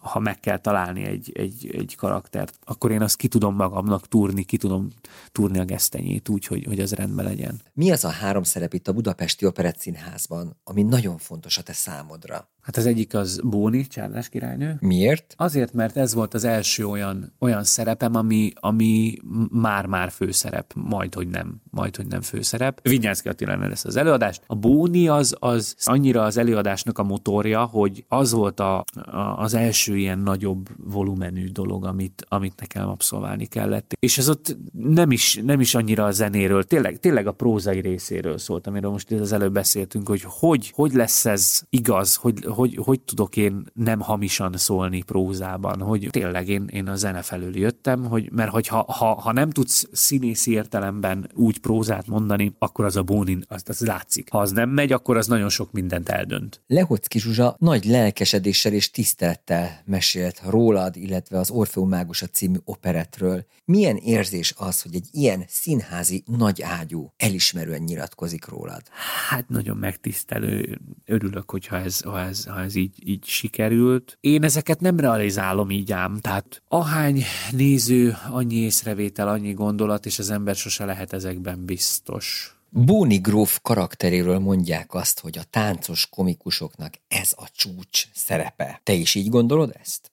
ha 0.00 0.18
meg 0.18 0.40
kell 0.40 0.58
találni 0.58 1.04
egy, 1.04 1.32
egy, 1.34 1.70
egy 1.72 1.94
karaktert, 1.96 2.58
akkor 2.64 2.90
én 2.90 3.02
azt 3.02 3.16
ki 3.16 3.28
tudom 3.28 3.54
magamnak 3.54 4.08
túrni, 4.08 4.44
ki 4.44 4.56
tudom 4.56 4.88
túrni 5.32 5.58
a 5.58 5.64
gesztenyét 5.64 6.28
úgy, 6.28 6.46
hogy, 6.46 6.64
hogy 6.64 6.80
az 6.80 6.92
rendben 6.92 7.24
legyen. 7.24 7.60
Mi 7.72 7.90
az 7.90 8.04
a 8.04 8.10
három 8.10 8.42
szerep 8.42 8.74
itt 8.74 8.88
a 8.88 8.92
Budapesti 8.92 9.46
Operett 9.46 9.78
Színházban, 9.78 10.56
ami 10.64 10.82
nagyon 10.82 11.18
fontos 11.18 11.58
a 11.58 11.62
te 11.62 11.72
számodra? 11.72 12.48
Hát 12.66 12.76
az 12.76 12.86
egyik 12.86 13.14
az 13.14 13.40
Bóni, 13.44 13.86
Csárlás 13.86 14.28
királynő. 14.28 14.76
Miért? 14.80 15.34
Azért, 15.36 15.72
mert 15.72 15.96
ez 15.96 16.14
volt 16.14 16.34
az 16.34 16.44
első 16.44 16.86
olyan, 16.86 17.32
olyan 17.38 17.64
szerepem, 17.64 18.14
ami, 18.14 18.52
ami 18.54 19.16
már-már 19.50 20.10
főszerep, 20.10 20.72
majd, 20.74 21.14
hogy 21.14 21.28
nem, 21.28 21.60
majd, 21.70 21.96
hogy 21.96 22.06
nem 22.06 22.20
főszerep. 22.20 22.80
Vinyánszki 22.82 23.28
Attila 23.28 23.68
lesz 23.68 23.84
az 23.84 23.96
előadást. 23.96 24.42
A 24.46 24.54
Bóni 24.54 25.08
az, 25.08 25.36
az 25.38 25.74
annyira 25.84 26.22
az 26.22 26.36
előadásnak 26.36 26.98
a 26.98 27.02
motorja, 27.02 27.64
hogy 27.64 28.04
az 28.08 28.32
volt 28.32 28.60
a, 28.60 28.84
a, 28.94 29.18
az 29.18 29.54
első 29.54 29.96
ilyen 29.96 30.18
nagyobb 30.18 30.68
volumenű 30.76 31.48
dolog, 31.48 31.84
amit, 31.84 32.26
amit 32.28 32.60
nekem 32.60 32.88
abszolválni 32.88 33.46
kellett. 33.46 33.92
És 33.98 34.18
ez 34.18 34.28
ott 34.28 34.56
nem 34.72 35.10
is, 35.10 35.40
nem 35.44 35.60
is 35.60 35.74
annyira 35.74 36.04
a 36.04 36.10
zenéről, 36.10 36.64
tényleg, 36.64 36.98
tényleg 36.98 37.26
a 37.26 37.32
prózai 37.32 37.80
részéről 37.80 38.38
szólt, 38.38 38.66
amiről 38.66 38.90
most 38.90 39.10
az 39.10 39.32
előbb 39.32 39.52
beszéltünk, 39.52 40.08
hogy 40.08 40.22
hogy, 40.26 40.70
hogy 40.74 40.92
lesz 40.92 41.24
ez 41.24 41.62
igaz, 41.70 42.14
hogy, 42.14 42.44
hogy, 42.56 42.78
hogy 42.84 43.00
tudok 43.00 43.36
én 43.36 43.64
nem 43.74 44.00
hamisan 44.00 44.52
szólni 44.56 45.02
prózában, 45.02 45.80
hogy 45.80 46.08
tényleg 46.10 46.48
én, 46.48 46.68
én 46.72 46.88
a 46.88 46.96
zene 46.96 47.22
felől 47.22 47.56
jöttem, 47.56 48.04
hogy, 48.04 48.32
mert 48.32 48.50
hogy 48.50 48.66
ha, 48.66 48.84
ha, 48.92 49.20
ha 49.20 49.32
nem 49.32 49.50
tudsz 49.50 49.88
színészi 49.92 50.52
értelemben 50.52 51.30
úgy 51.34 51.58
prózát 51.58 52.06
mondani, 52.06 52.54
akkor 52.58 52.84
az 52.84 52.96
a 52.96 53.02
bónin, 53.02 53.44
az, 53.48 53.62
az 53.66 53.80
látszik. 53.80 54.30
Ha 54.30 54.38
az 54.38 54.50
nem 54.50 54.70
megy, 54.70 54.92
akkor 54.92 55.16
az 55.16 55.26
nagyon 55.26 55.48
sok 55.48 55.72
mindent 55.72 56.08
eldönt. 56.08 56.62
Lehocki 56.66 57.18
Zsuzsa 57.18 57.56
nagy 57.58 57.84
lelkesedéssel 57.84 58.72
és 58.72 58.90
tisztelettel 58.90 59.82
mesélt 59.84 60.42
rólad, 60.48 60.96
illetve 60.96 61.38
az 61.38 61.50
Orfeum 61.50 61.88
Mágusa 61.88 62.26
című 62.26 62.58
operetről. 62.64 63.46
Milyen 63.64 63.96
érzés 63.96 64.54
az, 64.56 64.82
hogy 64.82 64.94
egy 64.94 65.08
ilyen 65.10 65.44
színházi 65.48 66.22
nagy 66.26 66.62
ágyú 66.62 67.12
elismerően 67.16 67.82
nyilatkozik 67.82 68.48
rólad? 68.48 68.82
Hát 69.28 69.48
nagyon 69.48 69.76
megtisztelő. 69.76 70.80
Örülök, 71.04 71.50
hogyha 71.50 71.76
ez, 71.76 72.00
ha 72.00 72.20
ez, 72.20 72.45
ha 72.46 72.60
ez 72.60 72.74
így, 72.74 73.08
így 73.08 73.24
sikerült. 73.24 74.18
Én 74.20 74.44
ezeket 74.44 74.80
nem 74.80 75.00
realizálom 75.00 75.70
így 75.70 75.92
ám, 75.92 76.18
tehát 76.20 76.62
ahány 76.68 77.22
néző, 77.50 78.16
annyi 78.30 78.56
észrevétel, 78.56 79.28
annyi 79.28 79.52
gondolat, 79.52 80.06
és 80.06 80.18
az 80.18 80.30
ember 80.30 80.54
sose 80.54 80.84
lehet 80.84 81.12
ezekben 81.12 81.64
biztos. 81.64 82.56
Bóni 82.68 83.16
gróf 83.16 83.58
karakteréről 83.62 84.38
mondják 84.38 84.94
azt, 84.94 85.20
hogy 85.20 85.38
a 85.38 85.44
táncos 85.50 86.06
komikusoknak 86.06 86.94
ez 87.08 87.32
a 87.36 87.48
csúcs 87.52 88.04
szerepe. 88.14 88.80
Te 88.82 88.92
is 88.92 89.14
így 89.14 89.28
gondolod 89.28 89.76
ezt? 89.80 90.10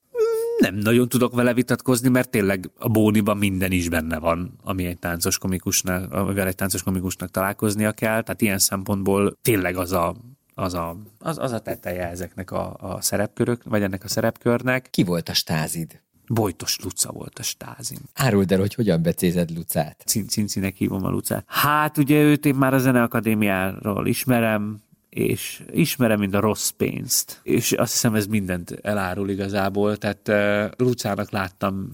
Nem 0.58 0.76
nagyon 0.76 1.10
tudok 1.10 1.36
vele 1.36 1.54
vitatkozni, 1.54 2.10
mert 2.10 2.30
tényleg 2.30 2.70
a 2.78 2.90
Bóniban 2.90 3.38
minden 3.38 3.72
is 3.72 3.90
benne 3.90 4.20
van, 4.20 4.60
ami 4.64 4.86
egy 4.86 5.00
táncos 5.00 5.38
komikusnak, 5.38 6.14
amivel 6.14 6.48
egy 6.48 6.56
táncos 6.56 6.84
komikusnak 6.84 7.32
találkoznia 7.32 7.92
kell, 7.92 8.22
tehát 8.22 8.42
ilyen 8.42 8.60
szempontból 8.60 9.38
tényleg 9.42 9.78
az 9.78 9.92
a 9.92 10.16
az 10.56 10.74
a, 10.74 10.98
az, 11.20 11.38
az 11.38 11.52
a 11.52 11.60
teteje 11.60 12.10
ezeknek 12.10 12.52
a, 12.52 12.76
a 12.80 13.02
szerepkörök, 13.02 13.64
vagy 13.64 13.82
ennek 13.82 14.04
a 14.04 14.08
szerepkörnek. 14.08 14.88
Ki 14.90 15.04
volt 15.04 15.30
a 15.30 15.34
stázid? 15.34 16.02
Bojtos 16.28 16.80
Luca 16.84 17.12
volt 17.12 17.40
a 17.40 17.44
stázim. 17.44 18.00
Áruld 18.14 18.52
el, 18.52 18.60
hogy 18.60 18.74
hogyan 18.74 19.02
becézed 19.02 19.56
Lucát. 19.56 20.04
Cincinek 20.28 20.76
hívom 20.76 21.06
a 21.06 21.10
Lucát. 21.10 21.44
Hát 21.48 21.98
ugye 21.98 22.22
őt 22.22 22.46
én 22.46 22.56
már 22.56 22.74
a 22.74 22.78
Zeneakadémiáról 22.78 24.08
ismerem, 24.08 24.82
és 25.14 25.64
ismerem, 25.72 26.20
mint 26.20 26.34
a 26.34 26.40
rossz 26.40 26.70
pénzt. 26.70 27.40
És 27.44 27.72
azt 27.72 27.92
hiszem, 27.92 28.16
ez 28.16 28.26
mindent 28.26 28.72
elárul 28.82 29.30
igazából. 29.30 29.98
Tehát 29.98 30.28
uh, 30.28 30.86
Lucának 30.88 31.32
láttam 31.32 31.90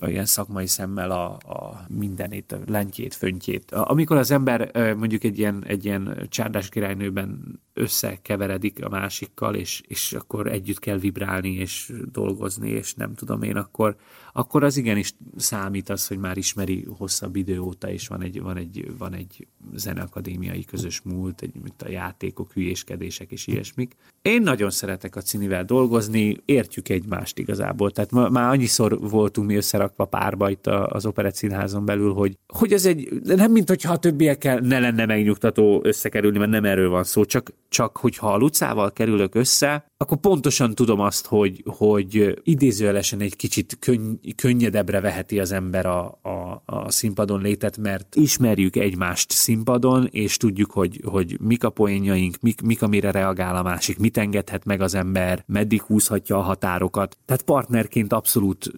uh, 0.00 0.10
ilyen 0.10 0.26
szakmai 0.26 0.66
szemmel 0.66 1.10
a, 1.10 1.24
a 1.32 1.84
mindenét, 1.88 2.52
a 2.52 2.58
lentjét, 2.66 3.14
föntjét. 3.14 3.70
Amikor 3.70 4.16
az 4.16 4.30
ember 4.30 4.70
uh, 4.74 4.94
mondjuk 4.94 5.24
egy 5.24 5.38
ilyen, 5.38 5.64
egy 5.66 5.84
ilyen 5.84 6.26
csárdás 6.28 6.68
királynőben 6.68 7.60
összekeveredik 7.74 8.84
a 8.84 8.88
másikkal, 8.88 9.54
és, 9.54 9.82
és 9.86 10.12
akkor 10.12 10.46
együtt 10.46 10.78
kell 10.78 10.98
vibrálni, 10.98 11.52
és 11.54 11.92
dolgozni, 12.12 12.70
és 12.70 12.94
nem 12.94 13.14
tudom 13.14 13.42
én, 13.42 13.56
akkor, 13.56 13.96
akkor 14.32 14.64
az 14.64 14.76
igenis 14.76 15.14
számít 15.36 15.88
az, 15.88 16.06
hogy 16.06 16.18
már 16.18 16.36
ismeri 16.36 16.84
hosszabb 16.96 17.36
idő 17.36 17.60
óta, 17.60 17.90
és 17.90 18.08
van 18.08 18.22
egy, 18.22 18.40
van 18.40 18.56
egy, 18.56 18.96
van 18.98 19.14
egy 19.14 19.46
zeneakadémiai 19.74 20.64
közös 20.64 21.00
múlt, 21.00 21.42
egy, 21.42 21.54
mint 21.62 21.82
a 21.82 21.88
játékok, 21.88 22.52
hülyéskedések 22.52 23.30
és 23.30 23.46
ilyesmik. 23.46 23.96
Én 24.22 24.42
nagyon 24.42 24.70
szeretek 24.70 25.16
a 25.16 25.20
Cinivel 25.20 25.64
dolgozni, 25.64 26.36
értjük 26.44 26.88
egymást 26.88 27.38
igazából. 27.38 27.90
Tehát 27.90 28.10
ma, 28.10 28.28
már 28.28 28.48
annyiszor 28.48 28.98
voltunk 29.10 29.46
mi 29.46 29.56
összerakva 29.56 30.04
párba 30.04 30.50
itt 30.50 30.66
az 30.66 31.06
Operett 31.06 31.34
Színházon 31.34 31.84
belül, 31.84 32.12
hogy, 32.12 32.38
hogy 32.46 32.72
ez 32.72 32.86
egy, 32.86 33.08
nem 33.22 33.52
mint 33.52 33.68
hogyha 33.68 33.92
a 33.92 33.96
többiekkel 33.96 34.58
ne 34.58 34.78
lenne 34.78 35.06
megnyugtató 35.06 35.80
összekerülni, 35.84 36.38
mert 36.38 36.50
nem 36.50 36.64
erről 36.64 36.88
van 36.88 37.04
szó, 37.04 37.24
csak, 37.24 37.52
csak 37.68 37.96
hogyha 37.96 38.32
a 38.32 38.36
Lucával 38.36 38.92
kerülök 38.92 39.34
össze, 39.34 39.91
akkor 40.02 40.18
pontosan 40.18 40.74
tudom 40.74 41.00
azt, 41.00 41.26
hogy, 41.26 41.62
hogy 41.66 42.40
idézőjelesen 42.42 43.20
egy 43.20 43.36
kicsit 43.36 43.76
könny, 43.80 44.14
könnyedebbre 44.36 45.00
veheti 45.00 45.40
az 45.40 45.52
ember 45.52 45.86
a, 45.86 46.18
a, 46.22 46.62
a 46.64 46.90
színpadon 46.90 47.40
létet, 47.40 47.78
mert 47.78 48.16
ismerjük 48.16 48.76
egymást 48.76 49.30
színpadon, 49.30 50.08
és 50.10 50.36
tudjuk, 50.36 50.70
hogy, 50.70 51.00
hogy 51.04 51.38
mik 51.40 51.64
a 51.64 51.70
poénjaink, 51.70 52.36
mik, 52.40 52.60
mik 52.60 52.82
amire 52.82 53.10
reagál 53.10 53.56
a 53.56 53.62
másik, 53.62 53.98
mit 53.98 54.16
engedhet 54.16 54.64
meg 54.64 54.80
az 54.80 54.94
ember, 54.94 55.44
meddig 55.46 55.82
húzhatja 55.82 56.36
a 56.36 56.42
határokat. 56.42 57.18
Tehát 57.24 57.42
partnerként 57.42 58.12
abszolút 58.12 58.72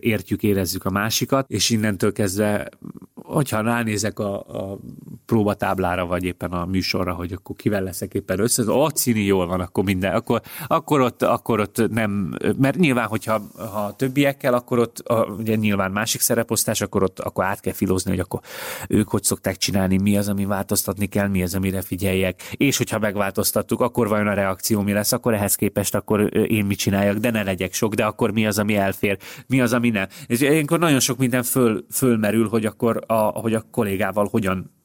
értjük, 0.00 0.42
érezzük 0.42 0.84
a 0.84 0.90
másikat, 0.90 1.50
és 1.50 1.70
innentől 1.70 2.12
kezdve 2.12 2.68
hogyha 3.26 3.60
ránézek 3.60 4.18
a, 4.18 4.34
a 4.40 4.78
próbatáblára, 5.26 6.06
vagy 6.06 6.24
éppen 6.24 6.50
a 6.50 6.64
műsorra, 6.64 7.12
hogy 7.12 7.32
akkor 7.32 7.56
kivel 7.56 7.82
leszek 7.82 8.14
éppen 8.14 8.40
össze, 8.40 8.62
a 8.66 8.90
Cini 8.90 9.22
jól 9.22 9.46
van, 9.46 9.60
akkor 9.60 9.84
minden, 9.84 10.14
akkor, 10.14 10.40
akkor, 10.66 11.00
ott, 11.00 11.22
akkor 11.22 11.60
ott 11.60 11.88
nem, 11.90 12.34
mert 12.58 12.76
nyilván, 12.76 13.06
hogyha 13.06 13.42
ha 13.72 13.94
többiekkel, 13.96 14.54
akkor 14.54 14.78
ott 14.78 14.98
a, 14.98 15.24
ugye 15.24 15.54
nyilván 15.54 15.90
másik 15.90 16.20
szereposztás, 16.20 16.80
akkor 16.80 17.02
ott 17.02 17.20
akkor 17.20 17.44
át 17.44 17.60
kell 17.60 17.72
filózni, 17.72 18.10
hogy 18.10 18.20
akkor 18.20 18.40
ők 18.88 19.08
hogy 19.08 19.22
szokták 19.22 19.56
csinálni, 19.56 19.98
mi 19.98 20.16
az, 20.16 20.28
ami 20.28 20.44
változtatni 20.44 21.06
kell, 21.06 21.28
mi 21.28 21.42
az, 21.42 21.54
amire 21.54 21.82
figyeljek, 21.82 22.42
és 22.52 22.76
hogyha 22.76 22.98
megváltoztattuk, 22.98 23.80
akkor 23.80 24.08
vajon 24.08 24.26
a 24.26 24.34
reakció 24.34 24.82
mi 24.82 24.92
lesz, 24.92 25.12
akkor 25.12 25.34
ehhez 25.34 25.54
képest 25.54 25.94
akkor 25.94 26.36
én 26.50 26.64
mit 26.64 26.78
csináljak, 26.78 27.16
de 27.16 27.30
ne 27.30 27.42
legyek 27.42 27.72
sok, 27.72 27.94
de 27.94 28.04
akkor 28.04 28.30
mi 28.30 28.46
az, 28.46 28.58
ami 28.58 28.76
elfér, 28.76 29.18
mi 29.46 29.60
az, 29.60 29.72
ami 29.72 29.90
nem. 29.90 30.06
És 30.26 30.40
ilyenkor 30.40 30.78
nagyon 30.78 31.00
sok 31.00 31.18
minden 31.18 31.42
föl, 31.42 31.84
fölmerül, 31.90 32.48
hogy 32.48 32.66
akkor 32.66 33.04
a, 33.06 33.14
hogy 33.14 33.54
a 33.54 33.64
kollégával 33.70 34.28
hogyan 34.30 34.75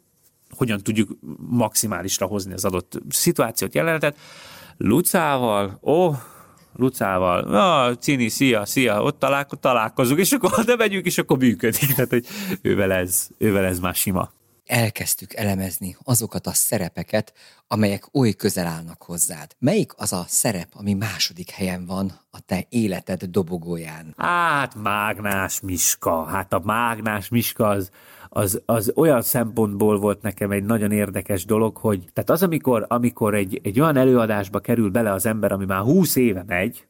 hogyan 0.62 0.84
tudjuk 0.84 1.18
maximálisra 1.50 2.26
hozni 2.26 2.54
az 2.54 2.66
adott 2.66 3.02
szituációt, 3.10 3.76
jelenetet. 3.76 4.18
Lucával, 4.78 5.80
ó, 5.82 6.06
oh, 6.06 6.16
Lucával, 6.76 7.44
ah, 7.44 7.96
Cini, 7.96 8.30
szia, 8.30 8.66
szia, 8.66 9.04
ott 9.04 9.20
találko, 9.20 9.56
találkozunk, 9.56 10.20
és 10.20 10.32
akkor 10.32 10.52
oda 10.60 10.76
megyünk, 10.76 11.06
és 11.06 11.18
akkor 11.18 11.38
működik. 11.38 11.94
Tehát, 11.94 12.10
hogy 12.10 12.26
ővel 12.62 12.92
ez, 12.92 13.28
ővel 13.38 13.66
ez 13.66 13.80
már 13.80 13.96
sima. 13.96 14.32
Elkezdtük 14.66 15.34
elemezni 15.34 15.98
azokat 16.04 16.48
a 16.48 16.54
szerepeket, 16.54 17.34
amelyek 17.68 18.16
oly 18.16 18.32
közel 18.32 18.68
állnak 18.68 19.04
hozzád. 19.04 19.56
Melyik 19.60 19.92
az 19.96 20.14
a 20.14 20.26
szerep, 20.28 20.68
ami 20.74 20.94
második 20.94 21.50
helyen 21.50 21.86
van 21.86 22.20
a 22.32 22.40
te 22.40 22.66
életed 22.70 23.24
dobogóján? 23.24 24.14
Hát 24.18 24.76
Mágnás 24.76 25.60
Miska. 25.60 26.26
Hát 26.26 26.54
a 26.54 26.62
Mágnás 26.64 27.30
Miska 27.30 27.68
az, 27.68 27.92
az, 28.34 28.62
az 28.66 28.92
olyan 28.96 29.22
szempontból 29.22 30.00
volt 30.00 30.22
nekem 30.22 30.52
egy 30.52 30.64
nagyon 30.64 30.92
érdekes 30.92 31.46
dolog, 31.46 31.78
hogy 31.78 32.06
tehát 32.14 32.30
az, 32.30 32.44
amikor, 32.44 32.86
amikor 32.88 33.36
egy, 33.36 33.60
egy 33.64 33.80
olyan 33.80 33.98
előadásba 33.98 34.60
kerül 34.60 34.90
bele 34.90 35.12
az 35.12 35.26
ember, 35.26 35.52
ami 35.52 35.66
már 35.66 35.82
húsz 35.82 36.16
éve 36.16 36.44
megy, 36.48 36.88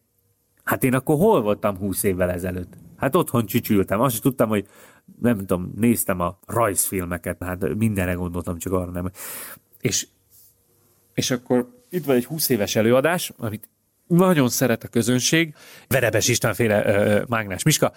hát 0.63 0.83
én 0.83 0.93
akkor 0.93 1.15
hol 1.15 1.41
voltam 1.41 1.77
húsz 1.77 2.03
évvel 2.03 2.31
ezelőtt? 2.31 2.73
Hát 2.97 3.15
otthon 3.15 3.45
csücsültem, 3.45 3.99
azt 3.99 4.13
is 4.13 4.19
tudtam, 4.19 4.49
hogy 4.49 4.67
nem 5.21 5.37
tudom, 5.37 5.71
néztem 5.75 6.19
a 6.19 6.39
rajzfilmeket, 6.47 7.43
hát 7.43 7.75
mindenre 7.75 8.13
gondoltam, 8.13 8.57
csak 8.57 8.73
arra 8.73 8.91
nem. 8.91 9.11
És, 9.79 10.07
és 11.13 11.31
akkor 11.31 11.83
itt 11.89 12.05
van 12.05 12.15
egy 12.15 12.25
20 12.25 12.49
éves 12.49 12.75
előadás, 12.75 13.31
amit 13.37 13.69
nagyon 14.11 14.49
szeret 14.49 14.83
a 14.83 14.87
közönség, 14.87 15.53
Verebes 15.87 16.27
Istvánféle 16.27 16.81
uh, 16.81 17.27
Mágnás 17.27 17.63
Miska, 17.63 17.91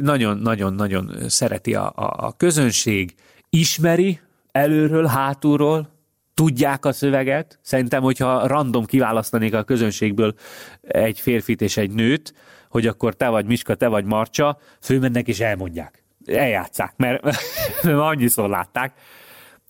nagyon-nagyon-nagyon 0.00 1.12
szereti 1.28 1.74
a, 1.74 1.86
a, 1.86 2.26
a 2.26 2.32
közönség, 2.36 3.14
ismeri 3.50 4.20
előről, 4.52 5.06
hátulról, 5.06 5.94
tudják 6.34 6.84
a 6.84 6.92
szöveget. 6.92 7.58
Szerintem, 7.62 8.02
hogyha 8.02 8.46
random 8.46 8.84
kiválasztanék 8.84 9.54
a 9.54 9.62
közönségből 9.62 10.34
egy 10.80 11.20
férfit 11.20 11.60
és 11.60 11.76
egy 11.76 11.90
nőt, 11.90 12.34
hogy 12.68 12.86
akkor 12.86 13.14
te 13.14 13.28
vagy 13.28 13.46
Miska, 13.46 13.74
te 13.74 13.88
vagy 13.88 14.04
Marcsa, 14.04 14.58
főmennek 14.80 15.28
és 15.28 15.40
elmondják. 15.40 16.04
Eljátszák, 16.26 16.92
mert, 16.96 17.22
mert 17.82 17.98
annyiszor 17.98 18.48
látták. 18.48 18.92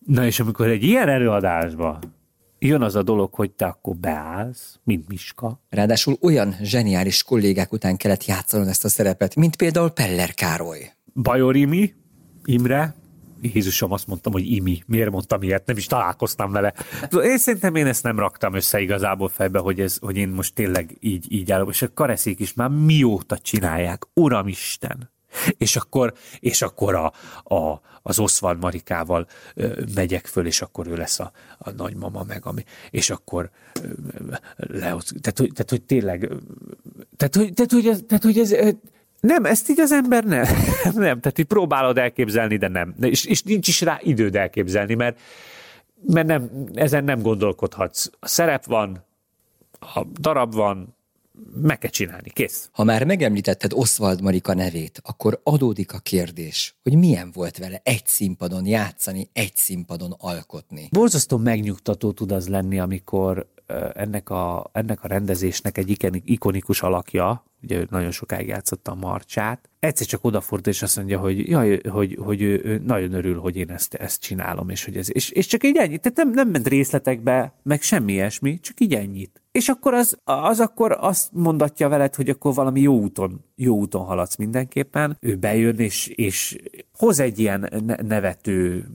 Na 0.07 0.25
és 0.25 0.41
amikor 0.41 0.67
egy 0.67 0.83
ilyen 0.83 1.09
előadásban 1.09 2.16
jön 2.67 2.83
az 2.83 2.95
a 2.95 3.03
dolog, 3.03 3.35
hogy 3.35 3.51
te 3.51 3.67
akkor 3.67 3.97
beállsz, 3.97 4.79
mint 4.85 5.09
Miska. 5.09 5.61
Ráadásul 5.69 6.17
olyan 6.21 6.57
zseniális 6.63 7.23
kollégák 7.23 7.73
után 7.73 7.97
kellett 7.97 8.25
játszanod 8.25 8.69
ezt 8.69 8.85
a 8.85 8.89
szerepet, 8.89 9.35
mint 9.35 9.57
például 9.57 9.91
Peller 9.91 10.35
Károly. 10.35 10.93
Bajor 11.15 11.57
Imi, 11.57 11.95
Imre, 12.45 12.95
Jézusom, 13.41 13.93
azt 13.93 14.07
mondtam, 14.07 14.33
hogy 14.33 14.51
Imi. 14.51 14.83
Miért 14.87 15.11
mondtam 15.11 15.43
ilyet? 15.43 15.67
Nem 15.67 15.77
is 15.77 15.87
találkoztam 15.87 16.53
vele. 16.53 16.75
Én 17.23 17.39
szerintem 17.39 17.75
én 17.75 17.87
ezt 17.87 18.03
nem 18.03 18.19
raktam 18.19 18.55
össze 18.55 18.81
igazából 18.81 19.29
fejbe, 19.29 19.59
hogy, 19.59 19.81
ez, 19.81 19.99
hogy 19.99 20.17
én 20.17 20.29
most 20.29 20.55
tényleg 20.55 20.97
így, 21.01 21.33
így 21.33 21.53
állok. 21.53 21.71
És 21.71 21.83
a 21.83 21.93
kareszék 21.95 22.41
is 22.41 22.55
már 22.55 22.69
mióta 22.69 23.39
csinálják. 23.39 24.07
Uramisten! 24.15 25.15
És 25.59 25.77
akkor, 25.77 26.15
és 26.41 26.63
akkor 26.63 26.95
a, 26.95 27.13
a, 27.55 27.81
az 28.03 28.19
Oswald 28.19 28.59
Marikával 28.59 29.27
ö, 29.55 29.83
megyek 29.95 30.27
föl, 30.27 30.47
és 30.47 30.61
akkor 30.61 30.87
ő 30.87 30.97
lesz 30.97 31.21
a, 31.21 31.33
a 31.59 31.71
nagymama 31.71 32.23
meg, 32.23 32.47
ami, 32.47 32.65
és 32.91 33.11
akkor 33.11 33.51
ö, 33.83 33.89
le, 34.57 34.79
tehát, 35.21 35.39
hogy, 35.39 35.53
tehát, 35.53 35.71
hogy 35.71 35.83
tényleg, 35.83 36.31
tehát, 37.17 37.35
hogy, 37.35 37.53
tehát, 37.53 37.73
hogy 37.73 37.87
ez, 37.87 38.01
tehát, 38.07 38.23
hogy 38.23 38.39
ez 38.39 38.55
nem, 39.21 39.45
ezt 39.45 39.69
így 39.69 39.81
az 39.81 39.93
ember 39.93 40.25
nem. 40.25 40.45
nem, 40.85 41.21
tehát 41.21 41.39
így 41.39 41.45
próbálod 41.47 41.99
elképzelni, 41.99 42.57
de 42.57 42.69
nem. 42.69 42.95
És, 43.01 43.25
és 43.25 43.43
nincs 43.43 43.69
is 43.69 43.81
rá 43.81 43.99
időd 44.03 44.37
elképzelni, 44.37 44.95
mert, 44.95 45.21
mert 46.07 46.27
nem, 46.27 46.51
ezen 46.75 47.05
nem 47.05 47.23
gondolkodhatsz. 47.23 48.11
A 48.21 48.29
szerep 48.29 48.65
van, 48.65 49.05
a 49.81 50.05
darab 50.21 50.55
van, 50.55 50.96
meg 51.63 51.79
kell 51.79 51.91
csinálni, 51.91 52.31
kész. 52.31 52.69
Ha 52.73 52.85
már 52.85 53.05
megemlítetted 53.05 53.73
Oswald 53.75 54.21
Marika 54.23 54.55
nevét, 54.55 55.01
akkor 55.05 55.41
adódik 55.43 55.93
a 55.93 55.99
kérdés, 55.99 56.77
hogy 56.83 56.97
milyen 56.97 57.31
volt 57.33 57.59
vele 57.59 57.81
egy 57.85 58.07
színpadon 58.07 58.67
játszani, 58.67 59.29
egy 59.33 59.57
színpadon 59.57 60.15
alkotni. 60.19 60.89
Borzasztó 60.91 61.37
megnyugtató 61.37 62.13
tud 62.13 62.33
az 62.33 62.49
lenni, 62.49 62.79
amikor 62.79 63.55
ennek 63.95 64.31
a, 64.31 64.71
ennek 64.73 65.05
a 65.05 65.09
rendezésnek 65.09 65.79
egy 65.79 66.21
ikonikus 66.25 66.83
alakja, 66.83 67.45
ugye 67.63 67.87
nagyon 67.91 68.11
sokáig 68.11 68.47
játszotta 68.47 68.91
a 68.91 68.95
Marcsát, 68.95 69.69
egyszer 69.79 70.07
csak 70.07 70.25
odafordul, 70.25 70.73
és 70.73 70.83
azt 70.83 70.97
mondja, 70.97 71.19
hogy, 71.19 71.49
jaj, 71.49 71.81
hogy, 71.89 72.19
hogy 72.21 72.43
ő, 72.43 72.61
ő, 72.65 72.83
nagyon 72.87 73.13
örül, 73.13 73.41
hogy 73.41 73.57
én 73.57 73.71
ezt, 73.71 73.95
ezt 73.95 74.21
csinálom, 74.21 74.69
és, 74.69 74.85
hogy 74.85 74.97
ez, 74.97 75.15
és, 75.15 75.31
és 75.31 75.47
csak 75.47 75.65
így 75.65 75.77
ennyit, 75.77 76.01
tehát 76.01 76.17
nem, 76.17 76.31
nem 76.31 76.49
ment 76.49 76.69
részletekbe, 76.69 77.53
meg 77.63 77.83
semmi 77.83 78.13
ilyesmi, 78.13 78.61
csak 78.61 78.81
így 78.81 78.95
ennyit. 78.95 79.43
És 79.57 79.69
akkor 79.69 79.95
az, 79.95 80.19
az 80.25 80.61
akkor 80.61 80.97
azt 81.01 81.29
mondatja 81.33 81.89
veled, 81.89 82.15
hogy 82.15 82.29
akkor 82.29 82.55
valami 82.55 82.81
jó 82.81 82.99
úton, 82.99 83.45
jó 83.55 83.77
úton 83.77 84.05
haladsz 84.05 84.37
mindenképpen. 84.37 85.17
Ő 85.21 85.37
bejön, 85.37 85.79
és, 85.79 86.07
és 86.07 86.59
hoz 86.99 87.21
egy 87.21 87.39
ilyen 87.39 87.85
nevető 88.03 88.89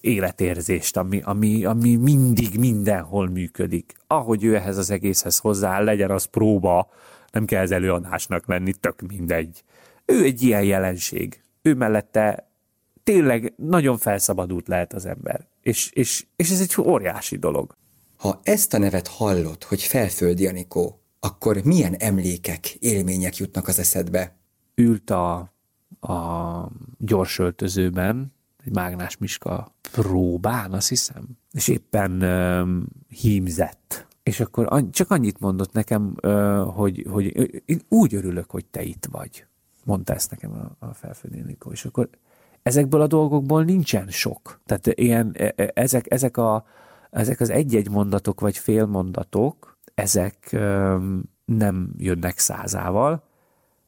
életérzést, 0.00 0.96
ami, 0.96 1.20
ami, 1.24 1.64
ami 1.64 1.96
mindig 1.96 2.58
mindenhol 2.58 3.28
működik. 3.28 3.94
Ahogy 4.06 4.44
ő 4.44 4.54
ehhez 4.54 4.76
az 4.76 4.90
egészhez 4.90 5.38
hozzá, 5.38 5.80
legyen 5.80 6.10
az 6.10 6.24
próba, 6.24 6.90
nem 7.32 7.44
kell 7.44 7.62
ez 7.62 7.70
előadásnak 7.70 8.46
lenni, 8.46 8.72
tök 8.72 9.00
mindegy. 9.00 9.62
Ő 10.04 10.24
egy 10.24 10.42
ilyen 10.42 10.64
jelenség. 10.64 11.42
Ő 11.62 11.74
mellette 11.74 12.50
tényleg 13.02 13.52
nagyon 13.56 13.98
felszabadult 13.98 14.68
lehet 14.68 14.92
az 14.92 15.06
ember. 15.06 15.46
És, 15.60 15.90
és, 15.92 16.26
és 16.36 16.50
ez 16.50 16.60
egy 16.60 16.74
óriási 16.78 17.36
dolog. 17.36 17.76
Ha 18.18 18.40
ezt 18.42 18.74
a 18.74 18.78
nevet 18.78 19.06
hallod, 19.06 19.62
hogy 19.62 19.82
Felföldi 19.82 20.46
Anikó, 20.46 21.00
akkor 21.20 21.64
milyen 21.64 21.94
emlékek, 21.94 22.74
élmények 22.74 23.36
jutnak 23.36 23.68
az 23.68 23.78
eszedbe? 23.78 24.36
Ült 24.74 25.10
a, 25.10 25.34
a 26.00 26.70
gyors 26.98 27.38
öltözőben, 27.38 28.34
egy 28.64 28.72
Mágnás 28.74 29.16
Miska 29.16 29.74
próbán, 29.92 30.72
azt 30.72 30.88
hiszem, 30.88 31.28
és 31.52 31.68
éppen 31.68 32.22
um, 32.22 32.86
hímzett. 33.08 34.06
És 34.22 34.40
akkor 34.40 34.84
csak 34.90 35.10
annyit 35.10 35.40
mondott 35.40 35.72
nekem, 35.72 36.14
uh, 36.22 36.74
hogy, 36.74 37.06
hogy 37.10 37.24
én 37.64 37.80
úgy 37.88 38.14
örülök, 38.14 38.50
hogy 38.50 38.64
te 38.64 38.82
itt 38.82 39.06
vagy. 39.10 39.44
Mondta 39.84 40.14
ezt 40.14 40.30
nekem 40.30 40.52
a, 40.52 40.86
a 40.86 40.94
felföldi 40.94 41.40
Nikó. 41.40 41.70
És 41.70 41.84
akkor 41.84 42.08
ezekből 42.62 43.00
a 43.00 43.06
dolgokból 43.06 43.64
nincsen 43.64 44.08
sok. 44.08 44.60
Tehát 44.66 44.86
ilyen, 44.86 45.32
e, 45.34 45.52
e, 45.56 45.70
ezek, 45.74 46.12
ezek, 46.12 46.36
a, 46.36 46.66
ezek 47.10 47.40
az 47.40 47.50
egy-egy 47.50 47.90
mondatok, 47.90 48.40
vagy 48.40 48.58
félmondatok, 48.58 49.78
ezek 49.94 50.56
nem 51.44 51.90
jönnek 51.96 52.38
százával, 52.38 53.22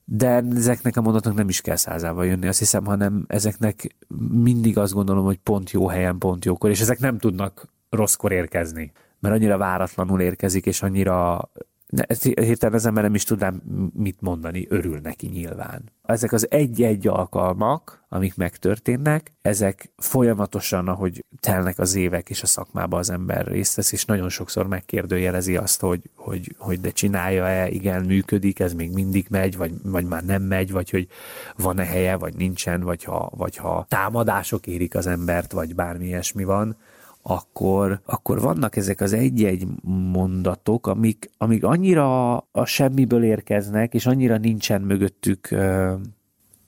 de 0.04 0.42
ezeknek 0.54 0.96
a 0.96 1.00
mondatoknak 1.00 1.38
nem 1.38 1.48
is 1.48 1.60
kell 1.60 1.76
százával 1.76 2.26
jönni, 2.26 2.46
azt 2.46 2.58
hiszem, 2.58 2.84
hanem 2.84 3.24
ezeknek 3.26 3.96
mindig 4.32 4.78
azt 4.78 4.92
gondolom, 4.92 5.24
hogy 5.24 5.38
pont 5.38 5.70
jó 5.70 5.88
helyen, 5.88 6.18
pont 6.18 6.44
jókor, 6.44 6.70
és 6.70 6.80
ezek 6.80 6.98
nem 6.98 7.18
tudnak 7.18 7.68
rosszkor 7.90 8.32
érkezni, 8.32 8.92
mert 9.18 9.34
annyira 9.34 9.56
váratlanul 9.56 10.20
érkezik, 10.20 10.66
és 10.66 10.82
annyira 10.82 11.50
ez 11.90 12.22
hirtelen 12.22 12.74
az 12.74 12.86
ember 12.86 13.02
nem 13.02 13.14
is 13.14 13.24
tudnám 13.24 13.62
mit 13.94 14.20
mondani, 14.20 14.66
örül 14.68 14.98
neki 15.02 15.26
nyilván. 15.26 15.82
Ezek 16.02 16.32
az 16.32 16.50
egy-egy 16.50 17.08
alkalmak, 17.08 18.04
amik 18.08 18.36
megtörténnek, 18.36 19.32
ezek 19.42 19.90
folyamatosan, 19.96 20.88
ahogy 20.88 21.24
telnek 21.40 21.78
az 21.78 21.94
évek 21.94 22.30
és 22.30 22.42
a 22.42 22.46
szakmába 22.46 22.98
az 22.98 23.10
ember 23.10 23.46
részt 23.46 23.74
vesz, 23.74 23.92
és 23.92 24.04
nagyon 24.04 24.28
sokszor 24.28 24.66
megkérdőjelezi 24.66 25.56
azt, 25.56 25.80
hogy, 25.80 26.00
hogy, 26.14 26.54
hogy 26.58 26.80
de 26.80 26.90
csinálja-e, 26.90 27.68
igen, 27.68 28.04
működik, 28.04 28.60
ez 28.60 28.72
még 28.72 28.92
mindig 28.92 29.26
megy, 29.30 29.56
vagy, 29.56 29.72
vagy 29.82 30.04
már 30.04 30.24
nem 30.24 30.42
megy, 30.42 30.70
vagy 30.70 30.90
hogy 30.90 31.08
van-e 31.56 31.84
helye, 31.84 32.16
vagy 32.16 32.34
nincsen, 32.34 32.80
vagy 32.80 33.04
ha, 33.04 33.30
vagy 33.36 33.56
ha 33.56 33.86
támadások 33.88 34.66
érik 34.66 34.94
az 34.94 35.06
embert, 35.06 35.52
vagy 35.52 35.74
bármi 35.74 36.06
ilyesmi 36.06 36.44
van, 36.44 36.76
akkor, 37.22 38.00
akkor 38.04 38.40
vannak 38.40 38.76
ezek 38.76 39.00
az 39.00 39.12
egy-egy 39.12 39.66
mondatok, 40.12 40.86
amik, 40.86 41.30
amik 41.38 41.64
annyira 41.64 42.36
a 42.36 42.64
semmiből 42.64 43.24
érkeznek, 43.24 43.94
és 43.94 44.06
annyira 44.06 44.36
nincsen 44.36 44.82
mögöttük 44.82 45.48
uh, 45.50 45.92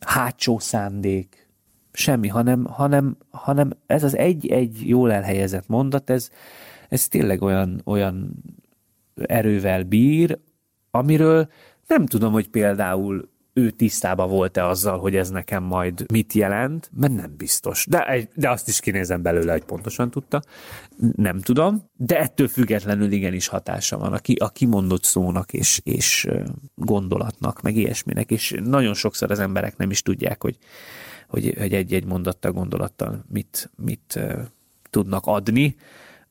hátsó 0.00 0.58
szándék, 0.58 1.48
semmi, 1.92 2.28
hanem, 2.28 2.64
hanem, 2.64 3.16
hanem 3.30 3.70
ez 3.86 4.04
az 4.04 4.16
egy-egy 4.16 4.88
jól 4.88 5.12
elhelyezett 5.12 5.68
mondat, 5.68 6.10
ez, 6.10 6.30
ez 6.88 7.08
tényleg 7.08 7.42
olyan, 7.42 7.80
olyan 7.84 8.42
erővel 9.14 9.82
bír, 9.82 10.38
amiről 10.90 11.48
nem 11.86 12.06
tudom, 12.06 12.32
hogy 12.32 12.48
például 12.48 13.28
ő 13.54 13.70
tisztában 13.70 14.28
volt-e 14.28 14.66
azzal, 14.66 14.98
hogy 14.98 15.16
ez 15.16 15.30
nekem 15.30 15.62
majd 15.62 16.10
mit 16.10 16.32
jelent, 16.32 16.90
mert 16.96 17.14
nem 17.14 17.34
biztos. 17.36 17.86
De, 17.88 18.28
de 18.34 18.50
azt 18.50 18.68
is 18.68 18.80
kinézem 18.80 19.22
belőle, 19.22 19.52
hogy 19.52 19.64
pontosan 19.64 20.10
tudta. 20.10 20.42
Nem 21.16 21.40
tudom, 21.40 21.90
de 21.96 22.18
ettől 22.18 22.48
függetlenül 22.48 23.12
igenis 23.12 23.46
hatása 23.46 23.98
van 23.98 24.12
a, 24.12 24.18
ki, 24.18 24.34
a 24.34 24.48
kimondott 24.48 25.04
szónak 25.04 25.52
és, 25.52 25.80
és 25.84 26.28
gondolatnak, 26.74 27.62
meg 27.62 27.76
ilyesminek, 27.76 28.30
és 28.30 28.54
nagyon 28.64 28.94
sokszor 28.94 29.30
az 29.30 29.38
emberek 29.38 29.76
nem 29.76 29.90
is 29.90 30.02
tudják, 30.02 30.42
hogy, 30.42 30.56
hogy, 31.28 31.54
hogy 31.58 31.74
egy-egy 31.74 32.04
mondattal, 32.04 32.52
gondolattal 32.52 33.24
mit, 33.28 33.70
mit 33.76 34.20
tudnak 34.90 35.26
adni, 35.26 35.76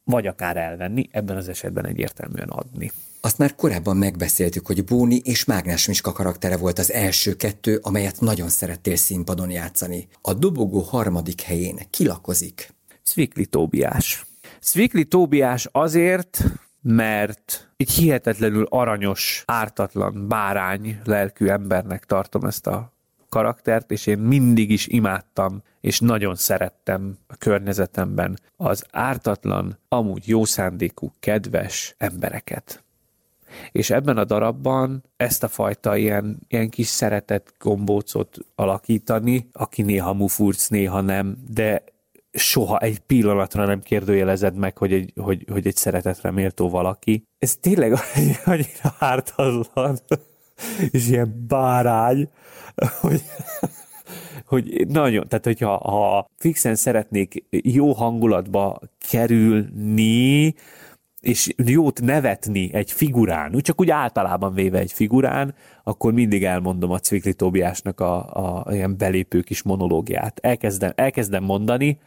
vagy 0.04 0.28
akár 0.28 0.58
elvenni, 0.58 1.08
ebben 1.12 1.38
az 1.38 1.50
esetben 1.50 1.86
egyértelműen 1.86 2.50
adni. 2.50 2.92
Azt 3.24 3.38
már 3.38 3.56
korábban 3.56 3.98
megbeszéltük, 3.98 4.66
hogy 4.68 4.84
Bóni 4.84 5.16
és 5.24 5.46
Mágnás 5.46 5.88
Miska 5.88 6.12
karaktere 6.12 6.58
volt 6.58 6.80
az 6.80 6.92
első 6.92 7.36
kettő, 7.36 7.80
amelyet 7.82 8.20
nagyon 8.20 8.50
szerettél 8.50 8.96
színpadon 8.96 9.50
játszani. 9.50 10.08
A 10.22 10.34
dobogó 10.34 10.80
harmadik 10.80 11.42
helyén 11.42 11.80
kilakozik. 11.90 12.74
Szvikli 13.02 13.46
Tóbiás. 13.46 14.26
Szvikli 14.60 15.04
Tóbiás 15.04 15.68
azért, 15.72 16.44
mert 16.82 17.72
egy 17.78 17.92
hihetetlenül 17.92 18.66
aranyos, 18.70 19.44
ártatlan, 19.48 20.28
bárány 20.28 21.00
lelkű 21.04 21.48
embernek 21.48 22.06
tartom 22.06 22.44
ezt 22.44 22.68
a 22.68 22.94
karaktert, 23.30 23.92
és 23.92 24.06
én 24.06 24.18
mindig 24.18 24.72
is 24.72 24.88
imádtam, 24.88 25.62
és 25.82 26.00
nagyon 26.00 26.36
szerettem 26.36 27.18
a 27.28 27.36
környezetemben 27.36 28.40
az 28.56 28.86
ártatlan, 28.92 29.78
amúgy 29.88 30.28
jó 30.28 30.46
szándékú, 30.46 31.12
kedves 31.20 31.96
embereket. 31.98 32.84
És 33.72 33.90
ebben 33.90 34.18
a 34.18 34.26
darabban 34.26 35.04
ezt 35.18 35.44
a 35.44 35.48
fajta 35.48 35.96
ilyen, 35.98 36.40
ilyen 36.48 36.70
kis 36.70 36.88
szeretett 36.88 37.54
gombócot 37.60 38.38
alakítani, 38.56 39.50
aki 39.52 39.82
néha 39.82 40.14
mufurc, 40.14 40.68
néha 40.68 41.02
nem, 41.02 41.38
de 41.54 41.84
soha 42.34 42.80
egy 42.80 43.00
pillanatra 43.00 43.66
nem 43.66 43.82
kérdőjelezed 43.82 44.56
meg, 44.56 44.78
hogy 44.78 44.94
egy, 44.94 45.14
hogy, 45.16 45.46
hogy 45.52 45.68
egy 45.68 45.76
szeretetre 45.76 46.32
méltó 46.32 46.70
valaki. 46.70 47.24
Ez 47.40 47.56
tényleg 47.56 47.94
annyira 48.46 48.96
ártatlan, 49.00 50.00
és 50.92 51.08
ilyen 51.08 51.46
bárány, 51.48 52.30
hogy, 53.02 53.22
hogy 54.46 54.88
nagyon, 54.88 55.28
tehát 55.28 55.46
hogyha 55.46 55.78
ha 55.78 56.30
fixen 56.38 56.76
szeretnék 56.76 57.46
jó 57.50 57.94
hangulatba 57.94 58.80
kerülni, 59.10 60.56
és 61.22 61.54
jót 61.66 62.02
nevetni 62.02 62.74
egy 62.74 62.92
figurán, 62.92 63.56
úgy 63.56 63.62
csak 63.62 63.80
úgy 63.80 63.90
általában 63.90 64.54
véve 64.54 64.80
egy 64.80 64.92
figurán, 64.92 65.56
akkor 65.84 66.14
mindig 66.14 66.44
elmondom 66.44 66.92
a 66.92 67.00
Cvikli 67.00 67.34
Tóbiásnak 67.34 68.00
a, 68.00 68.64
a 68.64 68.74
ilyen 68.74 68.98
belépő 68.98 69.42
kis 69.42 69.62
monológiát. 69.64 70.40
Elkezdem, 70.40 70.92
elkezdem 70.96 71.44
mondani, 71.44 72.00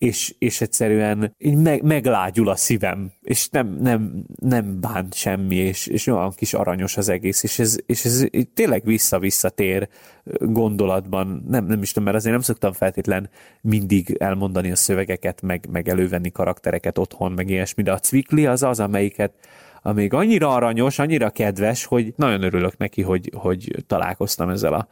és, 0.00 0.34
és 0.38 0.60
egyszerűen 0.60 1.34
így 1.38 1.56
meg, 1.56 1.82
meglágyul 1.82 2.48
a 2.48 2.56
szívem, 2.56 3.12
és 3.22 3.48
nem, 3.48 3.78
nem, 3.80 4.24
nem 4.36 4.80
bánt 4.80 5.14
semmi, 5.14 5.56
és, 5.56 5.86
és 5.86 6.06
olyan 6.06 6.32
kis 6.36 6.54
aranyos 6.54 6.96
az 6.96 7.08
egész, 7.08 7.42
és 7.42 7.58
ez, 7.58 7.76
és 7.86 8.04
ez 8.04 8.24
tényleg 8.54 8.84
vissza-visszatér 8.84 9.88
gondolatban, 10.38 11.44
nem, 11.48 11.64
nem 11.64 11.82
is 11.82 11.88
tudom, 11.88 12.04
mert 12.04 12.16
azért 12.16 12.32
nem 12.32 12.42
szoktam 12.42 12.72
feltétlen 12.72 13.30
mindig 13.60 14.16
elmondani 14.18 14.70
a 14.70 14.76
szövegeket, 14.76 15.42
meg, 15.42 15.66
meg 15.70 15.88
elővenni 15.88 16.30
karaktereket 16.30 16.98
otthon, 16.98 17.32
meg 17.32 17.50
ilyesmi, 17.50 17.82
de 17.82 17.92
a 17.92 17.98
Cvikli 17.98 18.46
az 18.46 18.62
az, 18.62 18.80
amelyiket 18.80 19.32
amíg 19.82 20.12
annyira 20.12 20.54
aranyos, 20.54 20.98
annyira 20.98 21.30
kedves, 21.30 21.84
hogy 21.84 22.12
nagyon 22.16 22.42
örülök 22.42 22.76
neki, 22.76 23.02
hogy, 23.02 23.30
hogy 23.34 23.84
találkoztam 23.86 24.48
ezzel 24.48 24.74
a, 24.74 24.88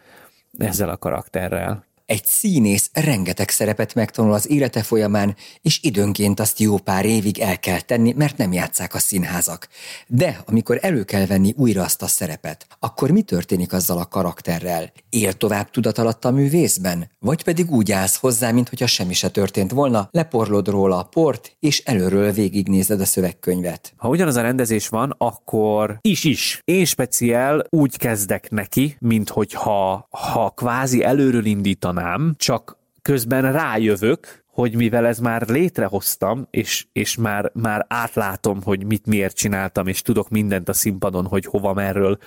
ezzel 0.59 0.89
a 0.89 0.97
karakterrel. 0.97 1.88
Egy 2.09 2.25
színész 2.25 2.91
rengeteg 2.93 3.49
szerepet 3.49 3.95
megtanul 3.95 4.33
az 4.33 4.51
élete 4.51 4.83
folyamán, 4.83 5.37
és 5.63 5.81
időnként 5.83 6.41
azt 6.41 6.59
jó 6.59 6.79
pár 6.79 7.05
évig 7.05 7.39
el 7.39 7.59
kell 7.59 7.81
tenni, 7.81 8.15
mert 8.17 8.37
nem 8.37 8.53
játszák 8.53 8.95
a 8.95 8.99
színházak. 8.99 9.69
De 10.07 10.41
amikor 10.47 10.79
elő 10.83 11.05
kell 11.05 11.27
venni 11.27 11.55
újra 11.57 11.83
azt 11.83 12.03
a 12.03 12.07
szerepet, 12.07 12.67
akkor 12.79 13.11
mi 13.11 13.23
történik 13.23 13.73
azzal 13.73 13.99
a 13.99 14.07
karakterrel? 14.07 14.93
Él 15.11 15.33
tovább 15.33 15.71
tudat 15.71 15.99
alatt 15.99 16.25
a 16.25 16.31
művészben? 16.31 17.11
Vagy 17.19 17.43
pedig 17.43 17.71
úgy 17.71 17.93
állsz 17.93 18.17
hozzá, 18.17 18.51
mintha 18.51 18.87
semmi 18.87 19.15
se 19.15 19.29
történt 19.29 19.71
volna, 19.71 20.09
leporlod 20.11 20.69
róla 20.69 20.99
a 20.99 21.03
port, 21.03 21.57
és 21.61 21.83
előről 21.85 22.33
végignézed 22.33 23.01
a 23.01 23.05
szövegkönyvet. 23.05 23.93
Ha 23.97 24.09
ugyanaz 24.09 24.37
a 24.37 24.43
rendezés 24.43 24.89
van, 24.89 25.15
akkor 25.19 25.99
is-is. 26.01 26.61
Én 26.65 26.85
speciál 26.85 27.67
úgy 27.71 27.97
kezdek 27.97 28.51
neki, 28.51 28.97
mint 28.99 29.29
hogyha 29.29 30.09
ha 30.11 30.51
kvázi 30.51 31.03
előről 31.03 31.45
indítan 31.45 31.97
mondanám, 31.99 32.35
csak 32.37 32.77
közben 33.03 33.53
rájövök, 33.53 34.47
hogy 34.47 34.75
mivel 34.75 35.07
ez 35.07 35.19
már 35.19 35.49
létrehoztam, 35.49 36.47
és, 36.51 36.87
és 36.93 37.17
már, 37.17 37.51
már 37.55 37.87
átlátom, 37.89 38.63
hogy 38.63 38.87
mit 38.87 39.07
miért 39.07 39.37
csináltam, 39.37 39.87
és 39.87 40.03
tudok 40.03 40.29
mindent 40.29 40.69
a 40.69 40.73
színpadon, 40.73 41.27
hogy 41.27 41.45
hova, 41.45 41.73
merről, 41.73 42.19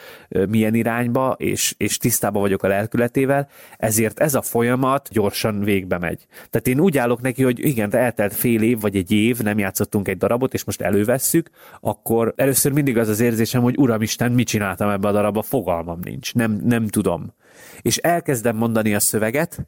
milyen 0.50 0.74
irányba, 0.74 1.36
és, 1.38 1.74
és 1.78 1.98
tisztában 1.98 2.42
vagyok 2.42 2.64
a 2.64 2.68
lelkületével, 2.68 3.48
ezért 3.78 4.20
ez 4.20 4.36
a 4.36 4.42
folyamat 4.42 5.10
gyorsan 5.12 5.64
végbe 5.64 5.98
megy. 5.98 6.26
Tehát 6.50 6.68
én 6.68 6.80
úgy 6.80 6.98
állok 6.98 7.22
neki, 7.22 7.44
hogy 7.44 7.66
igen, 7.66 7.96
eltelt 7.96 8.34
fél 8.34 8.62
év, 8.62 8.80
vagy 8.80 8.96
egy 8.96 9.12
év, 9.12 9.40
nem 9.40 9.60
játszottunk 9.60 10.08
egy 10.08 10.18
darabot, 10.18 10.54
és 10.54 10.64
most 10.64 10.82
elővesszük, 10.82 11.50
akkor 11.80 12.34
először 12.36 12.72
mindig 12.72 12.98
az 12.98 13.08
az 13.08 13.20
érzésem, 13.20 13.62
hogy 13.62 13.78
Uramisten, 13.78 14.32
mit 14.32 14.48
csináltam 14.48 14.90
ebbe 14.90 15.08
a 15.08 15.12
darabba, 15.12 15.42
fogalmam 15.42 16.00
nincs, 16.04 16.34
nem, 16.34 16.62
nem 16.64 16.88
tudom 16.88 17.34
és 17.82 17.98
elkezdem 17.98 18.56
mondani 18.56 18.96
a 18.96 19.00
szöveget, 19.00 19.68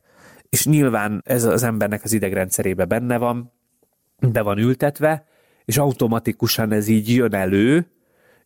és 0.49 0.65
nyilván 0.65 1.21
ez 1.25 1.43
az 1.43 1.63
embernek 1.63 2.03
az 2.03 2.13
idegrendszerébe 2.13 2.85
benne 2.85 3.17
van, 3.17 3.51
be 4.31 4.41
van 4.41 4.57
ültetve, 4.57 5.25
és 5.65 5.77
automatikusan 5.77 6.71
ez 6.71 6.87
így 6.87 7.13
jön 7.13 7.33
elő, 7.33 7.87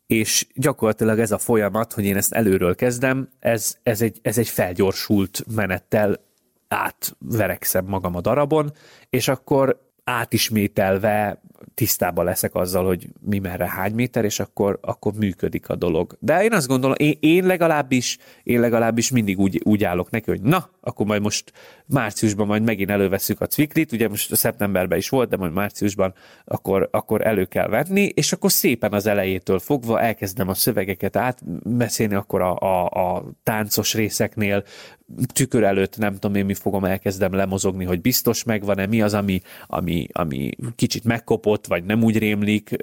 és 0.07 0.47
gyakorlatilag 0.53 1.19
ez 1.19 1.31
a 1.31 1.37
folyamat, 1.37 1.93
hogy 1.93 2.05
én 2.05 2.15
ezt 2.17 2.33
előről 2.33 2.75
kezdem, 2.75 3.29
ez, 3.39 3.77
ez, 3.83 4.01
egy, 4.01 4.19
ez 4.21 4.37
egy 4.37 4.47
felgyorsult 4.47 5.43
menettel 5.55 6.19
átverekszem 6.67 7.85
magam 7.85 8.15
a 8.15 8.21
darabon, 8.21 8.71
és 9.09 9.27
akkor 9.27 9.81
átismételve 10.03 11.41
tisztában 11.73 12.25
leszek 12.25 12.55
azzal, 12.55 12.85
hogy 12.85 13.07
mi 13.19 13.39
merre 13.39 13.69
hány 13.69 13.93
méter, 13.93 14.25
és 14.25 14.39
akkor, 14.39 14.79
akkor 14.81 15.13
működik 15.13 15.69
a 15.69 15.75
dolog. 15.75 16.17
De 16.19 16.43
én 16.43 16.53
azt 16.53 16.67
gondolom, 16.67 16.95
én, 16.99 17.17
én 17.19 17.45
legalábbis, 17.45 18.17
én 18.43 18.59
legalábbis 18.59 19.11
mindig 19.11 19.39
úgy, 19.39 19.61
úgy 19.63 19.83
állok 19.83 20.09
neki, 20.09 20.29
hogy 20.29 20.41
na, 20.41 20.69
akkor 20.81 21.05
majd 21.05 21.21
most 21.21 21.51
márciusban 21.87 22.47
majd 22.47 22.63
megint 22.63 22.89
előveszük 22.89 23.41
a 23.41 23.47
cviklit, 23.47 23.91
ugye 23.91 24.07
most 24.07 24.35
szeptemberben 24.35 24.97
is 24.97 25.09
volt, 25.09 25.29
de 25.29 25.37
majd 25.37 25.53
márciusban 25.53 26.13
akkor, 26.45 26.89
akkor 26.91 27.27
elő 27.27 27.45
kell 27.45 27.67
venni, 27.67 28.03
és 28.03 28.31
akkor 28.31 28.51
szépen 28.51 28.93
az 28.93 29.05
elejétől 29.05 29.59
fogva 29.59 30.01
elkezdem 30.01 30.49
a 30.49 30.53
szövegeket 30.53 31.15
átbeszélni, 31.15 32.15
akkor 32.15 32.41
a, 32.41 32.55
a, 32.59 32.85
a 32.85 33.23
táncos 33.43 33.93
részeknél. 33.93 34.63
Tükör 35.33 35.63
előtt 35.63 35.97
nem 35.97 36.13
tudom 36.13 36.35
én 36.35 36.45
mi 36.45 36.53
fogom, 36.53 36.85
elkezdem 36.85 37.33
lemozogni, 37.33 37.85
hogy 37.85 38.01
biztos 38.01 38.43
megvan-e, 38.43 38.85
mi 38.85 39.01
az, 39.01 39.13
ami, 39.13 39.41
ami, 39.67 40.07
ami 40.11 40.49
kicsit 40.75 41.03
megkopott, 41.03 41.67
vagy 41.67 41.83
nem 41.83 42.03
úgy 42.03 42.17
rémlik, 42.17 42.75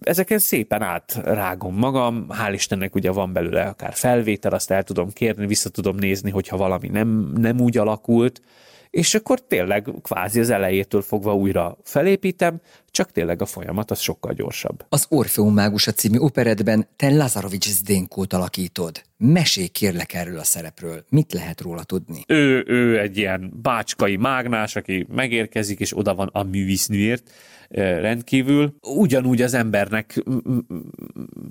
ezeken 0.00 0.38
szépen 0.38 0.82
átrágom 0.82 1.74
magam, 1.74 2.26
hál' 2.28 2.52
Istennek 2.52 2.94
ugye 2.94 3.10
van 3.10 3.32
belőle 3.32 3.62
akár 3.62 3.92
felvétel, 3.92 4.52
azt 4.52 4.70
el 4.70 4.82
tudom 4.82 5.12
kérni, 5.12 5.46
vissza 5.46 5.68
tudom 5.68 5.96
nézni, 5.96 6.30
hogyha 6.30 6.56
valami 6.56 6.88
nem, 6.88 7.32
nem 7.36 7.60
úgy 7.60 7.78
alakult, 7.78 8.42
és 8.90 9.14
akkor 9.14 9.40
tényleg 9.40 9.88
kvázi 10.02 10.40
az 10.40 10.50
elejétől 10.50 11.02
fogva 11.02 11.34
újra 11.34 11.76
felépítem, 11.82 12.60
csak 12.90 13.12
tényleg 13.12 13.42
a 13.42 13.46
folyamat 13.46 13.90
az 13.90 14.00
sokkal 14.00 14.32
gyorsabb. 14.32 14.84
Az 14.88 15.06
Orfeum 15.08 15.54
Mágusa 15.54 15.92
című 15.92 16.18
operetben 16.18 16.86
te 16.96 17.10
Lazarovics 17.10 17.68
Zdenkót 17.68 18.32
alakítod. 18.32 19.02
Mesélj 19.16 19.66
kérlek 19.66 20.14
erről 20.14 20.38
a 20.38 20.44
szerepről. 20.44 21.04
Mit 21.08 21.32
lehet 21.32 21.60
róla 21.60 21.82
tudni? 21.82 22.24
Ő, 22.26 22.64
ő 22.66 22.98
egy 22.98 23.16
ilyen 23.16 23.52
bácskai 23.62 24.16
mágnás, 24.16 24.76
aki 24.76 25.06
megérkezik, 25.14 25.80
és 25.80 25.96
oda 25.96 26.14
van 26.14 26.28
a 26.32 26.42
művisznőért 26.42 27.30
rendkívül. 28.00 28.74
Ugyanúgy 28.80 29.42
az 29.42 29.54
embernek 29.54 30.22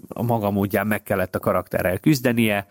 a 0.08 0.24
maga 0.24 0.52
módján 0.52 0.88
meg 0.88 1.04
kellett 1.04 1.36
a 1.36 1.40
karakterrel 1.40 1.98
küzdenie, 1.98 2.68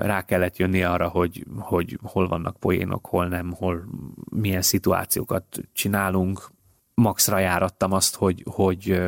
rá 0.00 0.24
kellett 0.24 0.56
jönni 0.56 0.82
arra, 0.82 1.08
hogy, 1.08 1.46
hogy 1.58 1.98
hol 2.02 2.28
vannak 2.28 2.56
poénok, 2.56 3.06
hol 3.06 3.26
nem, 3.28 3.52
hol 3.52 3.84
milyen 4.30 4.62
szituációkat 4.62 5.44
csinálunk. 5.72 6.52
Maxra 6.94 7.38
járattam 7.38 7.92
azt, 7.92 8.14
hogy, 8.14 8.42
hogy, 8.50 9.00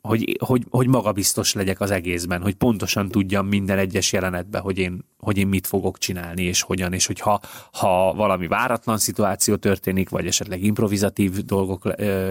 hogy, 0.00 0.36
hogy, 0.44 0.64
hogy 0.70 0.86
magabiztos 0.86 1.52
legyek 1.52 1.80
az 1.80 1.90
egészben, 1.90 2.42
hogy 2.42 2.54
pontosan 2.54 3.08
tudjam 3.08 3.46
minden 3.46 3.78
egyes 3.78 4.12
jelenetben, 4.12 4.60
hogy 4.60 4.78
én, 4.78 5.04
hogy 5.18 5.38
én 5.38 5.46
mit 5.46 5.66
fogok 5.66 5.98
csinálni, 5.98 6.42
és 6.42 6.62
hogyan, 6.62 6.92
és 6.92 7.06
hogy 7.06 7.20
ha, 7.20 7.40
ha 7.72 8.14
valami 8.14 8.46
váratlan 8.46 8.98
szituáció 8.98 9.56
történik, 9.56 10.08
vagy 10.08 10.26
esetleg 10.26 10.62
improvizatív 10.62 11.44
dolgok 11.44 11.88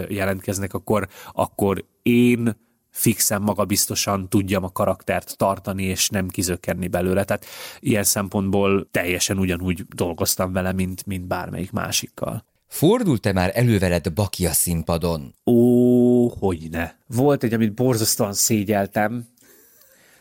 jelentkeznek, 0.08 0.74
akkor, 0.74 1.08
akkor 1.32 1.84
én 2.02 2.56
fixen, 2.92 3.42
magabiztosan 3.42 4.28
tudjam 4.28 4.64
a 4.64 4.72
karaktert 4.72 5.36
tartani, 5.36 5.82
és 5.82 6.08
nem 6.08 6.28
kizökkenni 6.28 6.88
belőle. 6.88 7.24
Tehát 7.24 7.44
ilyen 7.80 8.04
szempontból 8.04 8.88
teljesen 8.90 9.38
ugyanúgy 9.38 9.84
dolgoztam 9.88 10.52
vele, 10.52 10.72
mint, 10.72 11.06
mint 11.06 11.26
bármelyik 11.26 11.72
másikkal. 11.72 12.44
Fordult-e 12.66 13.32
már 13.32 13.50
előveled 13.54 14.12
Baki 14.12 14.46
a 14.46 14.52
színpadon? 14.52 15.34
Ó, 15.46 16.28
hogy 16.28 16.68
ne. 16.70 16.92
Volt 17.06 17.42
egy, 17.42 17.52
amit 17.52 17.74
borzasztóan 17.74 18.32
szégyeltem. 18.32 19.26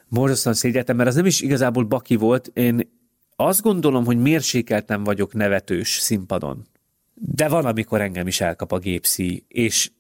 Borzasztóan 0.08 0.56
szégyeltem, 0.56 0.96
mert 0.96 1.10
az 1.10 1.16
nem 1.16 1.26
is 1.26 1.42
igazából 1.42 1.84
Baki 1.84 2.16
volt. 2.16 2.52
Én 2.54 2.90
azt 3.36 3.62
gondolom, 3.62 4.06
hogy 4.06 4.18
mérsékeltem 4.18 5.04
vagyok 5.04 5.34
nevetős 5.34 5.90
színpadon. 5.90 6.68
De 7.14 7.48
van, 7.48 7.66
amikor 7.66 8.02
engem 8.02 8.28
is 8.28 8.42
elkap 8.42 8.72
a 8.72 8.78
gépszi, 8.78 9.46
és 9.48 9.92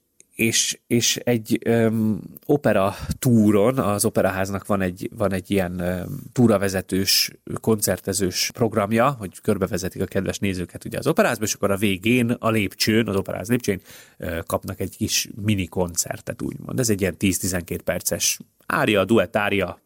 és, 0.41 0.79
és 0.87 1.15
egy 1.15 1.59
um, 1.69 2.19
opera 2.45 2.95
túron, 3.19 3.77
az 3.77 4.05
operaháznak 4.05 4.65
van 4.65 4.81
egy, 4.81 5.09
van 5.15 5.33
egy 5.33 5.51
ilyen 5.51 5.81
um, 5.81 6.19
túravezetős, 6.31 7.31
koncertezős 7.61 8.51
programja, 8.53 9.09
hogy 9.09 9.41
körbevezetik 9.41 10.01
a 10.01 10.05
kedves 10.05 10.39
nézőket 10.39 10.85
ugye 10.85 10.97
az 10.97 11.07
operázba, 11.07 11.43
és 11.43 11.53
akkor 11.53 11.71
a 11.71 11.77
végén, 11.77 12.29
a 12.29 12.49
lépcsőn, 12.49 13.07
az 13.07 13.15
operáz 13.15 13.49
lépcsőn 13.49 13.81
uh, 14.19 14.39
kapnak 14.39 14.79
egy 14.79 14.97
kis 14.97 15.27
mini 15.41 15.67
koncertet, 15.67 16.41
úgymond. 16.41 16.79
Ez 16.79 16.89
egy 16.89 17.01
ilyen 17.01 17.15
10-12 17.19 17.79
perces 17.83 18.39
ária, 18.65 19.05
duett 19.05 19.35
ária, 19.35 19.81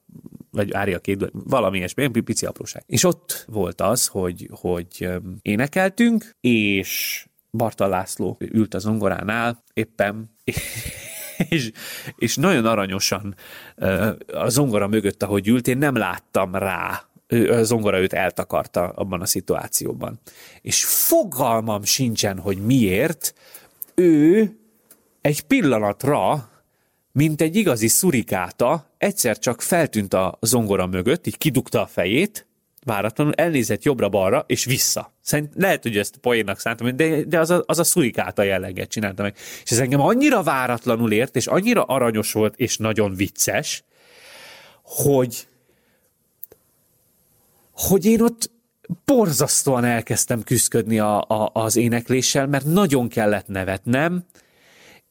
vagy 0.52 0.74
ária 0.74 1.00
két, 1.00 1.32
valami 1.32 1.78
ilyesmi, 1.78 2.08
pici 2.08 2.46
apróság. 2.46 2.84
És 2.86 3.04
ott 3.04 3.46
volt 3.48 3.82
az, 3.82 4.08
hogy, 4.08 4.50
hogy 4.52 5.10
énekeltünk, 5.42 6.36
és 6.40 7.26
Barta 7.56 7.88
László 7.88 8.38
ült 8.40 8.74
a 8.74 8.80
zongoránál 8.80 9.64
éppen, 9.74 10.30
és, 11.50 11.72
és 12.16 12.36
nagyon 12.36 12.66
aranyosan 12.66 13.36
a 14.34 14.50
zongora 14.50 14.88
mögött, 14.88 15.24
ahogy 15.24 15.48
ült, 15.48 15.68
én 15.68 15.78
nem 15.78 15.96
láttam 15.96 16.56
rá, 16.56 17.04
a 17.50 17.64
zongora 17.64 18.00
őt 18.00 18.14
eltakarta 18.14 18.90
abban 18.90 19.22
a 19.22 19.26
szituációban. 19.26 20.20
És 20.62 20.86
fogalmam 20.86 21.84
sincsen, 21.84 22.40
hogy 22.40 22.58
miért 22.58 23.34
ő 23.96 24.52
egy 25.22 25.42
pillanatra, 25.42 26.50
mint 27.12 27.42
egy 27.42 27.56
igazi 27.56 27.88
szurikáta, 27.88 28.90
egyszer 28.98 29.40
csak 29.40 29.62
feltűnt 29.62 30.14
a 30.14 30.38
zongora 30.42 30.86
mögött, 30.86 31.28
így 31.28 31.38
kidugta 31.38 31.82
a 31.82 31.88
fejét, 31.88 32.45
váratlanul 32.86 33.34
elnézett 33.34 33.84
jobbra-balra, 33.84 34.44
és 34.48 34.66
vissza. 34.66 35.14
Szerint 35.22 35.52
lehet, 35.56 35.84
hogy 35.84 35.98
ezt 35.98 36.18
poénnak 36.18 36.60
szántam, 36.60 36.96
de, 36.96 37.24
de 37.24 37.40
az 37.40 37.50
a, 37.50 37.64
az 37.66 37.80
a 37.80 37.84
szurikáta 37.84 38.44
jelleget 38.44 38.90
csinálta 38.90 39.22
meg. 39.22 39.36
És 39.64 39.72
ez 39.72 39.80
engem 39.80 40.02
annyira 40.02 40.44
váratlanul 40.44 41.12
ért, 41.12 41.36
és 41.36 41.48
annyira 41.48 41.84
aranyos 41.84 42.32
volt, 42.32 42.56
és 42.58 42.78
nagyon 42.78 43.16
vicces, 43.16 43.84
hogy 44.84 45.48
hogy 47.76 48.06
én 48.06 48.22
ott 48.22 48.52
borzasztóan 49.06 49.84
elkezdtem 49.84 50.44
küzdködni 50.44 51.00
a, 51.00 51.22
a, 51.22 51.50
az 51.54 51.76
énekléssel, 51.76 52.48
mert 52.48 52.66
nagyon 52.66 53.08
kellett 53.08 53.48
nevetnem, 53.48 54.26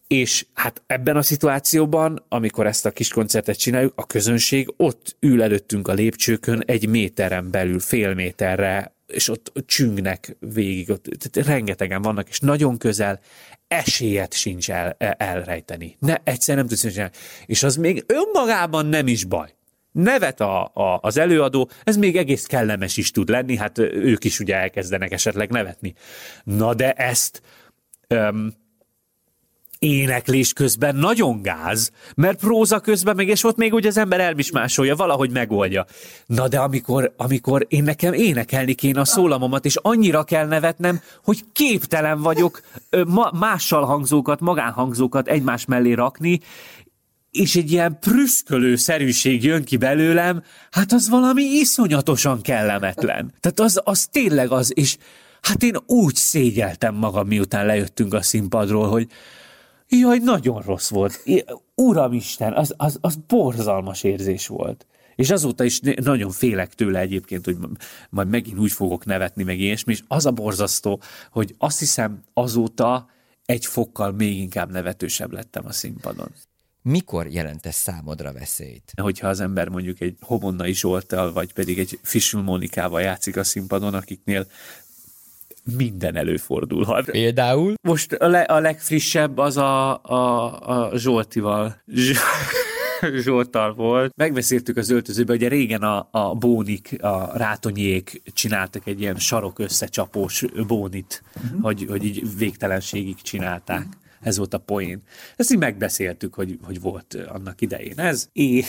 és 0.07 0.46
hát 0.52 0.82
ebben 0.86 1.16
a 1.16 1.22
szituációban, 1.22 2.24
amikor 2.28 2.66
ezt 2.66 2.86
a 2.86 2.90
kis 2.90 3.09
koncertet 3.09 3.59
csináljuk, 3.59 3.92
a 3.96 4.07
közönség 4.07 4.74
ott 4.76 5.16
ül 5.20 5.42
előttünk 5.42 5.88
a 5.88 5.92
lépcsőkön 5.92 6.62
egy 6.66 6.88
méteren 6.88 7.50
belül, 7.50 7.80
fél 7.80 8.14
méterre, 8.14 8.94
és 9.07 9.28
ott 9.28 9.52
csüngnek 9.66 10.36
végig, 10.38 10.90
ott 10.90 11.02
tehát 11.02 11.48
rengetegen 11.48 12.02
vannak, 12.02 12.28
és 12.28 12.40
nagyon 12.40 12.78
közel, 12.78 13.20
esélyet 13.68 14.32
sincs 14.32 14.70
el, 14.70 14.94
el, 14.98 15.12
elrejteni. 15.12 15.96
Ne, 15.98 16.16
egyszer 16.24 16.57
nem 16.57 16.66
tudsz 16.66 16.90
csinálni. 16.90 17.12
És 17.46 17.62
az 17.62 17.76
még 17.76 18.05
önmagában 18.07 18.86
nem 18.86 19.07
is 19.07 19.24
baj. 19.24 19.55
Nevet 19.92 20.40
a, 20.40 20.64
a, 20.64 20.98
az 21.02 21.16
előadó, 21.16 21.70
ez 21.84 21.96
még 21.96 22.16
egész 22.16 22.46
kellemes 22.46 22.96
is 22.96 23.11
tud 23.11 23.28
lenni, 23.28 23.57
hát 23.57 23.78
ők 23.78 24.24
is 24.24 24.40
ugye 24.40 24.57
elkezdenek 24.57 25.12
esetleg 25.12 25.50
nevetni. 25.50 25.94
Na 26.44 26.74
de 26.74 26.92
ezt 26.92 27.42
öm, 28.07 28.55
éneklés 29.85 30.53
közben 30.53 30.97
nagyon 30.97 31.43
gáz, 31.43 31.91
mert 32.14 32.39
próza 32.39 32.80
közben 32.80 33.16
meg, 33.16 33.28
és 33.28 33.45
ott 33.45 33.57
még 33.57 33.74
úgy 33.74 33.87
az 33.87 33.97
ember 33.97 34.20
elmismásolja, 34.20 34.97
valahogy 34.97 35.30
megoldja. 35.30 35.87
Na 36.26 36.49
de 36.49 36.59
amikor, 36.59 37.14
amikor 37.16 37.66
én 37.68 37.82
nekem 37.82 38.12
énekelni 38.12 38.74
kéne 38.74 39.01
a 39.01 39.05
szólamomat, 39.05 39.64
és 39.64 39.76
annyira 39.82 40.24
kell 40.24 40.47
nevetnem, 40.47 41.01
hogy 41.24 41.45
képtelen 41.53 42.20
vagyok 42.20 42.61
ma, 43.07 43.30
mással 43.39 43.85
hangzókat, 43.85 44.41
magánhangzókat 44.41 45.28
egymás 45.28 45.64
mellé 45.64 45.93
rakni, 45.93 46.41
és 47.30 47.57
egy 47.57 47.72
ilyen 47.72 47.99
prüszkölő 48.01 48.76
szerűség 48.76 49.45
jön 49.45 49.64
ki 49.64 49.76
belőlem, 49.76 50.43
hát 50.70 50.93
az 50.93 51.09
valami 51.09 51.43
iszonyatosan 51.43 52.41
kellemetlen. 52.41 53.32
Tehát 53.41 53.61
az, 53.61 53.80
az 53.85 54.07
tényleg 54.07 54.51
az, 54.51 54.72
és 54.74 54.97
hát 55.41 55.62
én 55.62 55.76
úgy 55.87 56.14
szégyeltem 56.14 56.95
magam, 56.95 57.26
miután 57.26 57.66
lejöttünk 57.66 58.14
a 58.14 58.22
színpadról, 58.22 58.89
hogy, 58.89 59.07
Jaj, 59.89 60.18
nagyon 60.18 60.62
rossz 60.62 60.91
volt. 60.91 61.22
Uramisten, 61.74 62.53
az, 62.53 62.74
az, 62.76 62.99
az 63.01 63.16
borzalmas 63.16 64.03
érzés 64.03 64.47
volt. 64.47 64.87
És 65.16 65.30
azóta 65.30 65.64
is 65.64 65.80
nagyon 65.80 66.30
félek 66.30 66.74
tőle 66.74 66.99
egyébként, 66.99 67.45
hogy 67.45 67.57
majd 68.11 68.28
megint 68.28 68.59
úgy 68.59 68.72
fogok 68.72 69.05
nevetni, 69.05 69.43
meg 69.43 69.59
ilyesmi, 69.59 69.93
és 69.93 70.03
az 70.09 70.26
a 70.26 70.30
borzasztó, 70.30 71.01
hogy 71.30 71.55
azt 71.59 71.78
hiszem 71.78 72.22
azóta 72.32 73.09
egy 73.45 73.66
fokkal 73.66 74.12
még 74.12 74.39
inkább 74.39 74.70
nevetősebb 74.70 75.32
lettem 75.32 75.66
a 75.66 75.72
színpadon. 75.72 76.28
Mikor 76.82 77.26
jelent 77.26 77.66
ez 77.66 77.74
számodra 77.74 78.32
veszélyt? 78.32 78.93
Hogyha 78.97 79.28
az 79.28 79.41
ember 79.41 79.68
mondjuk 79.68 80.01
egy 80.01 80.16
Homonnai 80.20 80.74
Zsoltal, 80.74 81.32
vagy 81.32 81.53
pedig 81.53 81.78
egy 81.78 81.99
Mónikával 82.32 83.01
játszik 83.01 83.37
a 83.37 83.45
színpadon, 83.45 83.95
akiknél 83.95 84.47
minden 85.76 86.16
előfordulhat. 86.16 87.04
Például? 87.04 87.74
Most 87.82 88.12
a, 88.12 88.28
le, 88.28 88.40
a 88.40 88.60
legfrissebb 88.60 89.38
az 89.38 89.56
a, 89.56 90.02
a, 90.02 90.58
a 90.68 90.96
Zsoltival. 90.96 91.82
Zsoltal 93.22 93.74
volt. 93.74 94.12
Megbeszéltük 94.16 94.76
az 94.76 94.90
öltözőbe, 94.90 95.32
ugye 95.32 95.48
régen 95.48 95.82
a, 95.82 96.08
a 96.10 96.34
bónik, 96.34 97.02
a 97.02 97.30
rátonyék 97.34 98.22
csináltak 98.24 98.86
egy 98.86 99.00
ilyen 99.00 99.16
sarok 99.16 99.58
összecsapós 99.58 100.44
bónit, 100.66 101.22
uh-huh. 101.36 101.62
hogy, 101.62 101.86
hogy 101.88 102.04
így 102.04 102.36
végtelenségig 102.38 103.22
csinálták. 103.22 103.86
Ez 104.20 104.36
volt 104.36 104.54
a 104.54 104.58
poén. 104.58 105.02
Ezt 105.36 105.52
így 105.52 105.58
megbeszéltük, 105.58 106.34
hogy, 106.34 106.58
hogy 106.62 106.80
volt 106.80 107.16
annak 107.28 107.60
idején 107.60 107.98
ez. 107.98 108.28
É, 108.32 108.64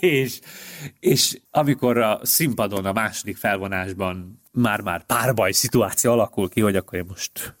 és, 0.00 0.40
és 0.98 1.40
amikor 1.50 1.98
a 1.98 2.20
színpadon, 2.22 2.84
a 2.84 2.92
második 2.92 3.36
felvonásban 3.36 4.40
már-már 4.52 5.06
párbaj 5.06 5.52
szituáció 5.52 6.12
alakul 6.12 6.48
ki, 6.48 6.60
hogy 6.60 6.76
akkor 6.76 6.98
én 6.98 7.04
most 7.08 7.56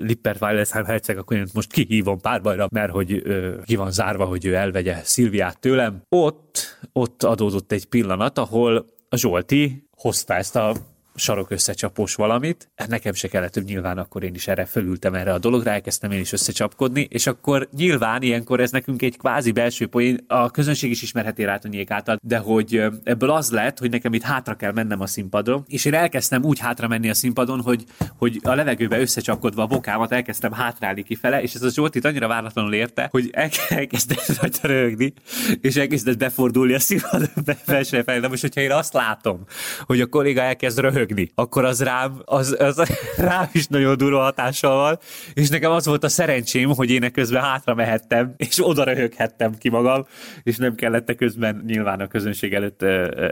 Lippert 0.00 0.40
Weilesheim 0.40 0.84
herceg, 0.84 1.18
akkor 1.18 1.36
én 1.36 1.46
most 1.52 1.72
kihívom 1.72 2.20
párbajra, 2.20 2.68
mert 2.70 2.92
hogy 2.92 3.20
ö, 3.24 3.62
ki 3.64 3.76
van 3.76 3.90
zárva, 3.90 4.24
hogy 4.24 4.44
ő 4.44 4.54
elvegye 4.54 5.00
Szilviát 5.02 5.60
tőlem. 5.60 6.02
Ott, 6.08 6.78
ott 6.92 7.22
adódott 7.22 7.72
egy 7.72 7.86
pillanat, 7.86 8.38
ahol 8.38 8.86
a 9.08 9.16
Zsolti 9.16 9.88
hozta 9.96 10.34
ezt 10.34 10.56
a 10.56 10.74
sarok 11.14 11.50
összecsapós 11.50 12.14
valamit. 12.14 12.70
Nekem 12.88 13.12
se 13.12 13.28
kellett 13.28 13.52
több 13.52 13.64
nyilván, 13.64 13.98
akkor 13.98 14.22
én 14.22 14.34
is 14.34 14.48
erre 14.48 14.64
fölültem 14.64 15.14
erre 15.14 15.32
a 15.32 15.38
dologra, 15.38 15.70
elkezdtem 15.70 16.10
én 16.10 16.20
is 16.20 16.32
összecsapkodni, 16.32 17.06
és 17.10 17.26
akkor 17.26 17.68
nyilván 17.76 18.22
ilyenkor 18.22 18.60
ez 18.60 18.70
nekünk 18.70 19.02
egy 19.02 19.16
kvázi 19.16 19.52
belső 19.52 19.86
poén, 19.86 20.24
a 20.26 20.50
közönség 20.50 20.90
is 20.90 21.02
ismerheti 21.02 21.44
Rátonyék 21.44 21.90
által, 21.90 22.18
de 22.22 22.38
hogy 22.38 22.82
ebből 23.04 23.30
az 23.30 23.50
lett, 23.50 23.78
hogy 23.78 23.90
nekem 23.90 24.14
itt 24.14 24.22
hátra 24.22 24.54
kell 24.54 24.72
mennem 24.72 25.00
a 25.00 25.06
színpadon, 25.06 25.64
és 25.66 25.84
én 25.84 25.94
elkezdtem 25.94 26.44
úgy 26.44 26.58
hátra 26.58 26.88
menni 26.88 27.08
a 27.08 27.14
színpadon, 27.14 27.60
hogy, 27.60 27.84
hogy 28.16 28.40
a 28.42 28.54
levegőbe 28.54 29.00
összecsapkodva 29.00 29.62
a 29.62 29.66
bokámat 29.66 30.12
elkezdtem 30.12 30.52
hátrálni 30.52 31.02
kifele, 31.02 31.42
és 31.42 31.54
ez 31.54 31.62
a 31.62 31.70
Zsoltit 31.70 32.04
annyira 32.04 32.28
váratlanul 32.28 32.74
érte, 32.74 33.08
hogy 33.10 33.30
elkezdett 33.68 34.38
rajta 34.40 34.66
rögni, 34.68 35.12
és 35.60 35.76
elkezdett 35.76 36.18
befordulni 36.18 36.72
a 36.72 36.78
színpadon 36.78 37.28
felső 37.64 38.02
felé. 38.02 38.20
De 38.20 38.28
most, 38.28 38.40
hogyha 38.40 38.60
én 38.60 38.72
azt 38.72 38.92
látom, 38.92 39.44
hogy 39.80 40.00
a 40.00 40.06
kolléga 40.06 40.40
elkezd 40.40 40.78
röhögni, 40.78 41.00
akkor 41.34 41.64
az 41.64 41.82
rám, 41.82 42.22
az, 42.24 42.56
az 42.58 42.82
rám 43.16 43.48
is 43.52 43.66
nagyon 43.66 43.96
durva 43.96 44.20
hatással 44.20 44.76
van, 44.76 44.98
és 45.34 45.48
nekem 45.48 45.70
az 45.70 45.86
volt 45.86 46.04
a 46.04 46.08
szerencsém, 46.08 46.68
hogy 46.68 46.90
én 46.90 47.12
közben 47.12 47.42
hátra 47.42 47.74
mehettem, 47.74 48.34
és 48.36 48.58
oda 48.66 48.84
röhöghettem 48.84 49.58
ki 49.58 49.68
magam, 49.68 50.06
és 50.42 50.56
nem 50.56 50.74
kellett 50.74 51.14
közben 51.14 51.62
nyilván 51.66 52.00
a 52.00 52.06
közönség 52.06 52.54
előtt 52.54 52.82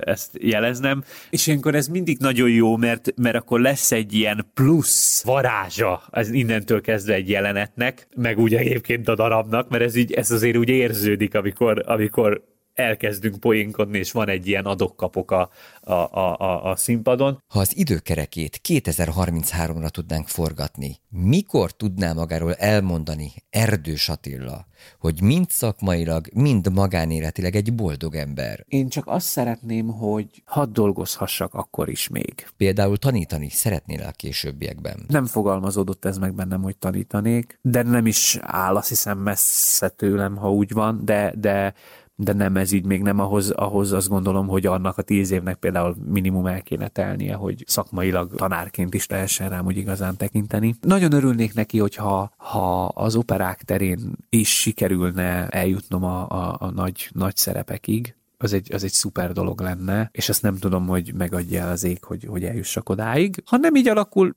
ezt 0.01 0.31
jeleznem. 0.41 1.05
És 1.31 1.47
ilyenkor 1.47 1.75
ez 1.75 1.89
mindig 1.89 2.19
nagyon 2.19 2.51
jó, 2.51 2.77
mert, 2.77 3.13
mert 3.17 3.37
akkor 3.37 3.61
lesz 3.61 3.93
egy 3.93 4.15
ilyen 4.15 4.51
plusz 4.55 5.23
varázsa 5.25 6.03
ez 6.11 6.31
innentől 6.31 6.81
kezdve 6.81 7.15
egy 7.15 7.29
jelenetnek, 7.29 8.09
meg 8.17 8.39
úgy 8.39 8.55
egyébként 8.55 9.09
a 9.09 9.15
darabnak, 9.15 9.69
mert 9.69 9.83
ez 9.83 9.95
így, 9.95 10.13
ez 10.13 10.31
azért 10.31 10.57
úgy 10.57 10.69
érződik, 10.69 11.35
amikor, 11.35 11.83
amikor 11.87 12.43
elkezdünk 12.81 13.41
poénkodni, 13.41 13.99
és 13.99 14.13
van 14.13 14.29
egy 14.29 14.47
ilyen 14.47 14.65
adokkapok 14.65 15.31
a, 15.31 15.51
a, 15.81 15.93
a, 15.93 16.71
a 16.71 16.77
színpadon. 16.77 17.43
Ha 17.47 17.59
az 17.59 17.77
időkerekét 17.77 18.61
2033-ra 18.69 19.89
tudnánk 19.89 20.29
forgatni, 20.29 20.97
mikor 21.09 21.73
tudná 21.73 22.13
magáról 22.13 22.55
elmondani 22.55 23.33
Erdős 23.51 24.09
Attila, 24.09 24.67
hogy 24.99 25.23
mind 25.23 25.51
szakmailag, 25.51 26.27
mind 26.35 26.73
magánéletileg 26.73 27.55
egy 27.55 27.75
boldog 27.75 28.15
ember? 28.15 28.65
Én 28.69 28.89
csak 28.89 29.07
azt 29.07 29.27
szeretném, 29.27 29.89
hogy 29.89 30.43
hadd 30.45 30.73
dolgozhassak 30.73 31.55
akkor 31.55 31.89
is 31.89 32.09
még. 32.09 32.47
Például 32.57 32.97
tanítani 32.97 33.49
szeretnél 33.49 34.03
a 34.03 34.11
későbbiekben? 34.11 35.05
Nem 35.09 35.27
fogalmazódott 35.27 36.05
ez 36.05 36.19
meg 36.19 36.35
bennem, 36.35 36.63
hogy 36.63 36.77
tanítanék, 36.77 37.59
de 37.63 37.83
nem 37.83 38.07
is 38.07 38.39
áll 38.41 38.77
azt 38.77 38.89
hiszem 38.89 39.19
messze 39.19 39.89
tőlem, 39.89 40.37
ha 40.37 40.53
úgy 40.53 40.73
van, 40.73 41.05
de, 41.05 41.33
de 41.37 41.75
de 42.23 42.33
nem 42.33 42.57
ez 42.57 42.73
így 42.73 42.85
még 42.85 43.03
nem 43.03 43.19
ahhoz, 43.19 43.51
ahhoz 43.51 43.93
azt 43.93 44.09
gondolom, 44.09 44.47
hogy 44.47 44.67
annak 44.67 44.99
a 44.99 45.03
tíz 45.03 45.31
évnek 45.31 45.57
például 45.57 45.97
minimum 46.05 46.47
el 46.47 46.63
kéne 46.63 46.89
telnie, 46.89 47.35
hogy 47.35 47.65
szakmailag 47.67 48.35
tanárként 48.35 48.95
is 48.95 49.07
lehessen 49.07 49.49
rám 49.49 49.67
úgy 49.67 49.77
igazán 49.77 50.17
tekinteni. 50.17 50.75
Nagyon 50.81 51.13
örülnék 51.13 51.55
neki, 51.55 51.79
hogyha 51.79 52.33
ha 52.37 52.85
az 52.85 53.17
operák 53.17 53.63
terén 53.63 53.99
is 54.29 54.61
sikerülne 54.61 55.49
eljutnom 55.49 56.05
a, 56.05 56.29
a, 56.29 56.57
a 56.59 56.71
nagy, 56.71 57.09
nagy 57.13 57.37
szerepekig, 57.37 58.15
az 58.43 58.53
egy, 58.53 58.73
az 58.73 58.85
egy 58.85 58.93
szuper 58.93 59.33
dolog 59.33 59.61
lenne, 59.61 60.09
és 60.13 60.29
azt 60.29 60.43
nem 60.43 60.57
tudom, 60.57 60.87
hogy 60.87 61.15
megadja 61.15 61.71
az 61.71 61.85
ég, 61.85 62.05
hogy, 62.05 62.25
hogy 62.25 62.45
eljussak 62.45 62.89
odáig. 62.89 63.43
Ha 63.47 63.57
nem 63.57 63.75
így 63.75 63.89
alakul, 63.89 64.33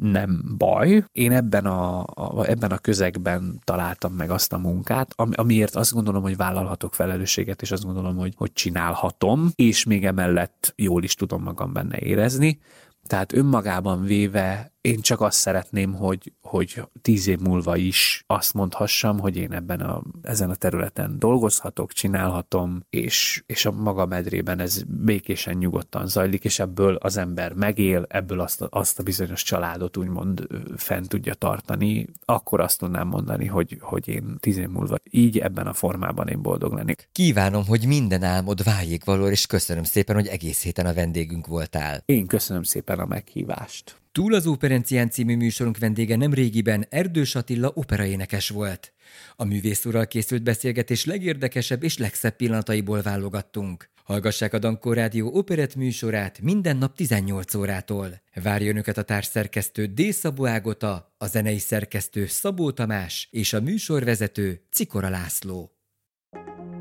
nem 0.00 0.54
baj. 0.58 1.04
Én 1.12 1.32
ebben 1.32 1.66
a, 1.66 2.00
a, 2.00 2.44
ebben 2.48 2.70
a 2.70 2.78
közegben 2.78 3.60
találtam 3.64 4.12
meg 4.12 4.30
azt 4.30 4.52
a 4.52 4.58
munkát, 4.58 5.14
amiért 5.16 5.74
azt 5.74 5.92
gondolom, 5.92 6.22
hogy 6.22 6.36
vállalhatok 6.36 6.94
felelősséget, 6.94 7.62
és 7.62 7.70
azt 7.70 7.84
gondolom, 7.84 8.16
hogy, 8.16 8.34
hogy 8.36 8.52
csinálhatom, 8.52 9.50
és 9.54 9.84
még 9.84 10.04
emellett 10.04 10.72
jól 10.76 11.02
is 11.02 11.14
tudom 11.14 11.42
magam 11.42 11.72
benne 11.72 11.98
érezni. 11.98 12.60
Tehát 13.06 13.32
önmagában 13.32 14.02
véve 14.04 14.72
én 14.86 15.00
csak 15.00 15.20
azt 15.20 15.38
szeretném, 15.38 15.94
hogy, 15.94 16.32
hogy 16.40 16.82
tíz 17.02 17.26
év 17.26 17.38
múlva 17.38 17.76
is 17.76 18.24
azt 18.26 18.54
mondhassam, 18.54 19.18
hogy 19.18 19.36
én 19.36 19.52
ebben 19.52 19.80
a, 19.80 20.02
ezen 20.22 20.50
a 20.50 20.54
területen 20.54 21.18
dolgozhatok, 21.18 21.92
csinálhatom, 21.92 22.82
és, 22.90 23.42
és 23.46 23.64
a 23.64 23.72
maga 23.72 24.06
medrében 24.06 24.58
ez 24.58 24.82
békésen, 24.82 25.56
nyugodtan 25.56 26.06
zajlik, 26.06 26.44
és 26.44 26.58
ebből 26.58 26.94
az 26.94 27.16
ember 27.16 27.52
megél, 27.52 28.04
ebből 28.08 28.40
azt 28.40 28.62
a, 28.62 28.68
azt 28.70 28.98
a 28.98 29.02
bizonyos 29.02 29.42
családot 29.42 29.96
úgymond 29.96 30.46
fent 30.76 31.08
tudja 31.08 31.34
tartani, 31.34 32.06
akkor 32.24 32.60
azt 32.60 32.78
tudnám 32.78 33.08
mondani, 33.08 33.46
hogy, 33.46 33.78
hogy 33.80 34.08
én 34.08 34.36
tíz 34.40 34.56
év 34.56 34.68
múlva 34.68 34.96
így 35.10 35.38
ebben 35.38 35.66
a 35.66 35.72
formában 35.72 36.28
én 36.28 36.42
boldog 36.42 36.72
lennék. 36.72 37.08
Kívánom, 37.12 37.66
hogy 37.66 37.86
minden 37.86 38.22
álmod 38.22 38.62
váljék 38.62 39.04
való, 39.04 39.28
és 39.28 39.46
köszönöm 39.46 39.84
szépen, 39.84 40.14
hogy 40.14 40.26
egész 40.26 40.62
héten 40.62 40.86
a 40.86 40.94
vendégünk 40.94 41.46
voltál. 41.46 42.02
Én 42.04 42.26
köszönöm 42.26 42.62
szépen 42.62 42.98
a 42.98 43.06
meghívást. 43.06 43.96
Túl 44.16 44.34
az 44.34 44.46
Operencián 44.46 45.10
című 45.10 45.36
műsorunk 45.36 45.78
vendége 45.78 46.16
nem 46.16 46.32
régiben 46.32 46.86
Erdős 46.90 47.34
Attila 47.34 47.70
operaénekes 47.74 48.48
volt. 48.48 48.92
A 49.36 49.44
művészúrral 49.44 50.06
készült 50.06 50.42
beszélgetés 50.42 51.04
legérdekesebb 51.04 51.82
és 51.82 51.98
legszebb 51.98 52.36
pillanataiból 52.36 53.02
válogattunk. 53.02 53.90
Hallgassák 54.04 54.52
a 54.54 54.58
Dankó 54.58 54.92
Rádió 54.92 55.30
operett 55.32 55.74
műsorát 55.74 56.40
minden 56.40 56.76
nap 56.76 56.96
18 56.96 57.54
órától. 57.54 58.22
Várjon 58.42 58.70
önöket 58.70 58.98
a 58.98 59.02
társszerkesztő 59.02 59.86
D. 59.86 60.12
Szabó 60.12 60.46
Ágota, 60.46 61.14
a 61.18 61.26
zenei 61.26 61.58
szerkesztő 61.58 62.26
Szabó 62.26 62.70
Tamás 62.70 63.28
és 63.30 63.52
a 63.52 63.60
műsorvezető 63.60 64.62
Cikora 64.70 65.08
László. 65.08 65.70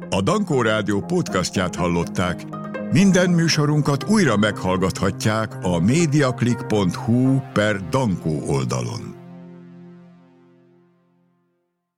A 0.09 0.21
Dankó 0.21 0.61
Rádió 0.61 1.01
podcastját 1.01 1.75
hallották. 1.75 2.64
Minden 2.95 3.29
műsorunkat 3.29 4.03
újra 4.03 4.37
meghallgathatják 4.37 5.55
a 5.61 5.79
mediaclick.hu 5.79 7.39
per 7.53 7.89
Dankó 7.89 8.41
oldalon. 8.47 9.14